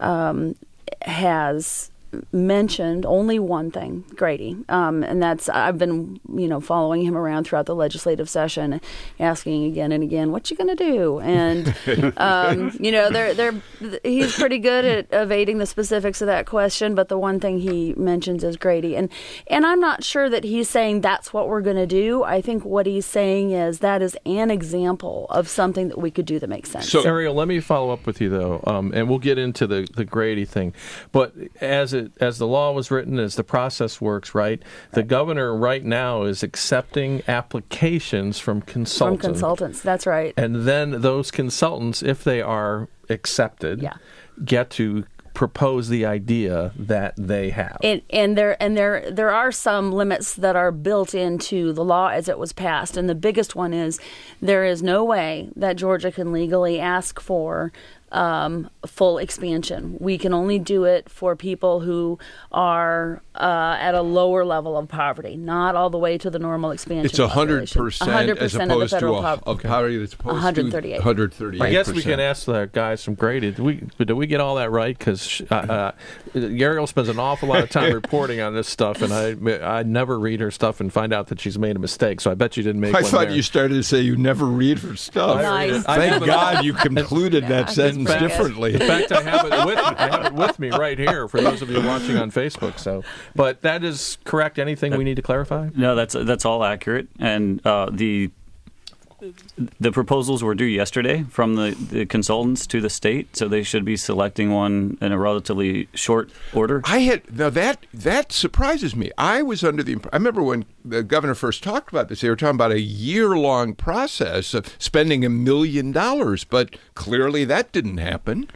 um, 0.00 0.56
has 1.02 1.89
mentioned 2.32 3.06
only 3.06 3.38
one 3.38 3.70
thing, 3.70 4.04
Grady, 4.14 4.56
um, 4.68 5.02
and 5.02 5.22
that's 5.22 5.48
I've 5.48 5.78
been 5.78 6.20
you 6.34 6.48
know 6.48 6.60
following 6.60 7.02
him 7.02 7.16
around 7.16 7.44
throughout 7.44 7.66
the 7.66 7.74
legislative 7.74 8.28
session, 8.28 8.80
asking 9.18 9.64
again 9.64 9.92
and 9.92 10.02
again, 10.02 10.32
"What 10.32 10.50
you 10.50 10.56
going 10.56 10.74
to 10.76 10.84
do?" 10.84 11.20
And 11.20 11.74
um, 12.16 12.76
you 12.80 12.92
know, 12.92 13.10
they're 13.10 13.34
they're 13.34 13.54
he's 14.02 14.34
pretty 14.34 14.58
good 14.58 14.84
at 14.84 15.06
evading 15.12 15.58
the 15.58 15.66
specifics 15.66 16.20
of 16.20 16.26
that 16.26 16.46
question, 16.46 16.94
but 16.94 17.08
the 17.08 17.18
one 17.18 17.40
thing 17.40 17.60
he 17.60 17.94
mentions 17.94 18.42
is 18.42 18.56
Grady, 18.56 18.96
and 18.96 19.08
and 19.46 19.64
I'm 19.64 19.80
not 19.80 20.02
sure 20.02 20.28
that 20.28 20.44
he's 20.44 20.68
saying 20.68 21.02
that's 21.02 21.32
what 21.32 21.48
we're 21.48 21.62
going 21.62 21.76
to 21.76 21.86
do. 21.86 22.24
I 22.24 22.40
think 22.40 22.64
what 22.64 22.86
he's 22.86 23.06
saying 23.06 23.52
is 23.52 23.80
that 23.80 24.02
is 24.02 24.16
an 24.26 24.50
example 24.50 25.26
of 25.30 25.48
something 25.48 25.88
that 25.88 25.98
we 25.98 26.10
could 26.10 26.26
do 26.26 26.38
that 26.38 26.48
makes 26.48 26.70
sense. 26.70 26.90
So, 26.90 27.02
Ariel, 27.02 27.34
let 27.34 27.48
me 27.48 27.60
follow 27.60 27.92
up 27.92 28.06
with 28.06 28.20
you 28.20 28.28
though, 28.28 28.62
um, 28.66 28.92
and 28.94 29.08
we'll 29.08 29.18
get 29.18 29.38
into 29.38 29.66
the 29.66 29.86
the 29.94 30.04
Grady 30.04 30.44
thing, 30.44 30.74
but 31.12 31.34
as 31.60 31.92
it 31.92 31.99
as 32.20 32.38
the 32.38 32.46
law 32.46 32.72
was 32.72 32.90
written, 32.90 33.18
as 33.18 33.36
the 33.36 33.44
process 33.44 34.00
works, 34.00 34.34
right? 34.34 34.62
The 34.92 35.02
governor 35.02 35.54
right 35.54 35.84
now 35.84 36.22
is 36.22 36.42
accepting 36.42 37.22
applications 37.28 38.38
from 38.38 38.62
consultants. 38.62 39.24
From 39.24 39.32
consultants, 39.32 39.80
that's 39.82 40.06
right. 40.06 40.34
And 40.36 40.66
then 40.66 41.02
those 41.02 41.30
consultants, 41.30 42.02
if 42.02 42.24
they 42.24 42.40
are 42.40 42.88
accepted, 43.08 43.82
yeah. 43.82 43.94
get 44.44 44.70
to 44.70 45.04
propose 45.34 45.88
the 45.88 46.04
idea 46.04 46.72
that 46.76 47.14
they 47.16 47.50
have. 47.50 47.78
And, 47.82 48.02
and 48.10 48.36
there 48.36 48.60
and 48.62 48.76
there 48.76 49.10
there 49.10 49.30
are 49.30 49.52
some 49.52 49.92
limits 49.92 50.34
that 50.34 50.56
are 50.56 50.72
built 50.72 51.14
into 51.14 51.72
the 51.72 51.84
law 51.84 52.08
as 52.08 52.28
it 52.28 52.38
was 52.38 52.52
passed. 52.52 52.96
And 52.96 53.08
the 53.08 53.14
biggest 53.14 53.54
one 53.54 53.72
is 53.72 53.98
there 54.42 54.64
is 54.64 54.82
no 54.82 55.04
way 55.04 55.48
that 55.56 55.76
Georgia 55.76 56.12
can 56.12 56.32
legally 56.32 56.80
ask 56.80 57.20
for 57.20 57.72
um, 58.12 58.70
full 58.86 59.18
expansion. 59.18 59.96
We 60.00 60.18
can 60.18 60.32
only 60.34 60.58
do 60.58 60.84
it 60.84 61.08
for 61.08 61.36
people 61.36 61.80
who 61.80 62.18
are 62.50 63.22
uh, 63.34 63.76
at 63.78 63.94
a 63.94 64.02
lower 64.02 64.44
level 64.44 64.76
of 64.76 64.88
poverty, 64.88 65.36
not 65.36 65.76
all 65.76 65.90
the 65.90 65.98
way 65.98 66.18
to 66.18 66.30
the 66.30 66.38
normal 66.38 66.72
expansion. 66.72 67.06
It's 67.06 67.18
hundred 67.18 67.72
percent 67.72 68.10
as 68.40 68.54
opposed 68.54 68.98
to 68.98 69.12
a, 69.14 69.22
poverty. 69.22 69.66
a 69.66 69.68
poverty 69.68 69.98
that's 69.98 70.14
opposed 70.14 70.34
138. 70.34 70.96
to 70.96 70.98
138. 70.98 71.62
I 71.62 71.70
guess 71.70 71.88
we 71.88 72.02
can 72.02 72.20
ask 72.20 72.46
the 72.46 72.68
guys 72.72 73.04
from 73.04 73.14
Grady. 73.14 73.50
Did 73.52 73.60
we 73.60 73.82
did 73.98 74.12
we 74.12 74.26
get 74.26 74.40
all 74.40 74.56
that 74.56 74.70
right? 74.70 74.96
Because 74.98 75.40
uh, 75.50 75.54
uh, 75.54 75.92
Ariel 76.34 76.86
spends 76.86 77.08
an 77.08 77.18
awful 77.18 77.48
lot 77.48 77.62
of 77.62 77.70
time 77.70 77.92
reporting 77.94 78.40
on 78.40 78.54
this 78.54 78.68
stuff, 78.68 79.02
and 79.02 79.12
I 79.12 79.78
I 79.80 79.82
never 79.84 80.18
read 80.18 80.40
her 80.40 80.50
stuff 80.50 80.80
and 80.80 80.92
find 80.92 81.12
out 81.12 81.28
that 81.28 81.40
she's 81.40 81.58
made 81.58 81.76
a 81.76 81.80
mistake. 81.80 82.20
So 82.20 82.30
I 82.30 82.34
bet 82.34 82.56
you 82.56 82.62
didn't 82.62 82.80
make. 82.80 82.94
I 82.94 83.02
one 83.02 83.10
thought 83.10 83.28
there. 83.28 83.36
you 83.36 83.42
started 83.42 83.74
to 83.74 83.82
say 83.82 84.00
you 84.00 84.16
never 84.16 84.46
read 84.46 84.80
her 84.80 84.96
stuff. 84.96 85.42
Nice. 85.42 85.84
Thank 85.84 86.24
God 86.26 86.64
you 86.64 86.72
concluded 86.80 87.46
that 87.46 87.70
sentence 87.70 87.99
fact- 88.06 88.20
differently. 88.20 88.74
In 88.74 88.80
fact, 88.80 89.12
I 89.12 89.22
have 89.22 89.44
it 89.46 89.66
with 89.66 89.76
me. 89.76 89.82
I 89.82 90.08
have 90.08 90.24
it 90.26 90.32
with 90.34 90.58
me 90.58 90.70
right 90.70 90.98
here 90.98 91.28
for 91.28 91.40
those 91.40 91.62
of 91.62 91.70
you 91.70 91.80
watching 91.82 92.16
on 92.16 92.30
Facebook. 92.30 92.78
So, 92.78 93.04
but 93.34 93.62
that 93.62 93.84
is 93.84 94.18
correct. 94.24 94.58
Anything 94.58 94.96
we 94.96 95.04
need 95.04 95.16
to 95.16 95.22
clarify? 95.22 95.70
No, 95.74 95.94
that's 95.94 96.14
that's 96.14 96.44
all 96.44 96.64
accurate. 96.64 97.08
And 97.18 97.64
uh, 97.66 97.88
the 97.92 98.30
the 99.78 99.92
proposals 99.92 100.42
were 100.42 100.54
due 100.54 100.64
yesterday 100.64 101.24
from 101.24 101.54
the, 101.54 101.70
the 101.70 102.06
consultants 102.06 102.66
to 102.68 102.80
the 102.80 102.90
state, 102.90 103.36
so 103.36 103.48
they 103.48 103.62
should 103.62 103.84
be 103.84 103.96
selecting 103.96 104.52
one 104.52 104.98
in 105.00 105.12
a 105.12 105.18
relatively 105.18 105.88
short 105.94 106.30
order. 106.52 106.82
I 106.84 107.00
had 107.00 107.36
now 107.36 107.50
that 107.50 107.86
that 107.92 108.32
surprises 108.32 108.94
me. 108.96 109.10
I 109.18 109.42
was 109.42 109.64
under 109.64 109.82
the. 109.82 109.96
I 110.12 110.16
remember 110.16 110.42
when 110.42 110.64
the 110.84 111.02
governor 111.02 111.34
first 111.34 111.62
talked 111.62 111.90
about 111.90 112.08
this. 112.08 112.20
They 112.20 112.28
were 112.28 112.36
talking 112.36 112.56
about 112.56 112.72
a 112.72 112.80
year-long 112.80 113.74
process 113.74 114.54
of 114.54 114.74
spending 114.78 115.24
a 115.24 115.30
million 115.30 115.92
dollars, 115.92 116.44
but 116.44 116.76
clearly 116.94 117.44
that 117.44 117.72
didn't 117.72 117.98
happen. 117.98 118.48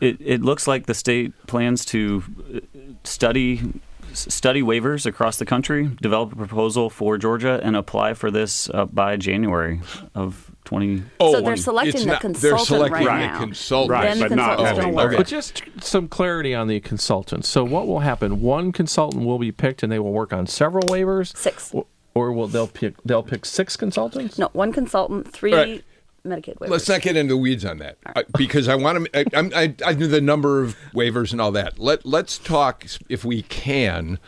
It, 0.00 0.16
it 0.20 0.42
looks 0.42 0.66
like 0.66 0.86
the 0.86 0.94
state 0.94 1.34
plans 1.46 1.84
to 1.86 2.22
uh, 2.54 2.60
study 3.04 3.80
study 4.14 4.62
waivers 4.62 5.06
across 5.06 5.36
the 5.38 5.44
country, 5.46 5.90
develop 6.00 6.32
a 6.32 6.36
proposal 6.36 6.90
for 6.90 7.18
Georgia, 7.18 7.60
and 7.62 7.76
apply 7.76 8.14
for 8.14 8.30
this 8.30 8.68
uh, 8.70 8.86
by 8.86 9.16
January 9.16 9.80
of 10.14 10.50
20. 10.64 11.02
Oh, 11.20 11.32
So 11.32 11.40
they're 11.40 11.56
selecting 11.56 11.94
it's 11.94 12.04
the 12.04 12.10
not- 12.12 12.20
consultant 12.20 12.42
They're 12.58 12.64
selecting 12.66 13.06
right 13.06 13.20
the 13.20 13.26
now. 13.28 13.38
consultant. 13.38 13.90
Right, 13.90 14.04
Then 14.08 14.18
the 14.20 14.28
but 14.28 14.34
not 14.36 14.48
consultant's 14.56 14.78
having- 14.80 14.94
gonna. 14.96 15.16
But 15.16 15.26
just 15.26 15.62
some 15.80 16.08
clarity 16.08 16.54
on 16.54 16.68
the 16.68 16.80
consultants. 16.80 17.48
So, 17.48 17.64
what 17.64 17.86
will 17.86 18.00
happen? 18.00 18.40
One 18.40 18.72
consultant 18.72 19.24
will 19.24 19.38
be 19.38 19.52
picked, 19.52 19.82
and 19.82 19.90
they 19.90 19.98
will 19.98 20.12
work 20.12 20.32
on 20.32 20.46
several 20.46 20.84
waivers. 20.84 21.36
Six. 21.36 21.70
Or- 21.74 21.86
Or 22.12 22.32
will 22.32 22.48
they'll 22.48 22.66
pick 22.66 22.94
they'll 23.04 23.22
pick 23.22 23.44
six 23.44 23.76
consultants? 23.76 24.36
No, 24.36 24.48
one 24.52 24.72
consultant, 24.72 25.32
three 25.32 25.54
Right. 25.54 25.84
Medicaid 26.24 26.58
waivers. 26.58 26.68
Let's 26.68 26.88
not 26.88 27.00
get 27.00 27.16
into 27.16 27.34
the 27.34 27.36
weeds 27.38 27.64
on 27.64 27.78
that 27.78 27.96
I, 28.04 28.24
because 28.36 28.68
I 28.68 28.74
want 28.74 29.06
to. 29.12 29.18
I, 29.18 29.36
I'm- 29.36 29.52
I, 29.54 29.74
I 29.84 29.94
knew 29.94 30.06
the 30.06 30.20
number 30.20 30.62
of 30.62 30.76
waivers 30.94 31.32
and 31.32 31.40
all 31.40 31.52
that. 31.52 31.78
Let 31.78 32.04
Let's 32.04 32.38
talk, 32.38 32.86
if 33.08 33.24
we 33.24 33.42
can, 33.42 34.18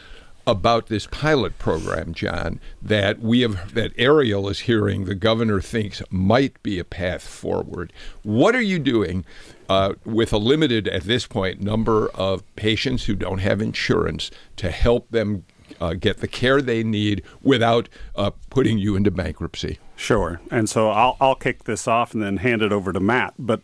about 0.46 0.86
this 0.86 1.06
pilot 1.06 1.58
program, 1.58 2.14
John. 2.14 2.60
That 2.80 3.20
we 3.20 3.40
have 3.42 3.74
that 3.74 3.92
Ariel 3.96 4.48
is 4.48 4.60
hearing. 4.60 5.04
The 5.04 5.14
governor 5.14 5.60
thinks 5.60 6.02
might 6.10 6.60
be 6.62 6.78
a 6.78 6.84
path 6.84 7.22
forward. 7.26 7.92
What 8.22 8.56
are 8.56 8.62
you 8.62 8.78
doing 8.78 9.24
uh, 9.68 9.94
with 10.04 10.32
a 10.32 10.38
limited, 10.38 10.88
at 10.88 11.04
this 11.04 11.26
point, 11.26 11.60
number 11.60 12.08
of 12.08 12.42
patients 12.56 13.04
who 13.04 13.14
don't 13.14 13.38
have 13.38 13.60
insurance 13.60 14.30
to 14.56 14.70
help 14.70 15.10
them? 15.10 15.44
Uh, 15.82 15.94
get 15.94 16.18
the 16.18 16.28
care 16.28 16.62
they 16.62 16.84
need 16.84 17.24
without 17.42 17.88
uh, 18.14 18.30
putting 18.50 18.78
you 18.78 18.94
into 18.94 19.10
bankruptcy. 19.10 19.80
Sure. 19.96 20.40
And 20.48 20.70
so 20.70 20.90
I'll, 20.90 21.16
I'll 21.20 21.34
kick 21.34 21.64
this 21.64 21.88
off 21.88 22.14
and 22.14 22.22
then 22.22 22.36
hand 22.36 22.62
it 22.62 22.70
over 22.70 22.92
to 22.92 23.00
Matt. 23.00 23.34
But 23.36 23.62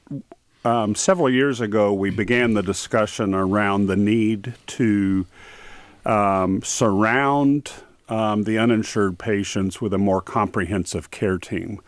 um, 0.64 0.96
several 0.96 1.30
years 1.30 1.60
ago, 1.60 1.94
we 1.94 2.10
began 2.10 2.54
the 2.54 2.62
discussion 2.62 3.34
around 3.34 3.86
the 3.86 3.94
need 3.94 4.54
to 4.78 5.26
um, 6.04 6.60
surround 6.64 7.70
um, 8.08 8.42
the 8.42 8.58
uninsured 8.58 9.20
patients 9.20 9.80
with 9.80 9.94
a 9.94 9.98
more 9.98 10.20
comprehensive 10.20 11.12
care 11.12 11.38
team. 11.38 11.80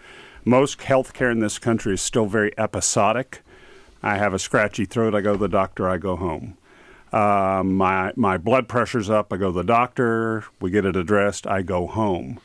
Most 0.44 0.78
healthcare 0.78 1.32
in 1.32 1.40
this 1.40 1.58
country 1.58 1.94
is 1.94 2.02
still 2.02 2.26
very 2.26 2.56
episodic. 2.56 3.42
I 4.00 4.16
have 4.18 4.32
a 4.32 4.38
scratchy 4.38 4.84
throat, 4.84 5.12
I 5.12 5.22
go 5.22 5.32
to 5.32 5.38
the 5.38 5.48
doctor, 5.48 5.88
I 5.88 5.98
go 5.98 6.14
home. 6.14 6.56
Um, 7.12 7.74
my 7.74 8.12
my 8.16 8.38
blood 8.38 8.68
pressure's 8.68 9.10
up, 9.10 9.32
I 9.32 9.36
go 9.36 9.46
to 9.46 9.52
the 9.52 9.64
doctor, 9.64 10.44
we 10.60 10.70
get 10.70 10.84
it 10.84 10.96
addressed, 10.96 11.46
I 11.46 11.62
go 11.62 11.86
home. 11.86 12.38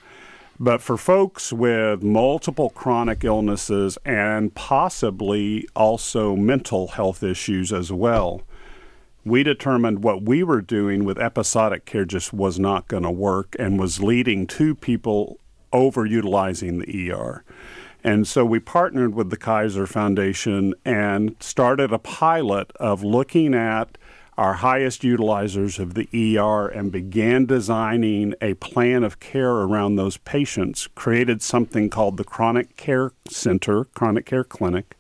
But 0.60 0.82
for 0.82 0.98
folks 0.98 1.52
with 1.52 2.02
multiple 2.02 2.70
chronic 2.70 3.24
illnesses 3.24 3.98
and 4.06 4.56
possibly 4.56 5.68
also 5.76 6.36
mental 6.36 6.88
health 6.90 7.22
issues 7.24 7.74
as 7.74 7.92
well, 7.92 8.42
we 9.26 9.44
determined 9.44 10.04
what 10.04 10.22
we 10.22 10.44
were 10.44 10.62
doing 10.62 11.04
with 11.04 11.20
episodic 11.20 11.86
care 11.86 12.06
just 12.06 12.32
was 12.32 12.58
not 12.58 12.88
going 12.88 13.04
to 13.04 13.12
work 13.12 13.56
and 13.60 13.80
was 13.80 14.02
leading 14.02 14.48
to 14.48 14.76
people 14.76 15.40
overutilizing 15.74 16.86
the 16.86 17.12
ER. 17.12 17.44
And 18.04 18.28
so 18.28 18.46
we 18.46 18.60
partnered 18.60 19.16
with 19.16 19.32
the 19.32 19.38
Kaiser 19.38 19.88
Foundation 19.88 20.76
and 20.86 21.36
started 21.40 21.92
a 21.92 21.98
pilot 21.98 22.72
of 22.76 23.04
looking 23.04 23.56
at 23.56 23.98
our 24.38 24.56
highest 24.56 25.02
utilizers 25.02 25.80
of 25.80 25.94
the 25.94 26.38
ER 26.38 26.68
and 26.68 26.92
began 26.92 27.46
designing 27.46 28.34
a 28.42 28.54
plan 28.56 29.04
of 29.04 29.20
care 29.20 29.52
around 29.52 29.96
those 29.96 30.18
patients, 30.18 30.88
created 30.96 31.42
something 31.42 31.90
called 31.90 32.18
the 32.18 32.24
Chronic 32.24 32.76
Care 32.76 33.12
Center, 33.30 33.86
Chronic 33.86 34.26
Care 34.26 34.44
Clinic. 34.44 34.98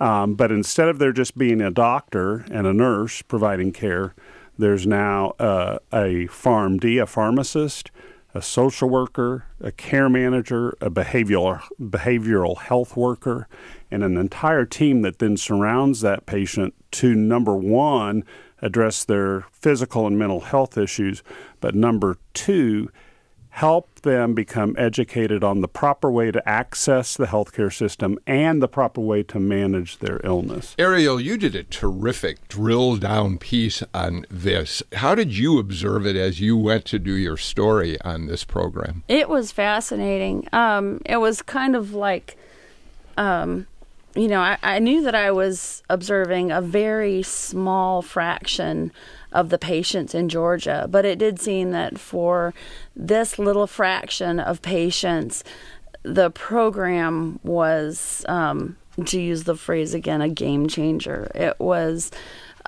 Um, 0.00 0.34
but 0.34 0.50
instead 0.50 0.88
of 0.88 0.98
there 0.98 1.12
just 1.12 1.36
being 1.36 1.60
a 1.60 1.70
doctor 1.70 2.44
and 2.50 2.66
a 2.66 2.72
nurse 2.72 3.22
providing 3.22 3.72
care, 3.72 4.14
there's 4.58 4.86
now 4.86 5.34
uh, 5.38 5.78
a 5.92 6.26
PharmD, 6.28 7.02
a 7.02 7.06
pharmacist, 7.06 7.90
a 8.34 8.42
social 8.42 8.88
worker, 8.88 9.44
a 9.60 9.70
care 9.70 10.08
manager, 10.08 10.76
a 10.80 10.90
behavioral 10.90 11.60
behavioral 11.80 12.58
health 12.58 12.96
worker, 12.96 13.46
and 13.90 14.02
an 14.02 14.16
entire 14.16 14.64
team 14.64 15.02
that 15.02 15.20
then 15.20 15.36
surrounds 15.36 16.00
that 16.00 16.26
patient 16.26 16.74
to 16.90 17.14
number 17.14 17.54
one 17.54 18.24
address 18.64 19.04
their 19.04 19.42
physical 19.52 20.06
and 20.06 20.18
mental 20.18 20.40
health 20.40 20.76
issues, 20.76 21.22
but 21.60 21.74
number 21.74 22.16
two 22.32 22.90
help 23.50 24.00
them 24.00 24.34
become 24.34 24.74
educated 24.76 25.44
on 25.44 25.60
the 25.60 25.68
proper 25.68 26.10
way 26.10 26.28
to 26.28 26.48
access 26.48 27.16
the 27.16 27.26
healthcare 27.26 27.72
system 27.72 28.18
and 28.26 28.60
the 28.60 28.66
proper 28.66 29.00
way 29.00 29.22
to 29.22 29.38
manage 29.38 29.98
their 29.98 30.20
illness. 30.24 30.74
Ariel, 30.76 31.20
you 31.20 31.36
did 31.36 31.54
a 31.54 31.62
terrific 31.62 32.48
drill 32.48 32.96
down 32.96 33.38
piece 33.38 33.80
on 33.94 34.26
this. 34.28 34.82
How 34.94 35.14
did 35.14 35.38
you 35.38 35.60
observe 35.60 36.04
it 36.04 36.16
as 36.16 36.40
you 36.40 36.56
went 36.56 36.84
to 36.86 36.98
do 36.98 37.12
your 37.12 37.36
story 37.36 37.96
on 38.00 38.26
this 38.26 38.42
program? 38.42 39.04
It 39.06 39.28
was 39.28 39.52
fascinating. 39.52 40.48
Um, 40.52 41.00
it 41.06 41.18
was 41.18 41.40
kind 41.40 41.76
of 41.76 41.94
like, 41.94 42.36
um, 43.16 43.68
you 44.14 44.28
know, 44.28 44.40
I, 44.40 44.58
I 44.62 44.78
knew 44.78 45.02
that 45.02 45.14
I 45.14 45.30
was 45.30 45.82
observing 45.90 46.50
a 46.50 46.60
very 46.60 47.22
small 47.22 48.00
fraction 48.02 48.92
of 49.32 49.48
the 49.48 49.58
patients 49.58 50.14
in 50.14 50.28
Georgia. 50.28 50.86
But 50.88 51.04
it 51.04 51.18
did 51.18 51.40
seem 51.40 51.72
that 51.72 51.98
for 51.98 52.54
this 52.94 53.38
little 53.38 53.66
fraction 53.66 54.38
of 54.38 54.62
patients, 54.62 55.42
the 56.04 56.30
program 56.30 57.40
was, 57.42 58.24
um, 58.28 58.76
to 59.06 59.20
use 59.20 59.44
the 59.44 59.56
phrase 59.56 59.94
again, 59.94 60.20
a 60.20 60.28
game 60.28 60.68
changer. 60.68 61.30
It 61.34 61.58
was. 61.58 62.10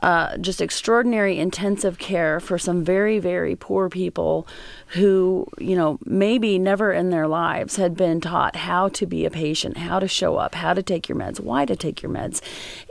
Uh, 0.03 0.37
just 0.37 0.61
extraordinary 0.61 1.39
intensive 1.39 1.97
care 1.99 2.39
for 2.39 2.59
some 2.59 2.85
very, 2.85 3.19
very 3.19 3.57
poor 3.57 3.89
people 3.89 4.47
who, 4.89 5.47
you 5.59 5.75
know, 5.75 5.99
maybe 6.05 6.59
never 6.59 6.93
in 6.93 7.09
their 7.09 7.27
lives 7.27 7.77
had 7.77 7.97
been 7.97 8.21
taught 8.21 8.57
how 8.57 8.91
to 8.91 9.07
be 9.07 9.25
a 9.25 9.31
patient, 9.31 9.79
how 9.79 9.99
to 9.99 10.07
show 10.07 10.37
up, 10.37 10.55
how 10.55 10.75
to 10.75 10.83
take 10.83 11.09
your 11.09 11.17
meds, 11.17 11.41
why 11.41 11.65
to 11.65 11.75
take 11.75 12.03
your 12.03 12.13
meds. 12.13 12.43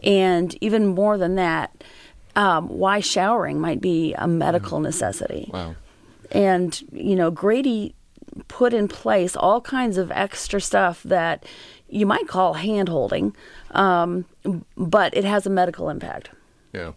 And 0.02 0.58
even 0.62 0.88
more 0.88 1.18
than 1.20 1.36
that, 1.36 1.84
um, 2.36 2.68
why 2.70 3.02
showering 3.02 3.62
might 3.62 3.82
be 3.82 4.16
a 4.16 4.28
medical 4.28 4.80
necessity. 4.80 5.52
Wow. 5.54 5.76
And, 6.32 6.84
you 6.92 7.16
know, 7.16 7.30
Grady 7.30 7.94
put 8.48 8.74
in 8.74 8.88
place 8.88 9.36
all 9.36 9.62
kinds 9.62 9.98
of 9.98 10.12
extra 10.12 10.60
stuff 10.60 11.04
that 11.04 11.46
you 11.88 12.06
might 12.06 12.28
call 12.28 12.56
hand 12.56 12.90
holding, 12.90 13.36
um, 13.72 14.26
but 14.76 15.16
it 15.16 15.24
has 15.24 15.46
a 15.46 15.50
medical 15.50 15.90
impact. 15.90 16.30
Yeah. 16.74 16.94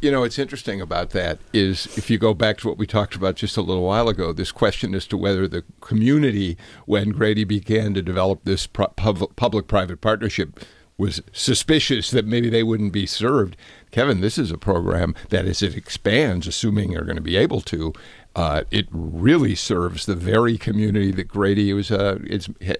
You 0.00 0.10
know, 0.10 0.20
what's 0.20 0.38
interesting 0.38 0.80
about 0.80 1.10
that 1.10 1.38
is 1.52 1.86
if 1.98 2.08
you 2.08 2.16
go 2.16 2.32
back 2.32 2.56
to 2.58 2.68
what 2.68 2.78
we 2.78 2.86
talked 2.86 3.14
about 3.14 3.36
just 3.36 3.58
a 3.58 3.60
little 3.60 3.82
while 3.82 4.08
ago, 4.08 4.32
this 4.32 4.50
question 4.50 4.94
as 4.94 5.06
to 5.08 5.16
whether 5.18 5.46
the 5.46 5.62
community, 5.82 6.56
when 6.86 7.10
Grady 7.10 7.44
began 7.44 7.92
to 7.92 8.00
develop 8.00 8.44
this 8.44 8.66
public 8.66 9.66
private 9.66 10.00
partnership, 10.00 10.58
was 10.96 11.20
suspicious 11.32 12.10
that 12.12 12.24
maybe 12.24 12.48
they 12.48 12.62
wouldn't 12.62 12.92
be 12.92 13.04
served. 13.04 13.56
Kevin, 13.90 14.20
this 14.20 14.38
is 14.38 14.50
a 14.50 14.56
program 14.56 15.14
that 15.28 15.44
as 15.44 15.60
it 15.60 15.76
expands, 15.76 16.46
assuming 16.46 16.92
they're 16.92 17.04
going 17.04 17.16
to 17.16 17.20
be 17.20 17.36
able 17.36 17.60
to, 17.62 17.92
uh, 18.36 18.64
it 18.70 18.86
really 18.90 19.54
serves 19.54 20.06
the 20.06 20.14
very 20.14 20.58
community 20.58 21.12
that 21.12 21.28
Grady 21.28 21.72
was 21.72 21.90
uh, 21.90 22.18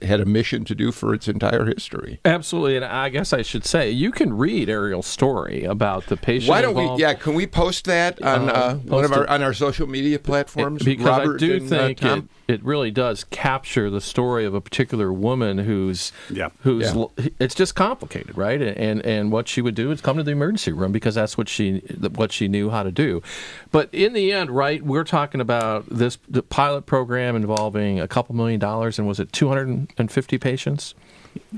had 0.02 0.20
a 0.20 0.24
mission 0.24 0.64
to 0.64 0.74
do 0.74 0.90
for 0.90 1.14
its 1.14 1.28
entire 1.28 1.66
history. 1.66 2.20
Absolutely, 2.24 2.76
and 2.76 2.84
I 2.84 3.09
guess 3.09 3.32
I 3.32 3.42
should 3.42 3.64
say 3.64 3.90
you 3.90 4.11
can 4.11 4.36
read 4.36 4.68
Ariel's 4.68 5.07
story 5.07 5.64
about 5.64 6.07
the 6.07 6.16
patient. 6.16 6.50
Why 6.50 6.61
don't 6.61 6.70
involved. 6.70 6.96
we? 6.96 7.02
Yeah, 7.02 7.14
can 7.14 7.34
we 7.34 7.46
post 7.46 7.84
that 7.84 8.20
on 8.22 8.48
uh, 8.48 8.52
uh 8.52 8.74
one 8.76 9.05
of 9.05 9.12
our 9.12 9.28
on 9.28 9.42
our 9.42 9.55
social 9.55 9.86
media 9.86 10.18
platforms? 10.18 10.82
Because 10.82 11.07
Robert 11.07 11.36
I 11.36 11.46
do 11.46 11.57
and, 11.57 11.72
uh, 11.72 11.86
think 11.86 12.02
it, 12.02 12.24
it 12.47 12.62
really 12.62 12.90
does 12.90 13.24
capture 13.24 13.90
the 13.90 14.01
story 14.01 14.45
of 14.45 14.55
a 14.55 14.61
particular 14.61 15.12
woman 15.12 15.59
who's 15.59 16.12
yeah. 16.30 16.51
who's 16.61 16.95
Yeah. 16.95 17.28
it's 17.38 17.55
just 17.55 17.74
complicated, 17.74 18.36
right? 18.36 18.61
And 18.61 19.05
and 19.05 19.32
what 19.32 19.49
she 19.49 19.62
would 19.62 19.74
do 19.74 19.90
is 19.90 20.01
come 20.01 20.16
to 20.16 20.22
the 20.22 20.32
emergency 20.32 20.72
room 20.72 20.92
because 20.92 21.14
that's 21.14 21.38
what 21.38 21.49
she 21.49 21.78
what 22.14 22.32
she 22.32 22.49
knew 22.49 22.70
how 22.70 22.82
to 22.82 22.92
do. 22.92 23.22
But 23.70 23.88
in 23.92 24.12
the 24.12 24.32
end, 24.32 24.51
right, 24.51 24.82
we're 24.82 25.05
talking 25.05 25.40
about 25.40 25.86
this 25.88 26.18
the 26.28 26.42
pilot 26.42 26.86
program 26.86 27.36
involving 27.36 28.01
a 28.01 28.09
couple 28.09 28.34
million 28.34 28.61
dollars, 28.61 28.99
and 28.99 29.09
was 29.09 29.20
it 29.20 29.32
250 29.32 30.38
patients? 30.38 30.95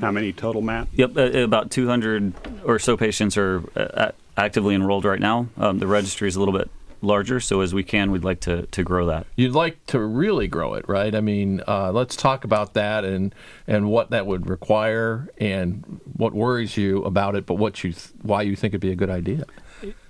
How 0.00 0.10
many 0.10 0.32
total, 0.32 0.62
Matt? 0.62 0.88
Yep, 0.94 1.16
uh, 1.16 1.22
about 1.40 1.70
200 1.70 2.32
or 2.64 2.78
so 2.78 2.96
patients 2.96 3.36
are 3.36 3.62
uh, 3.76 4.12
actively 4.36 4.74
enrolled 4.74 5.04
right 5.04 5.20
now. 5.20 5.48
Um, 5.58 5.80
the 5.80 5.86
registry 5.86 6.28
is 6.28 6.36
a 6.36 6.38
little 6.38 6.56
bit 6.56 6.70
larger, 7.06 7.40
so 7.40 7.60
as 7.60 7.72
we 7.72 7.82
can, 7.82 8.10
we'd 8.10 8.24
like 8.24 8.40
to, 8.40 8.66
to 8.66 8.82
grow 8.82 9.06
that. 9.06 9.26
You'd 9.36 9.52
like 9.52 9.84
to 9.86 10.00
really 10.00 10.48
grow 10.48 10.74
it, 10.74 10.88
right? 10.88 11.14
I 11.14 11.20
mean, 11.20 11.62
uh, 11.66 11.92
let's 11.92 12.16
talk 12.16 12.44
about 12.44 12.74
that 12.74 13.04
and 13.04 13.34
and 13.66 13.88
what 13.88 14.10
that 14.10 14.26
would 14.26 14.48
require 14.48 15.28
and 15.38 16.00
what 16.16 16.34
worries 16.34 16.76
you 16.76 17.02
about 17.04 17.34
it, 17.34 17.46
but 17.46 17.54
what 17.54 17.82
you 17.82 17.92
th- 17.92 18.12
why 18.22 18.42
you 18.42 18.56
think 18.56 18.72
it'd 18.72 18.80
be 18.80 18.92
a 18.92 18.96
good 18.96 19.10
idea. 19.10 19.44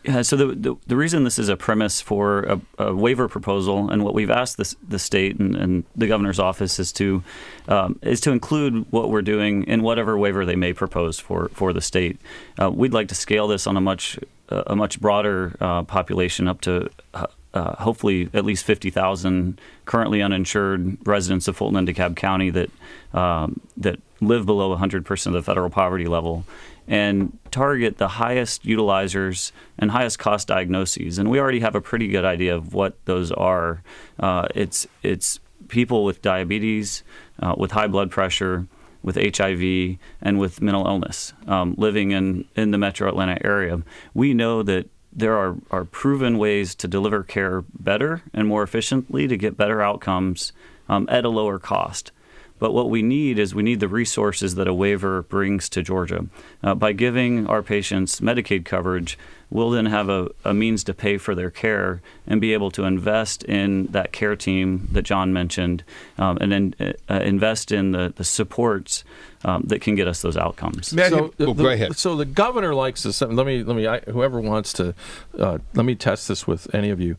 Yeah, 0.06 0.22
so 0.22 0.36
the, 0.36 0.46
the, 0.54 0.76
the 0.86 0.96
reason 0.96 1.24
this 1.24 1.36
is 1.36 1.48
a 1.48 1.56
premise 1.56 2.00
for 2.00 2.44
a, 2.44 2.60
a 2.78 2.94
waiver 2.94 3.28
proposal, 3.28 3.90
and 3.90 4.04
what 4.04 4.14
we've 4.14 4.30
asked 4.30 4.56
this, 4.56 4.76
the 4.88 5.00
state 5.00 5.40
and, 5.40 5.56
and 5.56 5.84
the 5.96 6.06
governor's 6.06 6.38
office 6.38 6.78
is 6.78 6.92
to 6.92 7.24
um, 7.66 7.98
is 8.02 8.20
to 8.20 8.30
include 8.30 8.86
what 8.92 9.10
we're 9.10 9.22
doing 9.22 9.64
in 9.64 9.82
whatever 9.82 10.16
waiver 10.16 10.46
they 10.46 10.54
may 10.54 10.72
propose 10.72 11.18
for 11.18 11.48
for 11.48 11.72
the 11.72 11.80
state. 11.80 12.20
Uh, 12.60 12.70
we'd 12.70 12.92
like 12.92 13.08
to 13.08 13.16
scale 13.16 13.48
this 13.48 13.66
on 13.66 13.76
a 13.76 13.80
much 13.80 14.16
a 14.48 14.76
much 14.76 15.00
broader 15.00 15.56
uh, 15.60 15.82
population 15.82 16.46
up 16.46 16.60
to. 16.62 16.88
Uh, 17.12 17.26
uh 17.54 17.74
hopefully, 17.82 18.28
at 18.34 18.44
least 18.44 18.64
50,000 18.64 19.58
currently 19.86 20.20
uninsured 20.22 20.98
residents 21.06 21.48
of 21.48 21.56
Fulton 21.56 21.78
and 21.78 21.88
DeKalb 21.88 22.14
County 22.14 22.50
that 22.50 22.70
um, 23.12 23.60
that 23.76 23.98
live 24.20 24.46
below 24.46 24.76
100% 24.76 25.26
of 25.26 25.32
the 25.32 25.42
federal 25.42 25.70
poverty 25.70 26.06
level 26.06 26.44
and 26.88 27.36
target 27.50 27.98
the 27.98 28.08
highest 28.08 28.64
utilizers 28.64 29.52
and 29.78 29.90
highest 29.90 30.18
cost 30.18 30.48
diagnoses. 30.48 31.18
And 31.18 31.30
we 31.30 31.40
already 31.40 31.60
have 31.60 31.74
a 31.74 31.80
pretty 31.80 32.08
good 32.08 32.24
idea 32.24 32.54
of 32.54 32.74
what 32.74 32.96
those 33.06 33.32
are. 33.32 33.82
Uh, 34.20 34.46
it's 34.54 34.86
it's 35.02 35.40
people 35.68 36.04
with 36.04 36.22
diabetes, 36.22 37.02
uh, 37.40 37.54
with 37.56 37.72
high 37.72 37.88
blood 37.88 38.10
pressure, 38.10 38.66
with 39.02 39.16
HIV, 39.16 39.98
and 40.22 40.38
with 40.38 40.60
mental 40.60 40.86
illness 40.86 41.32
um, 41.46 41.74
living 41.76 42.12
in, 42.12 42.44
in 42.54 42.70
the 42.70 42.78
metro 42.78 43.08
Atlanta 43.08 43.38
area. 43.44 43.82
We 44.14 44.34
know 44.34 44.62
that 44.62 44.88
there 45.12 45.36
are, 45.36 45.56
are 45.70 45.84
proven 45.84 46.38
ways 46.38 46.74
to 46.74 46.88
deliver 46.88 47.22
care 47.22 47.64
better 47.78 48.22
and 48.34 48.46
more 48.46 48.62
efficiently 48.62 49.26
to 49.26 49.36
get 49.36 49.56
better 49.56 49.80
outcomes 49.80 50.52
um, 50.88 51.08
at 51.10 51.24
a 51.24 51.28
lower 51.28 51.58
cost. 51.58 52.12
But 52.58 52.72
what 52.72 52.88
we 52.88 53.02
need 53.02 53.38
is 53.38 53.54
we 53.54 53.62
need 53.62 53.80
the 53.80 53.88
resources 53.88 54.54
that 54.54 54.66
a 54.66 54.74
waiver 54.74 55.22
brings 55.22 55.68
to 55.70 55.82
Georgia. 55.82 56.26
Uh, 56.62 56.74
by 56.74 56.92
giving 56.92 57.46
our 57.46 57.62
patients 57.62 58.20
Medicaid 58.20 58.64
coverage, 58.64 59.18
we'll 59.50 59.70
then 59.70 59.86
have 59.86 60.08
a, 60.08 60.28
a, 60.44 60.52
means 60.52 60.82
to 60.84 60.94
pay 60.94 61.18
for 61.18 61.34
their 61.34 61.50
care 61.50 62.00
and 62.26 62.40
be 62.40 62.52
able 62.52 62.70
to 62.72 62.84
invest 62.84 63.44
in 63.44 63.86
that 63.86 64.12
care 64.12 64.34
team 64.34 64.88
that 64.92 65.02
John 65.02 65.32
mentioned 65.32 65.84
um, 66.18 66.38
and 66.40 66.50
then 66.50 66.94
uh, 67.08 67.14
invest 67.14 67.70
in 67.70 67.92
the, 67.92 68.12
the 68.16 68.24
supports 68.24 69.04
um, 69.44 69.62
that 69.66 69.80
can 69.80 69.94
get 69.94 70.08
us 70.08 70.22
those 70.22 70.36
outcomes. 70.36 70.92
so, 71.10 71.26
oh, 71.38 71.52
the, 71.52 71.62
go 71.62 71.68
ahead. 71.68 71.96
So 71.96 72.16
the 72.16 72.24
governor 72.24 72.74
likes 72.74 73.04
this. 73.04 73.20
Let 73.20 73.46
me, 73.46 73.62
let 73.62 73.76
me, 73.76 73.86
I, 73.86 74.00
whoever 74.00 74.40
wants 74.40 74.72
to, 74.74 74.94
uh, 75.38 75.58
let 75.74 75.84
me 75.84 75.94
test 75.94 76.26
this 76.26 76.46
with 76.46 76.74
any 76.74 76.90
of 76.90 77.00
you. 77.00 77.16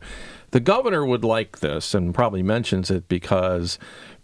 The 0.50 0.60
governor 0.60 1.04
would 1.04 1.24
like 1.24 1.60
this 1.60 1.94
and 1.94 2.14
probably 2.14 2.42
mentions 2.42 2.90
it 2.90 3.08
because 3.08 3.78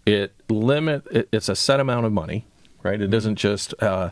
it 0.07 0.35
limit 0.49 1.07
it, 1.11 1.29
it's 1.33 1.49
a 1.49 1.57
set 1.57 1.81
amount 1.81 2.07
of 2.07 2.13
money, 2.13 2.47
right? 2.83 3.01
It 3.01 3.09
doesn't 3.09 3.37
just 3.37 3.75
uh, 3.83 4.11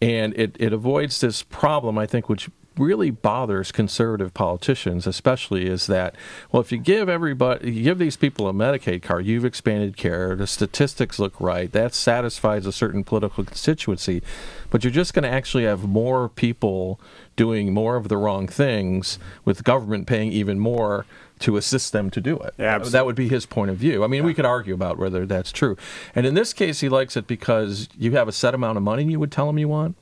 and 0.00 0.36
it, 0.38 0.56
it 0.60 0.72
avoids 0.72 1.20
this 1.20 1.42
problem, 1.42 1.98
I 1.98 2.06
think, 2.06 2.28
which 2.28 2.48
really 2.76 3.10
bothers 3.10 3.72
conservative 3.72 4.32
politicians, 4.32 5.06
especially, 5.06 5.66
is 5.66 5.88
that 5.88 6.14
well, 6.52 6.60
if 6.60 6.70
you 6.70 6.78
give 6.78 7.08
everybody, 7.08 7.72
you 7.72 7.82
give 7.82 7.98
these 7.98 8.16
people 8.16 8.48
a 8.48 8.52
Medicaid 8.52 9.02
card, 9.02 9.26
you've 9.26 9.44
expanded 9.44 9.96
care, 9.96 10.36
the 10.36 10.46
statistics 10.46 11.18
look 11.18 11.40
right, 11.40 11.72
that 11.72 11.92
satisfies 11.92 12.66
a 12.66 12.72
certain 12.72 13.02
political 13.02 13.44
constituency, 13.44 14.22
but 14.70 14.84
you're 14.84 14.92
just 14.92 15.12
going 15.12 15.24
to 15.24 15.28
actually 15.28 15.64
have 15.64 15.88
more 15.88 16.28
people 16.28 17.00
doing 17.34 17.72
more 17.72 17.96
of 17.96 18.08
the 18.08 18.16
wrong 18.16 18.46
things 18.46 19.18
with 19.44 19.64
government 19.64 20.06
paying 20.06 20.32
even 20.32 20.58
more 20.58 21.06
to 21.40 21.56
assist 21.56 21.92
them 21.92 22.10
to 22.10 22.20
do 22.20 22.36
it. 22.38 22.54
Absolutely. 22.58 22.90
That 22.90 23.06
would 23.06 23.16
be 23.16 23.28
his 23.28 23.46
point 23.46 23.70
of 23.70 23.76
view. 23.76 24.04
I 24.04 24.06
mean, 24.06 24.24
we 24.24 24.34
could 24.34 24.46
argue 24.46 24.74
about 24.74 24.98
whether 24.98 25.26
that's 25.26 25.52
true. 25.52 25.76
And 26.14 26.26
in 26.26 26.34
this 26.34 26.52
case, 26.52 26.80
he 26.80 26.88
likes 26.88 27.16
it 27.16 27.26
because 27.26 27.88
you 27.98 28.12
have 28.12 28.28
a 28.28 28.32
set 28.32 28.54
amount 28.54 28.76
of 28.76 28.82
money 28.82 29.04
you 29.04 29.20
would 29.20 29.32
tell 29.32 29.48
him 29.48 29.58
you 29.58 29.68
want. 29.68 29.96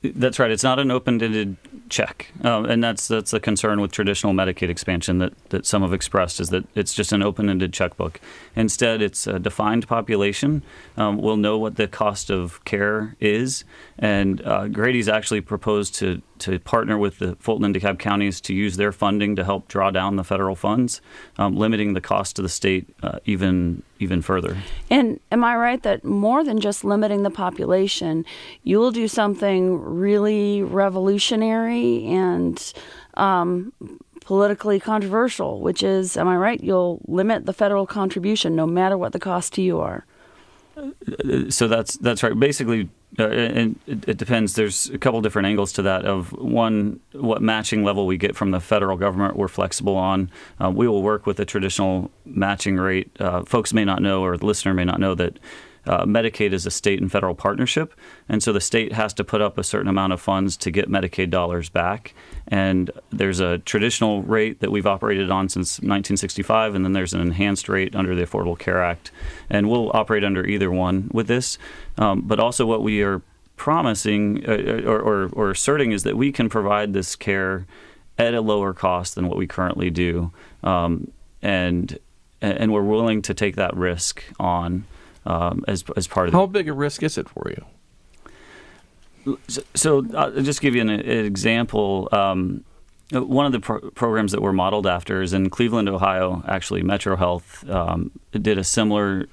That's 0.00 0.38
right. 0.38 0.52
It's 0.52 0.62
not 0.62 0.78
an 0.78 0.92
open-ended 0.92 1.56
check, 1.88 2.30
um, 2.44 2.66
and 2.66 2.84
that's 2.84 3.08
that's 3.08 3.32
a 3.32 3.40
concern 3.40 3.80
with 3.80 3.90
traditional 3.90 4.32
Medicaid 4.32 4.68
expansion 4.68 5.18
that, 5.18 5.32
that 5.48 5.66
some 5.66 5.82
have 5.82 5.92
expressed 5.92 6.38
is 6.38 6.50
that 6.50 6.64
it's 6.76 6.94
just 6.94 7.10
an 7.10 7.20
open-ended 7.20 7.72
checkbook. 7.72 8.20
Instead, 8.54 9.02
it's 9.02 9.26
a 9.26 9.40
defined 9.40 9.88
population. 9.88 10.62
Um, 10.96 11.18
we'll 11.18 11.36
know 11.36 11.58
what 11.58 11.74
the 11.74 11.88
cost 11.88 12.30
of 12.30 12.64
care 12.64 13.16
is, 13.18 13.64
and 13.98 14.40
uh, 14.42 14.68
Grady's 14.68 15.08
actually 15.08 15.40
proposed 15.40 15.96
to 15.96 16.22
to 16.40 16.58
partner 16.58 16.98
with 16.98 17.18
the 17.18 17.36
Fulton 17.36 17.64
and 17.64 17.74
DeKalb 17.74 17.98
counties 17.98 18.40
to 18.42 18.54
use 18.54 18.76
their 18.76 18.92
funding 18.92 19.36
to 19.36 19.44
help 19.44 19.68
draw 19.68 19.90
down 19.90 20.16
the 20.16 20.24
federal 20.24 20.54
funds, 20.54 21.00
um, 21.36 21.56
limiting 21.56 21.94
the 21.94 22.00
cost 22.00 22.36
to 22.36 22.42
the 22.42 22.48
state 22.48 22.88
uh, 23.02 23.18
even 23.24 23.82
even 24.00 24.22
further. 24.22 24.56
And 24.90 25.18
am 25.32 25.42
I 25.42 25.56
right 25.56 25.82
that 25.82 26.04
more 26.04 26.44
than 26.44 26.60
just 26.60 26.84
limiting 26.84 27.24
the 27.24 27.30
population, 27.30 28.24
you 28.62 28.78
will 28.78 28.92
do 28.92 29.08
something 29.08 29.76
really 29.76 30.62
revolutionary 30.62 32.04
and 32.06 32.72
um, 33.14 33.72
politically 34.24 34.78
controversial, 34.78 35.60
which 35.60 35.82
is, 35.82 36.16
am 36.16 36.28
I 36.28 36.36
right? 36.36 36.62
You'll 36.62 37.00
limit 37.08 37.46
the 37.46 37.52
federal 37.52 37.86
contribution 37.86 38.54
no 38.54 38.66
matter 38.66 38.96
what 38.96 39.12
the 39.12 39.18
cost 39.18 39.54
to 39.54 39.62
you 39.62 39.80
are. 39.80 40.04
So 41.50 41.68
that's 41.68 41.96
that's 41.98 42.22
right. 42.22 42.38
Basically, 42.38 42.88
uh, 43.18 43.28
and 43.28 43.78
it, 43.86 44.08
it, 44.08 44.16
depends. 44.16 44.54
There's 44.54 44.90
a 44.90 44.98
couple 44.98 45.20
different 45.20 45.46
angles 45.46 45.72
to 45.74 45.82
that. 45.82 46.04
Of 46.04 46.32
one, 46.32 47.00
what 47.12 47.42
matching 47.42 47.84
level 47.84 48.06
we 48.06 48.16
get 48.16 48.36
from 48.36 48.50
the 48.50 48.60
federal 48.60 48.96
government, 48.96 49.36
we're 49.36 49.48
flexible 49.48 49.96
on. 49.96 50.30
Uh, 50.62 50.70
we 50.70 50.86
will 50.86 51.02
work 51.02 51.26
with 51.26 51.40
a 51.40 51.44
traditional 51.44 52.10
matching 52.24 52.76
rate. 52.76 53.10
Uh, 53.18 53.42
folks 53.44 53.72
may 53.72 53.84
not 53.84 54.02
know, 54.02 54.22
or 54.22 54.36
the 54.36 54.46
listener 54.46 54.74
may 54.74 54.84
not 54.84 55.00
know 55.00 55.14
that 55.14 55.38
uh, 55.88 56.04
Medicaid 56.04 56.52
is 56.52 56.66
a 56.66 56.70
state 56.70 57.00
and 57.00 57.10
federal 57.10 57.34
partnership, 57.34 57.94
and 58.28 58.42
so 58.42 58.52
the 58.52 58.60
state 58.60 58.92
has 58.92 59.14
to 59.14 59.24
put 59.24 59.40
up 59.40 59.56
a 59.56 59.64
certain 59.64 59.88
amount 59.88 60.12
of 60.12 60.20
funds 60.20 60.54
to 60.58 60.70
get 60.70 60.90
Medicaid 60.90 61.30
dollars 61.30 61.70
back. 61.70 62.14
And 62.46 62.90
there's 63.08 63.40
a 63.40 63.58
traditional 63.58 64.22
rate 64.22 64.60
that 64.60 64.70
we've 64.70 64.86
operated 64.86 65.30
on 65.30 65.48
since 65.48 65.78
1965, 65.78 66.74
and 66.74 66.84
then 66.84 66.92
there's 66.92 67.14
an 67.14 67.22
enhanced 67.22 67.70
rate 67.70 67.96
under 67.96 68.14
the 68.14 68.24
Affordable 68.24 68.58
Care 68.58 68.84
Act, 68.84 69.10
and 69.48 69.70
we'll 69.70 69.90
operate 69.94 70.24
under 70.24 70.44
either 70.44 70.70
one 70.70 71.08
with 71.10 71.26
this. 71.26 71.56
Um, 71.96 72.20
but 72.20 72.38
also, 72.38 72.66
what 72.66 72.82
we 72.82 73.02
are 73.02 73.22
promising 73.56 74.44
uh, 74.46 74.82
or, 74.84 75.00
or, 75.00 75.30
or 75.32 75.50
asserting 75.50 75.92
is 75.92 76.02
that 76.02 76.18
we 76.18 76.30
can 76.32 76.50
provide 76.50 76.92
this 76.92 77.16
care 77.16 77.66
at 78.18 78.34
a 78.34 78.42
lower 78.42 78.74
cost 78.74 79.14
than 79.14 79.26
what 79.26 79.38
we 79.38 79.46
currently 79.46 79.88
do, 79.88 80.32
um, 80.62 81.10
and 81.40 81.98
and 82.40 82.72
we're 82.72 82.82
willing 82.82 83.20
to 83.22 83.34
take 83.34 83.56
that 83.56 83.74
risk 83.74 84.22
on 84.38 84.84
um, 85.28 85.64
as 85.68 85.84
as 85.96 86.08
part 86.08 86.28
of. 86.28 86.34
How 86.34 86.46
the, 86.46 86.52
big 86.52 86.68
a 86.68 86.72
risk 86.72 87.02
is 87.02 87.18
it 87.18 87.28
for 87.28 87.50
you? 87.50 89.36
So, 89.46 89.62
so 89.74 90.06
I'll 90.16 90.42
just 90.42 90.60
give 90.60 90.74
you 90.74 90.80
an, 90.80 90.88
an 90.88 91.00
example. 91.00 92.08
Um, 92.10 92.64
one 93.10 93.46
of 93.46 93.52
the 93.52 93.60
pro- 93.60 93.90
programs 93.90 94.32
that 94.32 94.42
we're 94.42 94.52
modeled 94.52 94.86
after 94.86 95.22
is 95.22 95.32
in 95.32 95.50
Cleveland, 95.50 95.88
Ohio. 95.88 96.42
Actually, 96.46 96.82
Metro 96.82 97.14
Health 97.14 97.68
um, 97.68 98.10
did 98.32 98.58
a 98.58 98.64
similar 98.64 99.26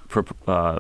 uh, 0.48 0.80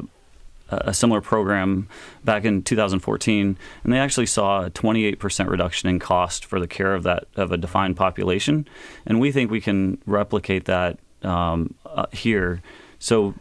a 0.70 0.93
similar 0.93 1.22
program 1.22 1.88
back 2.24 2.43
in 2.43 2.61
2014, 2.61 3.57
and 3.84 3.93
they 3.93 3.99
actually 3.99 4.26
saw 4.26 4.66
a 4.66 4.70
28% 4.72 5.47
reduction 5.47 5.89
in 5.89 5.99
cost 5.99 6.43
for 6.43 6.59
the 6.59 6.68
care 6.68 6.93
of 6.93 7.03
that 7.03 7.26
of 7.36 7.51
a 7.51 7.57
defined 7.57 7.95
population, 7.95 8.68
and 9.05 9.20
we 9.20 9.32
think 9.32 9.49
we 9.49 9.61
can 9.61 9.97
replicate 10.05 10.66
that 10.66 10.99
um, 11.22 11.74
uh, 11.86 12.07
here. 12.11 12.61
So 12.99 13.36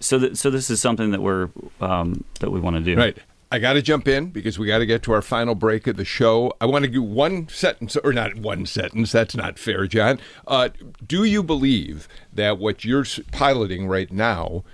so 0.00 0.18
th- 0.18 0.36
so 0.36 0.50
this 0.50 0.70
is 0.70 0.80
something 0.80 1.10
that 1.10 1.22
we're 1.22 1.50
um, 1.80 2.24
that 2.40 2.50
we 2.50 2.60
want 2.60 2.76
to 2.76 2.82
do. 2.82 2.96
Right. 2.96 3.16
I 3.52 3.60
got 3.60 3.74
to 3.74 3.82
jump 3.82 4.08
in 4.08 4.30
because 4.30 4.58
we 4.58 4.66
got 4.66 4.78
to 4.78 4.86
get 4.86 5.04
to 5.04 5.12
our 5.12 5.22
final 5.22 5.54
break 5.54 5.86
of 5.86 5.96
the 5.96 6.04
show. 6.04 6.52
I 6.60 6.66
want 6.66 6.84
to 6.84 6.90
do 6.90 7.00
one 7.00 7.48
sentence, 7.48 7.96
or 7.96 8.12
not 8.12 8.34
one 8.36 8.66
sentence. 8.66 9.12
That's 9.12 9.36
not 9.36 9.56
fair, 9.58 9.86
John. 9.86 10.18
Uh, 10.48 10.70
do 11.06 11.22
you 11.22 11.44
believe 11.44 12.08
that 12.32 12.58
what 12.58 12.84
you're 12.84 13.06
piloting 13.30 13.86
right 13.86 14.10
now 14.10 14.64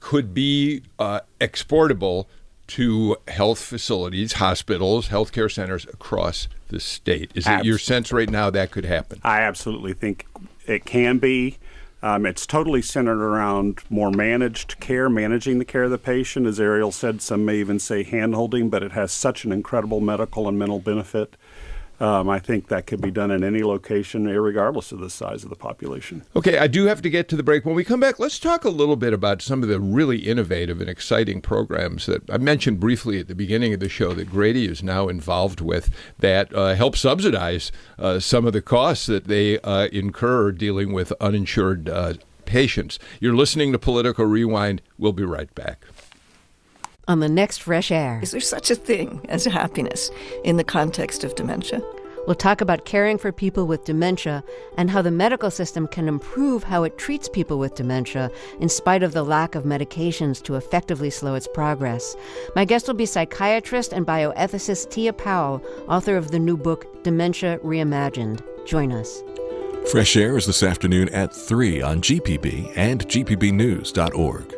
could 0.00 0.32
be 0.32 0.82
uh, 0.98 1.20
exportable 1.38 2.28
to 2.68 3.16
health 3.28 3.58
facilities, 3.60 4.34
hospitals, 4.34 5.08
healthcare 5.08 5.52
centers 5.52 5.84
across 5.84 6.48
the 6.68 6.80
state? 6.80 7.30
Is 7.34 7.46
it 7.46 7.64
your 7.64 7.78
sense 7.78 8.10
right 8.10 8.30
now 8.30 8.50
that 8.50 8.70
could 8.70 8.84
happen? 8.84 9.20
I 9.22 9.40
absolutely 9.40 9.92
think 9.92 10.26
it 10.66 10.84
can 10.84 11.18
be. 11.18 11.58
Um, 12.00 12.26
it's 12.26 12.46
totally 12.46 12.80
centered 12.80 13.20
around 13.20 13.80
more 13.90 14.10
managed 14.10 14.78
care, 14.78 15.08
managing 15.08 15.58
the 15.58 15.64
care 15.64 15.84
of 15.84 15.90
the 15.90 15.98
patient. 15.98 16.46
As 16.46 16.60
Ariel 16.60 16.92
said, 16.92 17.20
some 17.20 17.44
may 17.44 17.56
even 17.56 17.80
say 17.80 18.04
handholding, 18.04 18.70
but 18.70 18.84
it 18.84 18.92
has 18.92 19.10
such 19.10 19.44
an 19.44 19.50
incredible 19.50 20.00
medical 20.00 20.46
and 20.46 20.58
mental 20.58 20.78
benefit 20.78 21.36
um, 22.00 22.28
I 22.28 22.38
think 22.38 22.68
that 22.68 22.86
could 22.86 23.00
be 23.00 23.10
done 23.10 23.30
in 23.30 23.42
any 23.42 23.62
location, 23.62 24.26
regardless 24.26 24.92
of 24.92 25.00
the 25.00 25.10
size 25.10 25.42
of 25.42 25.50
the 25.50 25.56
population. 25.56 26.22
Okay, 26.36 26.58
I 26.58 26.66
do 26.66 26.86
have 26.86 27.02
to 27.02 27.10
get 27.10 27.28
to 27.28 27.36
the 27.36 27.42
break. 27.42 27.64
When 27.64 27.74
we 27.74 27.84
come 27.84 28.00
back, 28.00 28.18
let's 28.18 28.38
talk 28.38 28.64
a 28.64 28.70
little 28.70 28.96
bit 28.96 29.12
about 29.12 29.42
some 29.42 29.62
of 29.62 29.68
the 29.68 29.80
really 29.80 30.18
innovative 30.18 30.80
and 30.80 30.88
exciting 30.88 31.40
programs 31.40 32.06
that 32.06 32.28
I 32.30 32.38
mentioned 32.38 32.80
briefly 32.80 33.18
at 33.18 33.28
the 33.28 33.34
beginning 33.34 33.74
of 33.74 33.80
the 33.80 33.88
show 33.88 34.12
that 34.14 34.30
Grady 34.30 34.66
is 34.66 34.82
now 34.82 35.08
involved 35.08 35.60
with 35.60 35.90
that 36.18 36.54
uh, 36.54 36.74
help 36.74 36.96
subsidize 36.96 37.72
uh, 37.98 38.20
some 38.20 38.46
of 38.46 38.52
the 38.52 38.62
costs 38.62 39.06
that 39.06 39.24
they 39.24 39.58
uh, 39.60 39.88
incur 39.88 40.52
dealing 40.52 40.92
with 40.92 41.12
uninsured 41.20 41.88
uh, 41.88 42.14
patients. 42.44 42.98
You're 43.20 43.34
listening 43.34 43.72
to 43.72 43.78
Political 43.78 44.24
Rewind. 44.26 44.82
We'll 44.98 45.12
be 45.12 45.24
right 45.24 45.52
back 45.54 45.84
on 47.08 47.20
the 47.20 47.28
next 47.28 47.62
Fresh 47.62 47.90
Air. 47.90 48.20
Is 48.22 48.30
there 48.30 48.40
such 48.40 48.70
a 48.70 48.74
thing 48.74 49.20
as 49.28 49.44
happiness 49.46 50.10
in 50.44 50.56
the 50.58 50.64
context 50.64 51.24
of 51.24 51.34
dementia? 51.34 51.82
We'll 52.26 52.34
talk 52.34 52.60
about 52.60 52.84
caring 52.84 53.16
for 53.16 53.32
people 53.32 53.66
with 53.66 53.86
dementia 53.86 54.44
and 54.76 54.90
how 54.90 55.00
the 55.00 55.10
medical 55.10 55.50
system 55.50 55.88
can 55.88 56.08
improve 56.08 56.62
how 56.62 56.82
it 56.84 56.98
treats 56.98 57.26
people 57.26 57.58
with 57.58 57.74
dementia 57.74 58.30
in 58.60 58.68
spite 58.68 59.02
of 59.02 59.14
the 59.14 59.22
lack 59.22 59.54
of 59.54 59.64
medications 59.64 60.42
to 60.42 60.56
effectively 60.56 61.08
slow 61.08 61.34
its 61.34 61.48
progress. 61.48 62.14
My 62.54 62.66
guest 62.66 62.86
will 62.86 62.94
be 62.94 63.06
psychiatrist 63.06 63.94
and 63.94 64.06
bioethicist 64.06 64.90
Tia 64.90 65.14
Powell, 65.14 65.64
author 65.88 66.18
of 66.18 66.30
the 66.30 66.38
new 66.38 66.58
book 66.58 67.02
Dementia 67.02 67.58
Reimagined. 67.60 68.42
Join 68.66 68.92
us. 68.92 69.22
Fresh 69.90 70.18
Air 70.18 70.36
is 70.36 70.44
this 70.44 70.62
afternoon 70.62 71.08
at 71.14 71.34
3 71.34 71.80
on 71.80 72.02
GPB 72.02 72.74
and 72.76 73.08
GPBnews.org. 73.08 74.57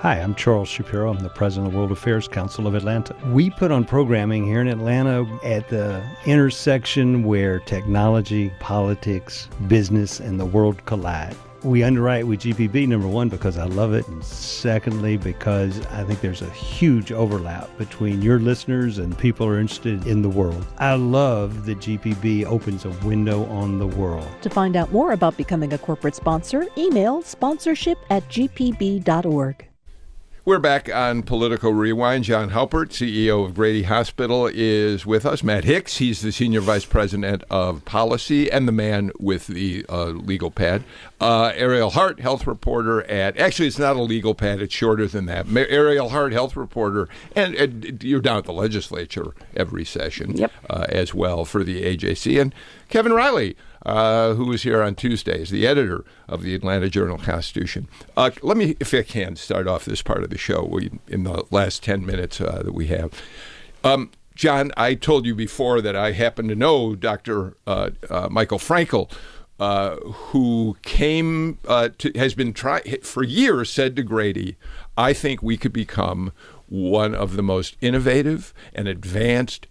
Hi, 0.00 0.14
I'm 0.14 0.34
Charles 0.34 0.70
Shapiro. 0.70 1.10
I'm 1.10 1.18
the 1.18 1.28
president 1.28 1.66
of 1.66 1.72
the 1.74 1.78
World 1.78 1.92
Affairs 1.92 2.26
Council 2.26 2.66
of 2.66 2.74
Atlanta. 2.74 3.14
We 3.26 3.50
put 3.50 3.70
on 3.70 3.84
programming 3.84 4.46
here 4.46 4.62
in 4.62 4.68
Atlanta 4.68 5.26
at 5.44 5.68
the 5.68 6.02
intersection 6.24 7.22
where 7.22 7.58
technology, 7.58 8.50
politics, 8.60 9.50
business, 9.68 10.18
and 10.18 10.40
the 10.40 10.46
world 10.46 10.82
collide. 10.86 11.36
we 11.64 11.82
underwrite 11.82 12.26
with 12.26 12.40
GPB, 12.40 12.88
number 12.88 13.06
one, 13.06 13.28
because 13.28 13.58
I 13.58 13.64
love 13.64 13.92
it. 13.92 14.08
And 14.08 14.24
secondly, 14.24 15.18
because 15.18 15.84
I 15.88 16.02
think 16.04 16.22
there's 16.22 16.40
a 16.40 16.48
huge 16.48 17.12
overlap 17.12 17.68
between 17.76 18.22
your 18.22 18.38
listeners 18.38 18.96
and 18.96 19.18
people 19.18 19.46
who 19.46 19.52
are 19.52 19.60
interested 19.60 20.06
in 20.06 20.22
the 20.22 20.30
world. 20.30 20.66
I 20.78 20.94
love 20.94 21.66
that 21.66 21.76
GPB 21.76 22.46
opens 22.46 22.86
a 22.86 22.90
window 23.06 23.44
on 23.50 23.78
the 23.78 23.86
world. 23.86 24.26
To 24.40 24.48
find 24.48 24.76
out 24.76 24.92
more 24.92 25.12
about 25.12 25.36
becoming 25.36 25.74
a 25.74 25.78
corporate 25.78 26.14
sponsor, 26.14 26.66
email 26.78 27.20
sponsorship 27.20 27.98
at 28.08 28.26
gpb.org. 28.30 29.69
We're 30.42 30.58
back 30.58 30.88
on 30.88 31.22
Political 31.22 31.74
Rewind. 31.74 32.24
John 32.24 32.48
Haupert, 32.48 32.88
CEO 32.92 33.44
of 33.44 33.54
Grady 33.54 33.82
Hospital, 33.82 34.48
is 34.50 35.04
with 35.04 35.26
us. 35.26 35.42
Matt 35.42 35.64
Hicks, 35.64 35.98
he's 35.98 36.22
the 36.22 36.32
Senior 36.32 36.62
Vice 36.62 36.86
President 36.86 37.44
of 37.50 37.84
Policy 37.84 38.50
and 38.50 38.66
the 38.66 38.72
man 38.72 39.12
with 39.18 39.48
the 39.48 39.84
uh, 39.90 40.06
legal 40.06 40.50
pad. 40.50 40.84
Uh, 41.20 41.52
Ariel 41.54 41.90
Hart, 41.90 42.20
health 42.20 42.46
reporter 42.46 43.02
at, 43.02 43.36
actually, 43.36 43.68
it's 43.68 43.78
not 43.78 43.96
a 43.96 44.02
legal 44.02 44.34
pad, 44.34 44.62
it's 44.62 44.72
shorter 44.72 45.06
than 45.06 45.26
that. 45.26 45.46
Ma- 45.46 45.66
Ariel 45.68 46.08
Hart, 46.08 46.32
health 46.32 46.56
reporter, 46.56 47.06
and, 47.36 47.54
and, 47.54 48.02
you're 48.02 48.22
down 48.22 48.38
at 48.38 48.44
the 48.44 48.54
legislature 48.54 49.34
every 49.54 49.84
session 49.84 50.38
yep. 50.38 50.50
uh, 50.70 50.86
as 50.88 51.12
well 51.12 51.44
for 51.44 51.62
the 51.62 51.82
AJC. 51.82 52.40
And 52.40 52.54
Kevin 52.88 53.12
Riley, 53.12 53.58
uh, 53.86 54.34
who 54.34 54.46
was 54.46 54.62
here 54.62 54.82
on 54.82 54.94
Tuesdays, 54.94 55.50
the 55.50 55.66
editor 55.66 56.04
of 56.28 56.42
the 56.42 56.54
Atlanta 56.54 56.88
Journal 56.88 57.18
Constitution. 57.18 57.88
Uh, 58.16 58.30
let 58.42 58.56
me, 58.56 58.76
if 58.80 58.92
I 58.92 59.02
can, 59.02 59.36
start 59.36 59.66
off 59.66 59.84
this 59.84 60.02
part 60.02 60.22
of 60.22 60.30
the 60.30 60.38
show 60.38 60.64
we, 60.64 60.90
in 61.08 61.24
the 61.24 61.44
last 61.50 61.82
10 61.82 62.04
minutes 62.04 62.40
uh, 62.40 62.62
that 62.64 62.74
we 62.74 62.88
have. 62.88 63.12
Um, 63.82 64.10
John, 64.34 64.72
I 64.76 64.94
told 64.94 65.26
you 65.26 65.34
before 65.34 65.80
that 65.80 65.96
I 65.96 66.12
happen 66.12 66.48
to 66.48 66.54
know 66.54 66.94
Dr. 66.94 67.56
Uh, 67.66 67.90
uh, 68.08 68.28
Michael 68.30 68.58
Frankel. 68.58 69.10
Uh, 69.58 69.96
who 69.96 70.74
came 70.80 71.58
to, 71.98 72.10
has 72.14 72.32
been 72.32 72.54
trying 72.54 72.98
for 73.02 73.22
years 73.22 73.68
said 73.68 73.94
to 73.94 74.02
Grady, 74.02 74.56
I 74.96 75.12
think 75.12 75.42
we 75.42 75.58
could 75.58 75.74
become 75.74 76.32
one 76.70 77.14
of 77.14 77.36
the 77.36 77.42
most 77.42 77.76
innovative 77.82 78.54
and 78.72 78.88
advanced 78.88 79.66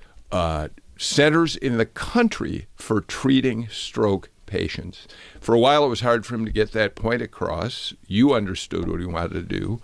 centers 0.99 1.55
in 1.55 1.77
the 1.77 1.85
country 1.85 2.67
for 2.75 3.01
treating 3.01 3.67
stroke 3.69 4.29
patients. 4.45 5.07
For 5.39 5.55
a 5.55 5.59
while, 5.59 5.85
it 5.85 5.89
was 5.89 6.01
hard 6.01 6.25
for 6.25 6.35
him 6.35 6.45
to 6.45 6.51
get 6.51 6.73
that 6.73 6.95
point 6.95 7.21
across. 7.21 7.93
You 8.05 8.33
understood 8.33 8.87
what 8.87 8.99
he 8.99 9.05
wanted 9.05 9.33
to 9.33 9.59
do. 9.59 9.81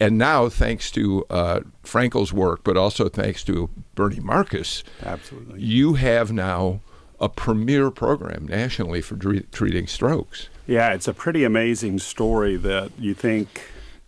And 0.00 0.18
now, 0.18 0.48
thanks 0.48 0.90
to 0.92 1.24
uh, 1.30 1.60
Frankel's 1.84 2.32
work, 2.32 2.62
but 2.64 2.76
also 2.76 3.08
thanks 3.08 3.44
to 3.44 3.70
Bernie 3.94 4.20
Marcus, 4.20 4.82
absolutely, 5.02 5.62
you 5.62 5.94
have 5.94 6.32
now 6.32 6.80
a 7.18 7.28
premier 7.28 7.90
program 7.90 8.46
nationally 8.46 9.00
for 9.00 9.16
tre- 9.16 9.46
treating 9.52 9.86
strokes. 9.86 10.48
Yeah, 10.66 10.92
it's 10.92 11.08
a 11.08 11.14
pretty 11.14 11.44
amazing 11.44 11.98
story 11.98 12.56
that 12.56 12.90
you 12.98 13.14
think 13.14 13.62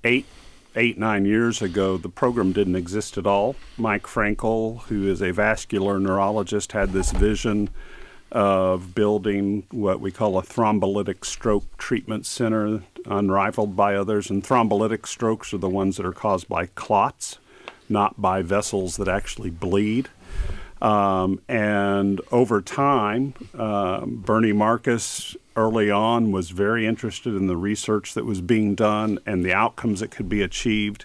eight 0.05 0.27
eight, 0.77 0.99
nine 0.99 1.25
years 1.25 1.61
ago, 1.63 1.97
the 1.97 2.09
program 2.09 2.53
didn't 2.53 2.77
exist 2.77 3.19
at 3.19 3.27
all. 3.27 3.57
Mike 3.77 4.05
Frankel, 4.05 4.83
who 4.83 5.09
is 5.09 5.23
a 5.23 5.33
vascular 5.33 5.99
neurologist, 5.99 6.73
had 6.73 6.93
this 6.93 7.13
vision 7.13 7.71
of 8.31 8.95
building 8.95 9.65
what 9.71 10.01
we 10.01 10.11
call 10.11 10.39
a 10.39 10.43
thrombolytic 10.43 11.25
stroke 11.25 11.65
treatment 11.79 12.27
center, 12.27 12.83
unrivaled 13.07 13.75
by 13.75 13.95
others. 13.95 14.31
And 14.31 14.45
thrombolytic 14.45 15.07
strokes 15.07 15.55
are 15.55 15.59
the 15.59 15.69
ones 15.69 15.97
that 15.97 16.07
are 16.07 16.13
caused 16.13 16.49
by 16.49 16.67
clots, 16.67 17.39
not 17.89 18.21
by 18.21 18.43
vessels 18.43 18.97
that 18.97 19.09
actually 19.09 19.51
bleed. 19.51 20.09
Um, 20.83 21.41
and 21.49 22.21
over 22.31 22.61
time, 22.61 23.35
um, 23.59 24.23
Bernie 24.25 24.53
Marcus 24.53 25.37
early 25.59 25.91
on 25.91 26.31
was 26.31 26.51
very 26.51 26.87
interested 26.87 27.35
in 27.35 27.49
the 27.49 27.57
research 27.57 28.15
that 28.15 28.25
was 28.25 28.41
being 28.41 28.77
done 28.77 29.19
and 29.27 29.45
the 29.45 29.53
outcomes 29.53 29.99
that 30.01 30.13
could 30.13 30.29
be 30.29 30.41
achieved. 30.41 31.05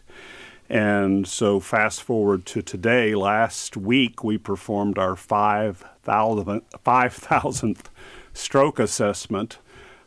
And 0.70 1.28
so, 1.28 1.60
fast 1.60 2.04
forward 2.04 2.46
to 2.48 2.62
today, 2.62 3.16
last 3.16 3.76
week 3.76 4.24
we 4.24 4.38
performed 4.38 4.98
our 4.98 5.16
5,000th 5.16 6.62
5, 6.84 7.92
stroke 8.34 8.80
assessment 8.80 9.58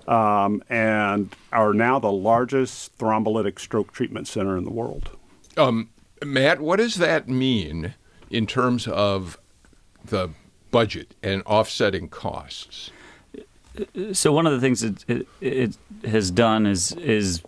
um, 0.09 0.63
and 0.69 1.35
are 1.53 1.75
now 1.75 1.99
the 1.99 2.13
largest 2.13 2.97
thrombolytic 2.99 3.59
stroke 3.59 3.93
treatment 3.93 4.29
center 4.29 4.57
in 4.57 4.65
the 4.65 4.73
world. 4.73 5.11
Um, 5.57 5.91
Matt, 6.25 6.61
what 6.61 6.77
does 6.77 6.97
that 6.97 7.29
mean 7.29 7.95
in 8.31 8.47
terms 8.47 8.87
of 8.87 9.39
the 10.05 10.31
budget 10.71 11.15
and 11.23 11.43
offsetting 11.45 12.09
costs? 12.09 12.91
So 14.13 14.33
one 14.33 14.47
of 14.47 14.53
the 14.53 14.61
things 14.61 14.83
it, 14.83 15.05
it, 15.09 15.27
it 15.41 15.77
has 16.05 16.31
done 16.31 16.67
is 16.67 16.93
is 16.93 17.43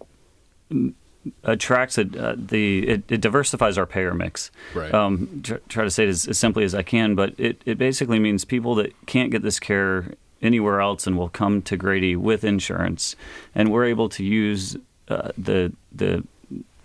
attracts 1.45 1.99
uh, 1.99 2.35
the 2.37 2.89
it, 2.89 3.03
it, 3.09 3.21
diversifies 3.21 3.79
our 3.79 3.87
payer 3.87 4.15
mix. 4.15 4.51
Right. 4.75 4.93
Um, 4.93 5.41
try, 5.43 5.59
try, 5.69 5.85
to 5.85 5.91
say 5.91 6.05
it 6.05 6.09
as, 6.09 6.27
as, 6.27 6.39
simply 6.39 6.65
as 6.65 6.75
I 6.75 6.83
can, 6.83 7.15
but 7.15 7.35
it, 7.39 7.61
it 7.67 7.79
basically 7.79 8.19
means 8.19 8.45
people 8.45 8.75
that 8.77 8.95
can't 9.07 9.31
get 9.31 9.43
this 9.43 9.59
care 9.59 10.15
anywhere 10.41 10.81
else 10.81 11.07
and 11.07 11.19
will 11.19 11.29
come 11.29 11.63
to 11.63 11.77
Grady 11.77 12.17
with 12.17 12.45
insurance, 12.45 13.17
and 13.55 13.73
we're 13.73 13.87
able 13.87 14.09
to 14.11 14.25
use 14.25 14.77
uh, 15.09 15.33
the 15.37 15.73
the 15.93 16.25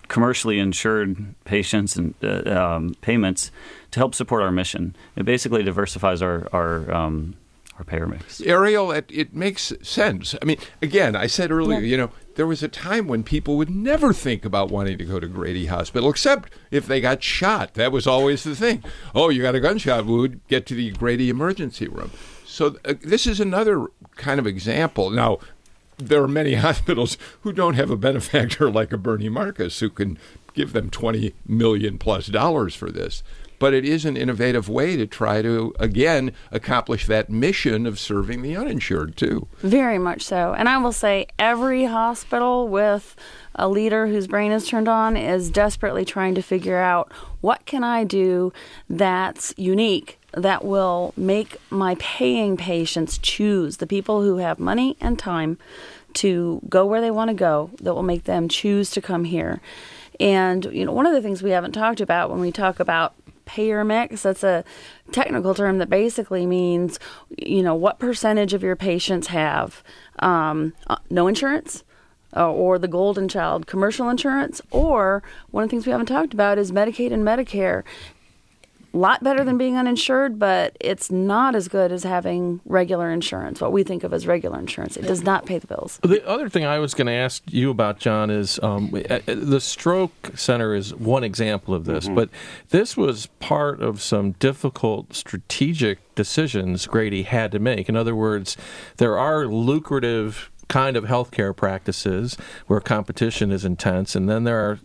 commercially 0.07 0.59
insured 0.59 1.33
patients 1.45 1.95
and 1.95 2.13
uh, 2.23 2.43
um, 2.49 2.95
payments 3.01 3.51
to 3.91 3.99
help 3.99 4.13
support 4.13 4.43
our 4.43 4.51
mission. 4.51 4.95
It 5.15 5.25
basically 5.25 5.63
diversifies 5.63 6.21
our 6.21 6.47
our 6.51 6.91
um, 6.93 7.35
our 7.77 7.83
payer 7.83 8.05
mix. 8.05 8.41
Ariel, 8.41 8.91
it, 8.91 9.05
it, 9.09 9.33
makes 9.33 9.73
sense. 9.81 10.35
I 10.41 10.45
mean, 10.45 10.57
again, 10.81 11.15
I 11.15 11.27
said 11.27 11.51
earlier, 11.51 11.79
yeah. 11.79 11.87
you 11.87 11.97
know, 11.97 12.11
there 12.35 12.45
was 12.45 12.61
a 12.61 12.67
time 12.67 13.07
when 13.07 13.23
people 13.23 13.57
would 13.57 13.69
never 13.69 14.13
think 14.13 14.45
about 14.45 14.69
wanting 14.69 14.97
to 14.99 15.05
go 15.05 15.19
to 15.19 15.27
Grady 15.27 15.65
Hospital, 15.67 16.09
except 16.09 16.53
if 16.71 16.85
they 16.85 17.01
got 17.01 17.23
shot. 17.23 17.73
That 17.73 17.91
was 17.91 18.05
always 18.05 18.43
the 18.43 18.55
thing. 18.55 18.83
Oh, 19.15 19.29
you 19.29 19.41
got 19.41 19.55
a 19.55 19.59
gunshot 19.59 20.05
wound, 20.05 20.41
get 20.47 20.65
to 20.67 20.75
the 20.75 20.91
Grady 20.91 21.29
emergency 21.29 21.87
room. 21.87 22.11
So 22.45 22.77
uh, 22.85 22.93
this 23.01 23.25
is 23.25 23.39
another 23.39 23.87
kind 24.15 24.39
of 24.39 24.45
example. 24.45 25.09
Now, 25.09 25.39
there 25.97 26.21
are 26.21 26.27
many 26.27 26.53
hospitals 26.55 27.17
who 27.41 27.51
don't 27.51 27.75
have 27.75 27.89
a 27.89 27.97
benefactor 27.97 28.69
like 28.71 28.93
a 28.93 28.97
Bernie 28.97 29.29
Marcus 29.29 29.79
who 29.79 29.89
can 29.89 30.19
give 30.53 30.73
them 30.73 30.91
20 30.91 31.33
million 31.47 31.97
plus 31.97 32.27
dollars 32.27 32.75
for 32.75 32.91
this 32.91 33.23
but 33.63 33.73
it 33.73 33.85
is 33.85 34.03
an 34.03 34.17
innovative 34.17 34.67
way 34.67 34.97
to 34.97 35.07
try 35.07 35.41
to 35.41 35.73
again 35.79 36.33
accomplish 36.51 37.07
that 37.07 37.29
mission 37.29 37.85
of 37.85 37.97
serving 37.97 38.41
the 38.41 38.57
uninsured 38.57 39.15
too. 39.15 39.47
Very 39.59 39.97
much 39.97 40.21
so. 40.21 40.53
And 40.53 40.67
I 40.67 40.77
will 40.79 40.91
say 40.91 41.27
every 41.39 41.85
hospital 41.85 42.67
with 42.67 43.15
a 43.55 43.69
leader 43.69 44.07
whose 44.07 44.27
brain 44.27 44.51
is 44.51 44.67
turned 44.67 44.89
on 44.89 45.15
is 45.15 45.49
desperately 45.49 46.03
trying 46.03 46.35
to 46.35 46.41
figure 46.41 46.77
out 46.77 47.13
what 47.39 47.65
can 47.65 47.85
I 47.85 48.03
do 48.03 48.51
that's 48.89 49.53
unique 49.55 50.19
that 50.33 50.65
will 50.65 51.13
make 51.15 51.55
my 51.69 51.95
paying 51.99 52.57
patients 52.57 53.17
choose 53.17 53.77
the 53.77 53.87
people 53.87 54.23
who 54.23 54.39
have 54.39 54.59
money 54.59 54.97
and 54.99 55.17
time 55.17 55.57
to 56.15 56.59
go 56.67 56.85
where 56.85 56.99
they 56.99 57.11
want 57.11 57.29
to 57.29 57.33
go 57.33 57.69
that 57.81 57.93
will 57.93 58.03
make 58.03 58.25
them 58.25 58.49
choose 58.49 58.91
to 58.91 59.01
come 59.01 59.23
here. 59.23 59.61
And 60.19 60.65
you 60.65 60.83
know, 60.83 60.91
one 60.91 61.05
of 61.05 61.13
the 61.13 61.21
things 61.21 61.41
we 61.41 61.51
haven't 61.51 61.71
talked 61.71 62.01
about 62.01 62.29
when 62.29 62.41
we 62.41 62.51
talk 62.51 62.81
about 62.81 63.13
payer 63.45 63.83
mix. 63.83 64.23
That's 64.23 64.43
a 64.43 64.63
technical 65.11 65.53
term 65.53 65.77
that 65.79 65.89
basically 65.89 66.45
means, 66.45 66.99
you 67.37 67.63
know, 67.63 67.75
what 67.75 67.99
percentage 67.99 68.53
of 68.53 68.63
your 68.63 68.75
patients 68.75 69.27
have 69.27 69.83
um, 70.19 70.73
uh, 70.87 70.97
no 71.09 71.27
insurance. 71.27 71.83
Uh, 72.35 72.51
or 72.51 72.79
the 72.79 72.87
golden 72.87 73.27
child 73.27 73.67
commercial 73.67 74.09
insurance 74.09 74.59
or 74.71 75.21
one 75.51 75.63
of 75.63 75.69
the 75.69 75.71
things 75.75 75.85
we 75.85 75.91
haven't 75.91 76.07
talked 76.07 76.33
about 76.33 76.57
is 76.57 76.71
medicaid 76.71 77.13
and 77.13 77.23
medicare 77.23 77.83
lot 78.93 79.23
better 79.23 79.43
than 79.43 79.57
being 79.57 79.75
uninsured, 79.75 80.37
but 80.37 80.77
it's 80.79 81.11
not 81.11 81.55
as 81.55 81.67
good 81.67 81.91
as 81.91 82.03
having 82.03 82.61
regular 82.65 83.11
insurance, 83.11 83.59
what 83.59 83.71
we 83.71 83.83
think 83.83 84.03
of 84.03 84.13
as 84.13 84.27
regular 84.27 84.59
insurance. 84.59 84.95
It 84.97 85.07
does 85.07 85.23
not 85.23 85.45
pay 85.45 85.57
the 85.57 85.67
bills. 85.67 85.99
The 86.03 86.25
other 86.27 86.47
thing 86.47 86.65
I 86.65 86.79
was 86.79 86.93
going 86.93 87.07
to 87.07 87.13
ask 87.13 87.43
you 87.47 87.71
about, 87.71 87.99
John, 87.99 88.29
is 88.29 88.59
um, 88.61 88.93
uh, 88.93 89.15
uh, 89.15 89.19
the 89.25 89.59
Stroke 89.59 90.31
Center 90.35 90.75
is 90.75 90.93
one 90.93 91.23
example 91.23 91.73
of 91.73 91.85
this, 91.85 92.05
mm-hmm. 92.05 92.15
but 92.15 92.29
this 92.69 92.95
was 92.95 93.27
part 93.39 93.81
of 93.81 94.01
some 94.01 94.33
difficult 94.33 95.13
strategic 95.15 95.99
decisions 96.15 96.85
Grady 96.85 97.23
had 97.23 97.51
to 97.51 97.59
make. 97.59 97.89
In 97.89 97.95
other 97.95 98.15
words, 98.15 98.55
there 98.97 99.17
are 99.17 99.47
lucrative 99.47 100.51
kind 100.73 100.97
of 100.97 101.03
healthcare 101.03 101.55
practices 101.55 102.35
where 102.65 102.79
competition 102.79 103.51
is 103.51 103.63
intense, 103.63 104.15
and 104.15 104.27
then 104.27 104.43
there 104.43 104.57
are. 104.57 104.79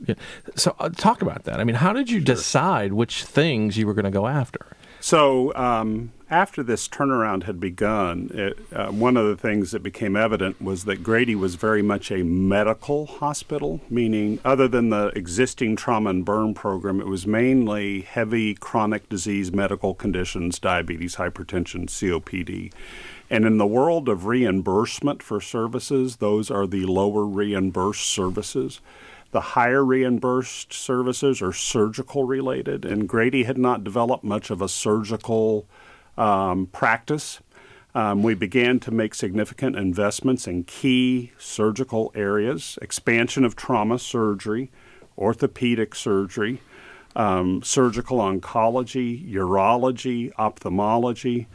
So, 0.55 0.77
uh, 0.79 0.91
talk 0.91 1.23
about 1.23 1.45
that. 1.45 1.61
I 1.61 1.65
mean, 1.65 1.77
how 1.77 1.95
did 1.95 2.11
you 2.11 2.19
sure. 2.19 2.27
decide 2.27 2.93
which 2.93 3.25
things 3.25 3.79
you 3.79 3.87
were 3.87 3.95
going 3.95 4.05
to 4.05 4.11
go 4.11 4.27
after? 4.27 4.67
So, 5.09 5.55
um, 5.55 6.13
after 6.29 6.63
this 6.63 6.87
turnaround 6.87 7.45
had 7.45 7.59
begun, 7.59 8.31
it, 8.35 8.59
uh, 8.71 8.89
one 8.89 9.17
of 9.17 9.27
the 9.27 9.39
things 9.39 9.71
that 9.71 9.83
became 9.83 10.17
evident 10.17 10.61
was 10.61 10.85
that 10.85 11.03
Grady 11.03 11.35
was 11.35 11.55
very 11.55 11.81
much 11.81 12.11
a 12.11 12.23
medical 12.23 13.07
hospital, 13.07 13.81
meaning, 13.89 14.39
other 14.45 14.69
than 14.69 14.91
the 14.91 15.07
existing 15.17 15.77
trauma 15.77 16.11
and 16.11 16.27
burn 16.27 16.53
program, 16.53 17.01
it 17.01 17.07
was 17.07 17.27
mainly 17.27 18.03
heavy 18.03 18.53
chronic 18.53 19.09
disease 19.09 19.51
medical 19.51 19.95
conditions, 19.95 20.59
diabetes, 20.59 21.17
hypertension, 21.17 21.87
COPD. 21.87 22.71
And 23.31 23.47
in 23.47 23.57
the 23.57 23.67
world 23.67 24.11
of 24.11 24.27
reimbursement 24.27 25.23
for 25.23 25.41
services, 25.41 26.17
those 26.17 26.51
are 26.51 26.67
the 26.67 26.85
lower 26.85 27.25
reimbursed 27.25 28.05
services. 28.05 28.83
The 29.31 29.41
higher 29.41 29.85
reimbursed 29.85 30.73
services 30.73 31.43
are 31.43 31.53
surgical 31.53 32.25
related, 32.25 32.85
and 32.85 33.09
Grady 33.09 33.45
had 33.45 33.59
not 33.59 33.85
developed 33.85 34.25
much 34.25 34.51
of 34.51 34.63
a 34.63 34.69
surgical 34.69 35.69
um, 36.17 36.67
practice. 36.67 37.41
Um, 37.95 38.23
we 38.23 38.35
began 38.35 38.81
to 38.81 38.91
make 38.91 39.15
significant 39.15 39.77
investments 39.77 40.47
in 40.47 40.65
key 40.65 41.33
surgical 41.39 42.11
areas 42.15 42.79
expansion 42.81 43.45
of 43.45 43.57
trauma 43.57 43.99
surgery, 43.99 44.71
orthopedic 45.17 45.95
surgery, 45.95 46.61
um, 47.17 47.63
surgical 47.63 48.19
oncology, 48.19 49.31
urology, 49.31 50.33
ophthalmology. 50.39 51.49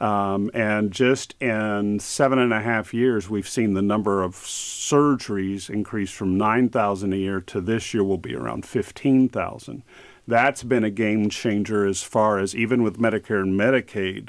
Um, 0.00 0.50
and 0.54 0.90
just 0.90 1.34
in 1.42 2.00
seven 2.00 2.38
and 2.38 2.54
a 2.54 2.62
half 2.62 2.94
years, 2.94 3.28
we've 3.28 3.48
seen 3.48 3.74
the 3.74 3.82
number 3.82 4.22
of 4.22 4.34
surgeries 4.34 5.68
increase 5.68 6.10
from 6.10 6.38
9,000 6.38 7.12
a 7.12 7.16
year 7.16 7.40
to 7.42 7.60
this 7.60 7.92
year 7.92 8.02
will 8.02 8.18
be 8.18 8.34
around 8.34 8.64
15,000. 8.64 9.82
That's 10.26 10.62
been 10.62 10.84
a 10.84 10.90
game 10.90 11.28
changer 11.28 11.86
as 11.86 12.02
far 12.02 12.38
as 12.38 12.54
even 12.54 12.82
with 12.82 12.98
Medicare 12.98 13.42
and 13.42 13.58
Medicaid, 13.58 14.28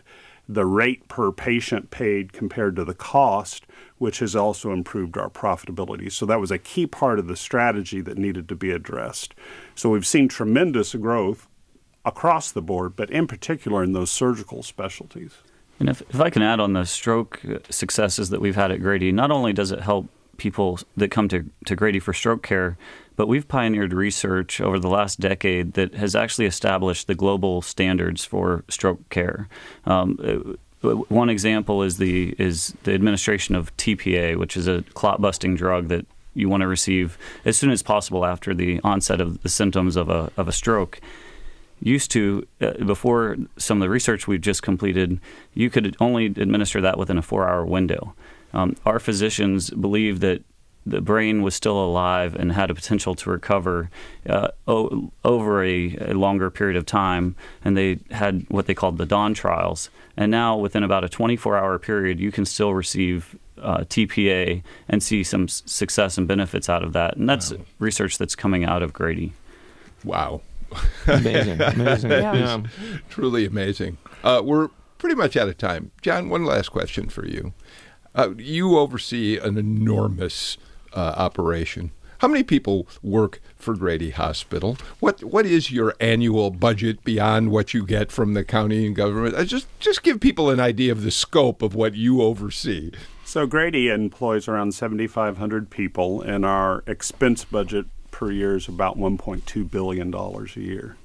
the 0.50 0.66
rate 0.66 1.08
per 1.08 1.32
patient 1.32 1.90
paid 1.92 2.34
compared 2.34 2.76
to 2.76 2.84
the 2.84 2.94
cost, 2.94 3.66
which 3.98 4.20
has 4.20 4.36
also 4.36 4.72
improved 4.72 5.18
our 5.18 5.30
profitability. 5.30 6.12
So 6.12 6.26
that 6.26 6.42
was 6.42 6.52
a 6.52 6.58
key 6.58 6.86
part 6.86 7.20
of 7.20 7.28
the 7.28 7.38
strategy 7.38 8.02
that 8.02 8.18
needed 8.18 8.50
to 8.50 8.56
be 8.56 8.72
addressed. 8.72 9.34
So 9.76 9.90
we've 9.92 10.06
seen 10.06 10.28
tremendous 10.28 10.96
growth 10.96 11.48
across 12.04 12.52
the 12.52 12.62
board, 12.62 12.98
but 12.98 13.10
in 13.10 13.28
particular 13.28 13.84
in 13.84 13.94
those 13.94 14.12
surgical 14.12 14.64
specialties. 14.64 15.38
And 15.82 15.90
if, 15.90 16.04
if 16.12 16.22
I 16.22 16.30
can 16.30 16.44
add 16.44 16.60
on 16.60 16.74
the 16.74 16.86
stroke 16.86 17.42
successes 17.72 18.30
that 18.30 18.40
we've 18.40 18.56
had 18.56 18.72
at 18.72 18.82
Grady, 18.82 19.12
not 19.12 19.32
only 19.32 19.52
does 19.52 19.72
it 19.72 19.80
help 19.80 20.08
people 20.38 20.78
that 20.96 21.10
come 21.10 21.28
to, 21.30 21.50
to 21.66 21.76
Grady 21.76 21.98
for 21.98 22.14
stroke 22.14 22.44
care, 22.44 22.78
but 23.16 23.28
we've 23.28 23.48
pioneered 23.48 23.92
research 23.92 24.62
over 24.62 24.78
the 24.78 24.88
last 24.88 25.20
decade 25.20 25.74
that 25.74 25.96
has 25.96 26.16
actually 26.16 26.46
established 26.46 27.08
the 27.08 27.16
global 27.16 27.64
standards 27.64 28.24
for 28.24 28.64
stroke 28.70 29.10
care. 29.10 29.50
Um, 29.88 30.56
uh, 30.84 30.90
one 31.10 31.30
example 31.30 31.82
is 31.82 31.98
the 31.98 32.36
is 32.38 32.76
the 32.84 32.94
administration 32.94 33.56
of 33.56 33.76
TPA, 33.78 34.38
which 34.38 34.56
is 34.56 34.68
a 34.68 34.84
clot 34.94 35.20
busting 35.20 35.56
drug 35.56 35.88
that 35.88 36.06
you 36.36 36.48
want 36.48 36.62
to 36.62 36.68
receive 36.68 37.18
as 37.44 37.58
soon 37.58 37.72
as 37.72 37.82
possible 37.82 38.24
after 38.24 38.54
the 38.54 38.80
onset 38.84 39.20
of 39.20 39.42
the 39.42 39.50
symptoms 39.50 39.96
of 39.96 40.10
a 40.10 40.32
of 40.38 40.48
a 40.48 40.52
stroke 40.52 41.02
used 41.82 42.12
to 42.12 42.48
uh, 42.62 42.72
before 42.86 43.38
some 43.58 43.82
of 43.82 43.86
the 43.86 43.90
research 43.90 44.28
we've 44.28 44.42
just 44.42 44.62
completed 44.62 45.20
you 45.54 45.70
could 45.70 45.96
only 46.00 46.26
administer 46.26 46.80
that 46.82 46.98
within 46.98 47.18
a 47.18 47.22
four 47.22 47.48
hour 47.48 47.66
window 47.66 48.14
um, 48.54 48.76
our 48.86 49.00
physicians 49.00 49.70
believe 49.70 50.20
that 50.20 50.44
the 50.86 51.02
brain 51.02 51.44
was 51.44 51.54
still 51.54 51.84
alive 51.84 52.36
and 52.36 52.52
had 52.52 52.72
a 52.72 52.76
potential 52.76 53.14
to 53.14 53.30
recover 53.30 53.90
uh, 54.28 54.48
o- 54.68 55.12
over 55.24 55.64
a, 55.64 55.96
a, 56.02 56.14
longer 56.14 56.50
period 56.50 56.76
of 56.76 56.86
time. 56.86 57.36
And 57.64 57.78
they 57.78 58.00
had 58.10 58.46
what 58.50 58.66
they 58.66 58.74
called 58.74 58.98
the 58.98 59.06
Dawn 59.06 59.34
trials. 59.34 59.90
And 60.18 60.32
now, 60.32 60.58
within 60.58 60.84
about 60.84 61.04
a 61.04 61.10
24 61.10 61.58
hour 61.58 61.78
period, 61.78 62.20
you 62.20 62.32
can 62.32 62.46
still 62.46 62.74
receive 62.74 63.38
uh, 63.62 63.80
TPA 63.80 64.64
and 64.90 65.04
see 65.04 65.24
some 65.24 65.44
s- 65.44 65.62
success 65.66 66.18
and 66.18 66.28
benefits 66.28 66.68
out 66.68 66.84
of 66.84 66.94
that. 66.94 67.16
And 67.16 67.30
that's 67.30 67.52
wow. 67.52 67.64
research 67.78 68.18
that's 68.18 68.36
coming 68.36 68.66
out 68.66 68.82
of 68.82 68.92
Grady. 68.92 69.34
Wow. 70.04 70.42
amazing. 71.08 71.62
Amazing. 71.62 72.12
yeah. 72.12 72.64
Truly 73.10 73.46
amazing. 73.46 73.98
Uh, 74.24 74.42
we're 74.44 74.70
pretty 74.98 75.16
much 75.16 75.36
out 75.36 75.48
of 75.48 75.58
time. 75.58 75.92
John, 76.02 76.30
one 76.30 76.46
last 76.46 76.70
question 76.70 77.10
for 77.10 77.26
you. 77.26 77.54
Uh, 78.14 78.32
you 78.38 78.78
oversee 78.78 79.38
an 79.38 79.58
enormous 79.58 80.58
uh, 80.94 81.14
operation. 81.18 81.92
How 82.20 82.28
many 82.28 82.44
people 82.44 82.88
work 83.02 83.42
for 83.56 83.76
Grady 83.76 84.12
Hospital? 84.12 84.78
What 85.00 85.24
what 85.24 85.48
is 85.48 85.72
your 85.72 85.96
annual 86.00 86.52
budget 86.52 87.04
beyond 87.04 87.50
what 87.50 87.74
you 87.74 87.84
get 87.84 88.12
from 88.12 88.36
the 88.36 88.44
county 88.44 88.86
and 88.86 88.96
government? 88.96 89.34
Uh, 89.34 89.44
just 89.44 89.66
just 89.80 90.04
give 90.04 90.20
people 90.20 90.52
an 90.52 90.60
idea 90.60 90.92
of 90.92 91.02
the 91.02 91.10
scope 91.10 91.64
of 91.64 91.74
what 91.74 91.96
you 91.96 92.22
oversee. 92.22 92.92
So 93.26 93.48
Grady 93.48 93.90
employs 93.90 94.48
around 94.48 94.74
7,500 94.74 95.72
people, 95.72 96.22
and 96.22 96.46
our 96.46 96.84
expense 96.86 97.44
budget 97.44 97.88
per 98.22 98.30
year 98.30 98.56
is 98.56 98.68
about 98.68 99.00
1.2 99.00 99.72
billion 99.72 100.12
dollars 100.12 100.56
a 100.56 100.62
year. 100.62 100.96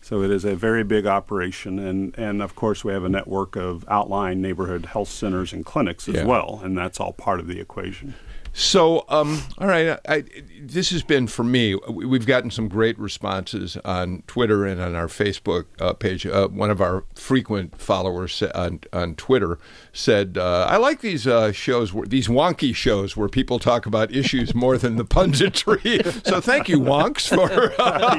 So 0.00 0.22
it 0.22 0.30
is 0.32 0.44
a 0.44 0.56
very 0.56 0.82
big 0.82 1.06
operation, 1.06 1.78
and, 1.78 2.18
and 2.18 2.42
of 2.42 2.56
course 2.56 2.82
we 2.82 2.92
have 2.92 3.04
a 3.04 3.08
network 3.08 3.54
of 3.54 3.84
outlying 3.88 4.42
neighborhood 4.42 4.86
health 4.86 5.08
centers 5.08 5.52
and 5.52 5.64
clinics 5.64 6.08
as 6.08 6.16
yeah. 6.16 6.24
well, 6.24 6.60
and 6.64 6.76
that's 6.76 6.98
all 6.98 7.12
part 7.12 7.38
of 7.38 7.46
the 7.46 7.60
equation. 7.60 8.14
So, 8.52 9.04
um, 9.08 9.40
all 9.58 9.68
right, 9.68 10.00
I, 10.08 10.14
I, 10.14 10.24
this 10.60 10.90
has 10.90 11.04
been 11.04 11.28
for 11.28 11.44
me. 11.44 11.76
We've 11.88 12.26
gotten 12.26 12.50
some 12.50 12.66
great 12.66 12.98
responses 12.98 13.76
on 13.84 14.24
Twitter 14.26 14.66
and 14.66 14.80
on 14.80 14.96
our 14.96 15.06
Facebook 15.06 15.66
uh, 15.80 15.92
page. 15.92 16.26
Uh, 16.26 16.48
one 16.48 16.70
of 16.70 16.80
our 16.80 17.04
frequent 17.14 17.80
followers 17.80 18.42
on 18.54 18.80
on 18.92 19.14
Twitter 19.14 19.58
said, 19.94 20.36
uh, 20.36 20.66
"I 20.68 20.76
like 20.76 21.00
these 21.00 21.26
uh, 21.26 21.52
shows, 21.52 21.92
these 22.06 22.28
wonky 22.28 22.74
shows 22.74 23.16
where 23.16 23.28
people 23.28 23.58
talk 23.58 23.86
about 23.86 24.14
issues 24.14 24.54
more 24.54 24.76
than 24.76 24.96
the 24.96 25.04
punditry." 25.04 26.04
so, 26.26 26.40
thank 26.40 26.68
you, 26.68 26.78
wonks, 26.78 27.26
for 27.28 27.50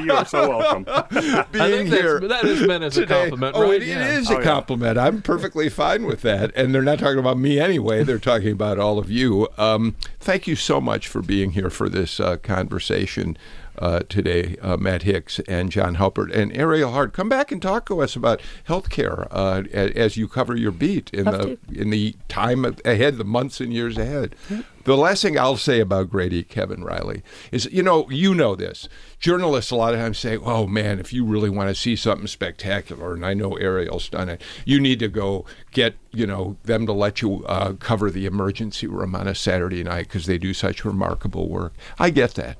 you 0.00 0.12
are 0.12 0.26
so 0.26 0.48
welcome 0.48 0.84
being 1.52 1.86
here. 1.86 2.20
That 2.20 2.44
is 2.44 2.66
meant 2.66 2.82
as 2.82 2.94
today. 2.94 3.14
a 3.14 3.18
compliment, 3.20 3.56
oh, 3.56 3.62
right? 3.62 3.82
it, 3.82 3.86
yeah. 3.86 4.08
it 4.08 4.18
is 4.18 4.30
oh, 4.30 4.38
a 4.38 4.42
compliment. 4.42 4.96
Yeah. 4.96 5.04
I'm 5.04 5.22
perfectly 5.22 5.68
fine 5.68 6.06
with 6.06 6.22
that. 6.22 6.50
And 6.56 6.74
they're 6.74 6.82
not 6.82 6.98
talking 6.98 7.18
about 7.18 7.38
me 7.38 7.60
anyway. 7.60 8.02
They're 8.02 8.18
talking 8.18 8.52
about 8.52 8.78
all 8.78 8.98
of 8.98 9.10
you. 9.10 9.48
Um, 9.58 9.96
thank 10.18 10.46
you 10.46 10.56
so 10.56 10.80
much 10.80 11.06
for 11.06 11.22
being 11.22 11.50
here 11.50 11.70
for 11.70 11.88
this 11.88 12.18
uh, 12.18 12.38
conversation 12.38 13.36
uh, 13.78 14.00
today, 14.08 14.56
uh, 14.60 14.76
Matt 14.76 15.02
Hicks 15.02 15.38
and 15.40 15.70
John 15.70 15.96
Haupert 15.96 16.30
and 16.30 16.54
Ariel 16.56 16.92
Hart. 16.92 17.12
Come 17.12 17.28
back 17.28 17.52
and 17.52 17.60
talk 17.60 17.86
to 17.86 18.02
us 18.02 18.16
about 18.16 18.40
healthcare 18.68 19.26
uh, 19.30 19.64
as 19.72 20.16
you 20.16 20.28
cover 20.28 20.56
your 20.56 20.72
beat 20.72 21.10
in 21.12 21.24
the 21.24 21.58
in 21.72 21.90
the 21.90 22.14
time 22.28 22.64
ahead, 22.84 23.16
the 23.16 23.24
months 23.24 23.60
and 23.60 23.72
years 23.72 23.98
ahead. 23.98 24.34
The 24.84 24.96
last 24.96 25.22
thing 25.22 25.36
I'll 25.36 25.56
say 25.56 25.80
about 25.80 26.10
Grady, 26.10 26.44
Kevin 26.44 26.84
Riley, 26.84 27.24
is 27.50 27.68
you 27.72 27.82
know 27.82 28.08
you 28.08 28.34
know 28.34 28.54
this. 28.54 28.88
Journalists 29.18 29.72
a 29.72 29.76
lot 29.76 29.94
of 29.94 30.00
times 30.00 30.18
say, 30.18 30.36
"Oh 30.36 30.68
man, 30.68 31.00
if 31.00 31.12
you 31.12 31.24
really 31.24 31.50
want 31.50 31.68
to 31.68 31.74
see 31.74 31.96
something 31.96 32.28
spectacular," 32.28 33.12
and 33.12 33.26
I 33.26 33.34
know 33.34 33.56
Ariel's 33.56 34.08
done 34.08 34.28
it, 34.28 34.40
you 34.64 34.78
need 34.78 35.00
to 35.00 35.08
go 35.08 35.44
get 35.72 35.96
you 36.12 36.26
know 36.26 36.56
them 36.62 36.86
to 36.86 36.92
let 36.92 37.20
you 37.20 37.44
uh, 37.46 37.72
cover 37.72 38.12
the 38.12 38.26
emergency 38.26 38.86
room 38.86 39.16
on 39.16 39.26
a 39.26 39.34
Saturday 39.34 39.82
night 39.82 40.06
because 40.06 40.26
they 40.26 40.38
do 40.38 40.54
such 40.54 40.84
remarkable 40.84 41.48
work. 41.48 41.74
I 41.98 42.10
get 42.10 42.34
that. 42.34 42.56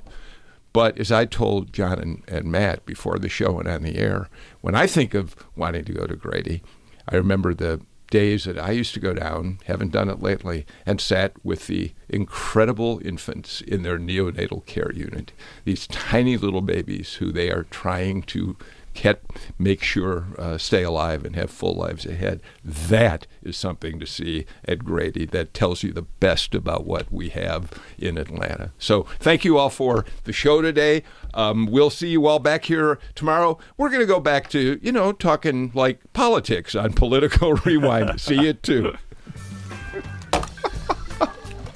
But 0.76 0.98
as 0.98 1.10
I 1.10 1.24
told 1.24 1.72
John 1.72 1.98
and, 1.98 2.22
and 2.28 2.52
Matt 2.52 2.84
before 2.84 3.18
the 3.18 3.30
show 3.30 3.52
went 3.52 3.66
on 3.66 3.82
the 3.82 3.96
air, 3.96 4.28
when 4.60 4.74
I 4.74 4.86
think 4.86 5.14
of 5.14 5.34
wanting 5.56 5.86
to 5.86 5.92
go 5.94 6.06
to 6.06 6.16
Grady, 6.16 6.62
I 7.08 7.16
remember 7.16 7.54
the 7.54 7.80
days 8.10 8.44
that 8.44 8.58
I 8.58 8.72
used 8.72 8.92
to 8.92 9.00
go 9.00 9.14
down, 9.14 9.58
haven't 9.64 9.92
done 9.92 10.10
it 10.10 10.20
lately, 10.20 10.66
and 10.84 11.00
sat 11.00 11.32
with 11.42 11.66
the 11.66 11.92
incredible 12.10 13.00
infants 13.02 13.62
in 13.62 13.84
their 13.84 13.98
neonatal 13.98 14.66
care 14.66 14.92
unit. 14.92 15.32
These 15.64 15.86
tiny 15.86 16.36
little 16.36 16.60
babies 16.60 17.14
who 17.14 17.32
they 17.32 17.50
are 17.50 17.64
trying 17.70 18.20
to 18.24 18.58
get, 18.96 19.22
make 19.58 19.82
sure 19.82 20.26
uh, 20.38 20.58
stay 20.58 20.82
alive 20.82 21.24
and 21.24 21.36
have 21.36 21.50
full 21.50 21.74
lives 21.74 22.04
ahead. 22.06 22.40
That 22.64 23.26
is 23.42 23.56
something 23.56 24.00
to 24.00 24.06
see 24.06 24.46
at 24.64 24.84
Grady 24.84 25.26
that 25.26 25.54
tells 25.54 25.82
you 25.82 25.92
the 25.92 26.02
best 26.02 26.54
about 26.54 26.86
what 26.86 27.10
we 27.12 27.28
have 27.30 27.72
in 27.98 28.18
Atlanta. 28.18 28.72
So 28.78 29.02
thank 29.18 29.44
you 29.44 29.58
all 29.58 29.70
for 29.70 30.04
the 30.24 30.32
show 30.32 30.62
today. 30.62 31.02
Um, 31.34 31.66
we'll 31.66 31.90
see 31.90 32.08
you 32.08 32.26
all 32.26 32.38
back 32.38 32.64
here 32.64 32.98
tomorrow. 33.14 33.58
We're 33.76 33.90
going 33.90 34.00
to 34.00 34.06
go 34.06 34.20
back 34.20 34.48
to, 34.50 34.78
you 34.82 34.92
know, 34.92 35.12
talking 35.12 35.70
like 35.74 36.00
politics 36.12 36.74
on 36.74 36.92
Political 36.96 37.54
Rewind. 37.54 38.20
see 38.20 38.40
you 38.40 38.52
too. 38.54 38.96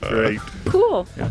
Great. 0.01 0.41
Cool. 0.65 1.07
Yeah. 1.17 1.31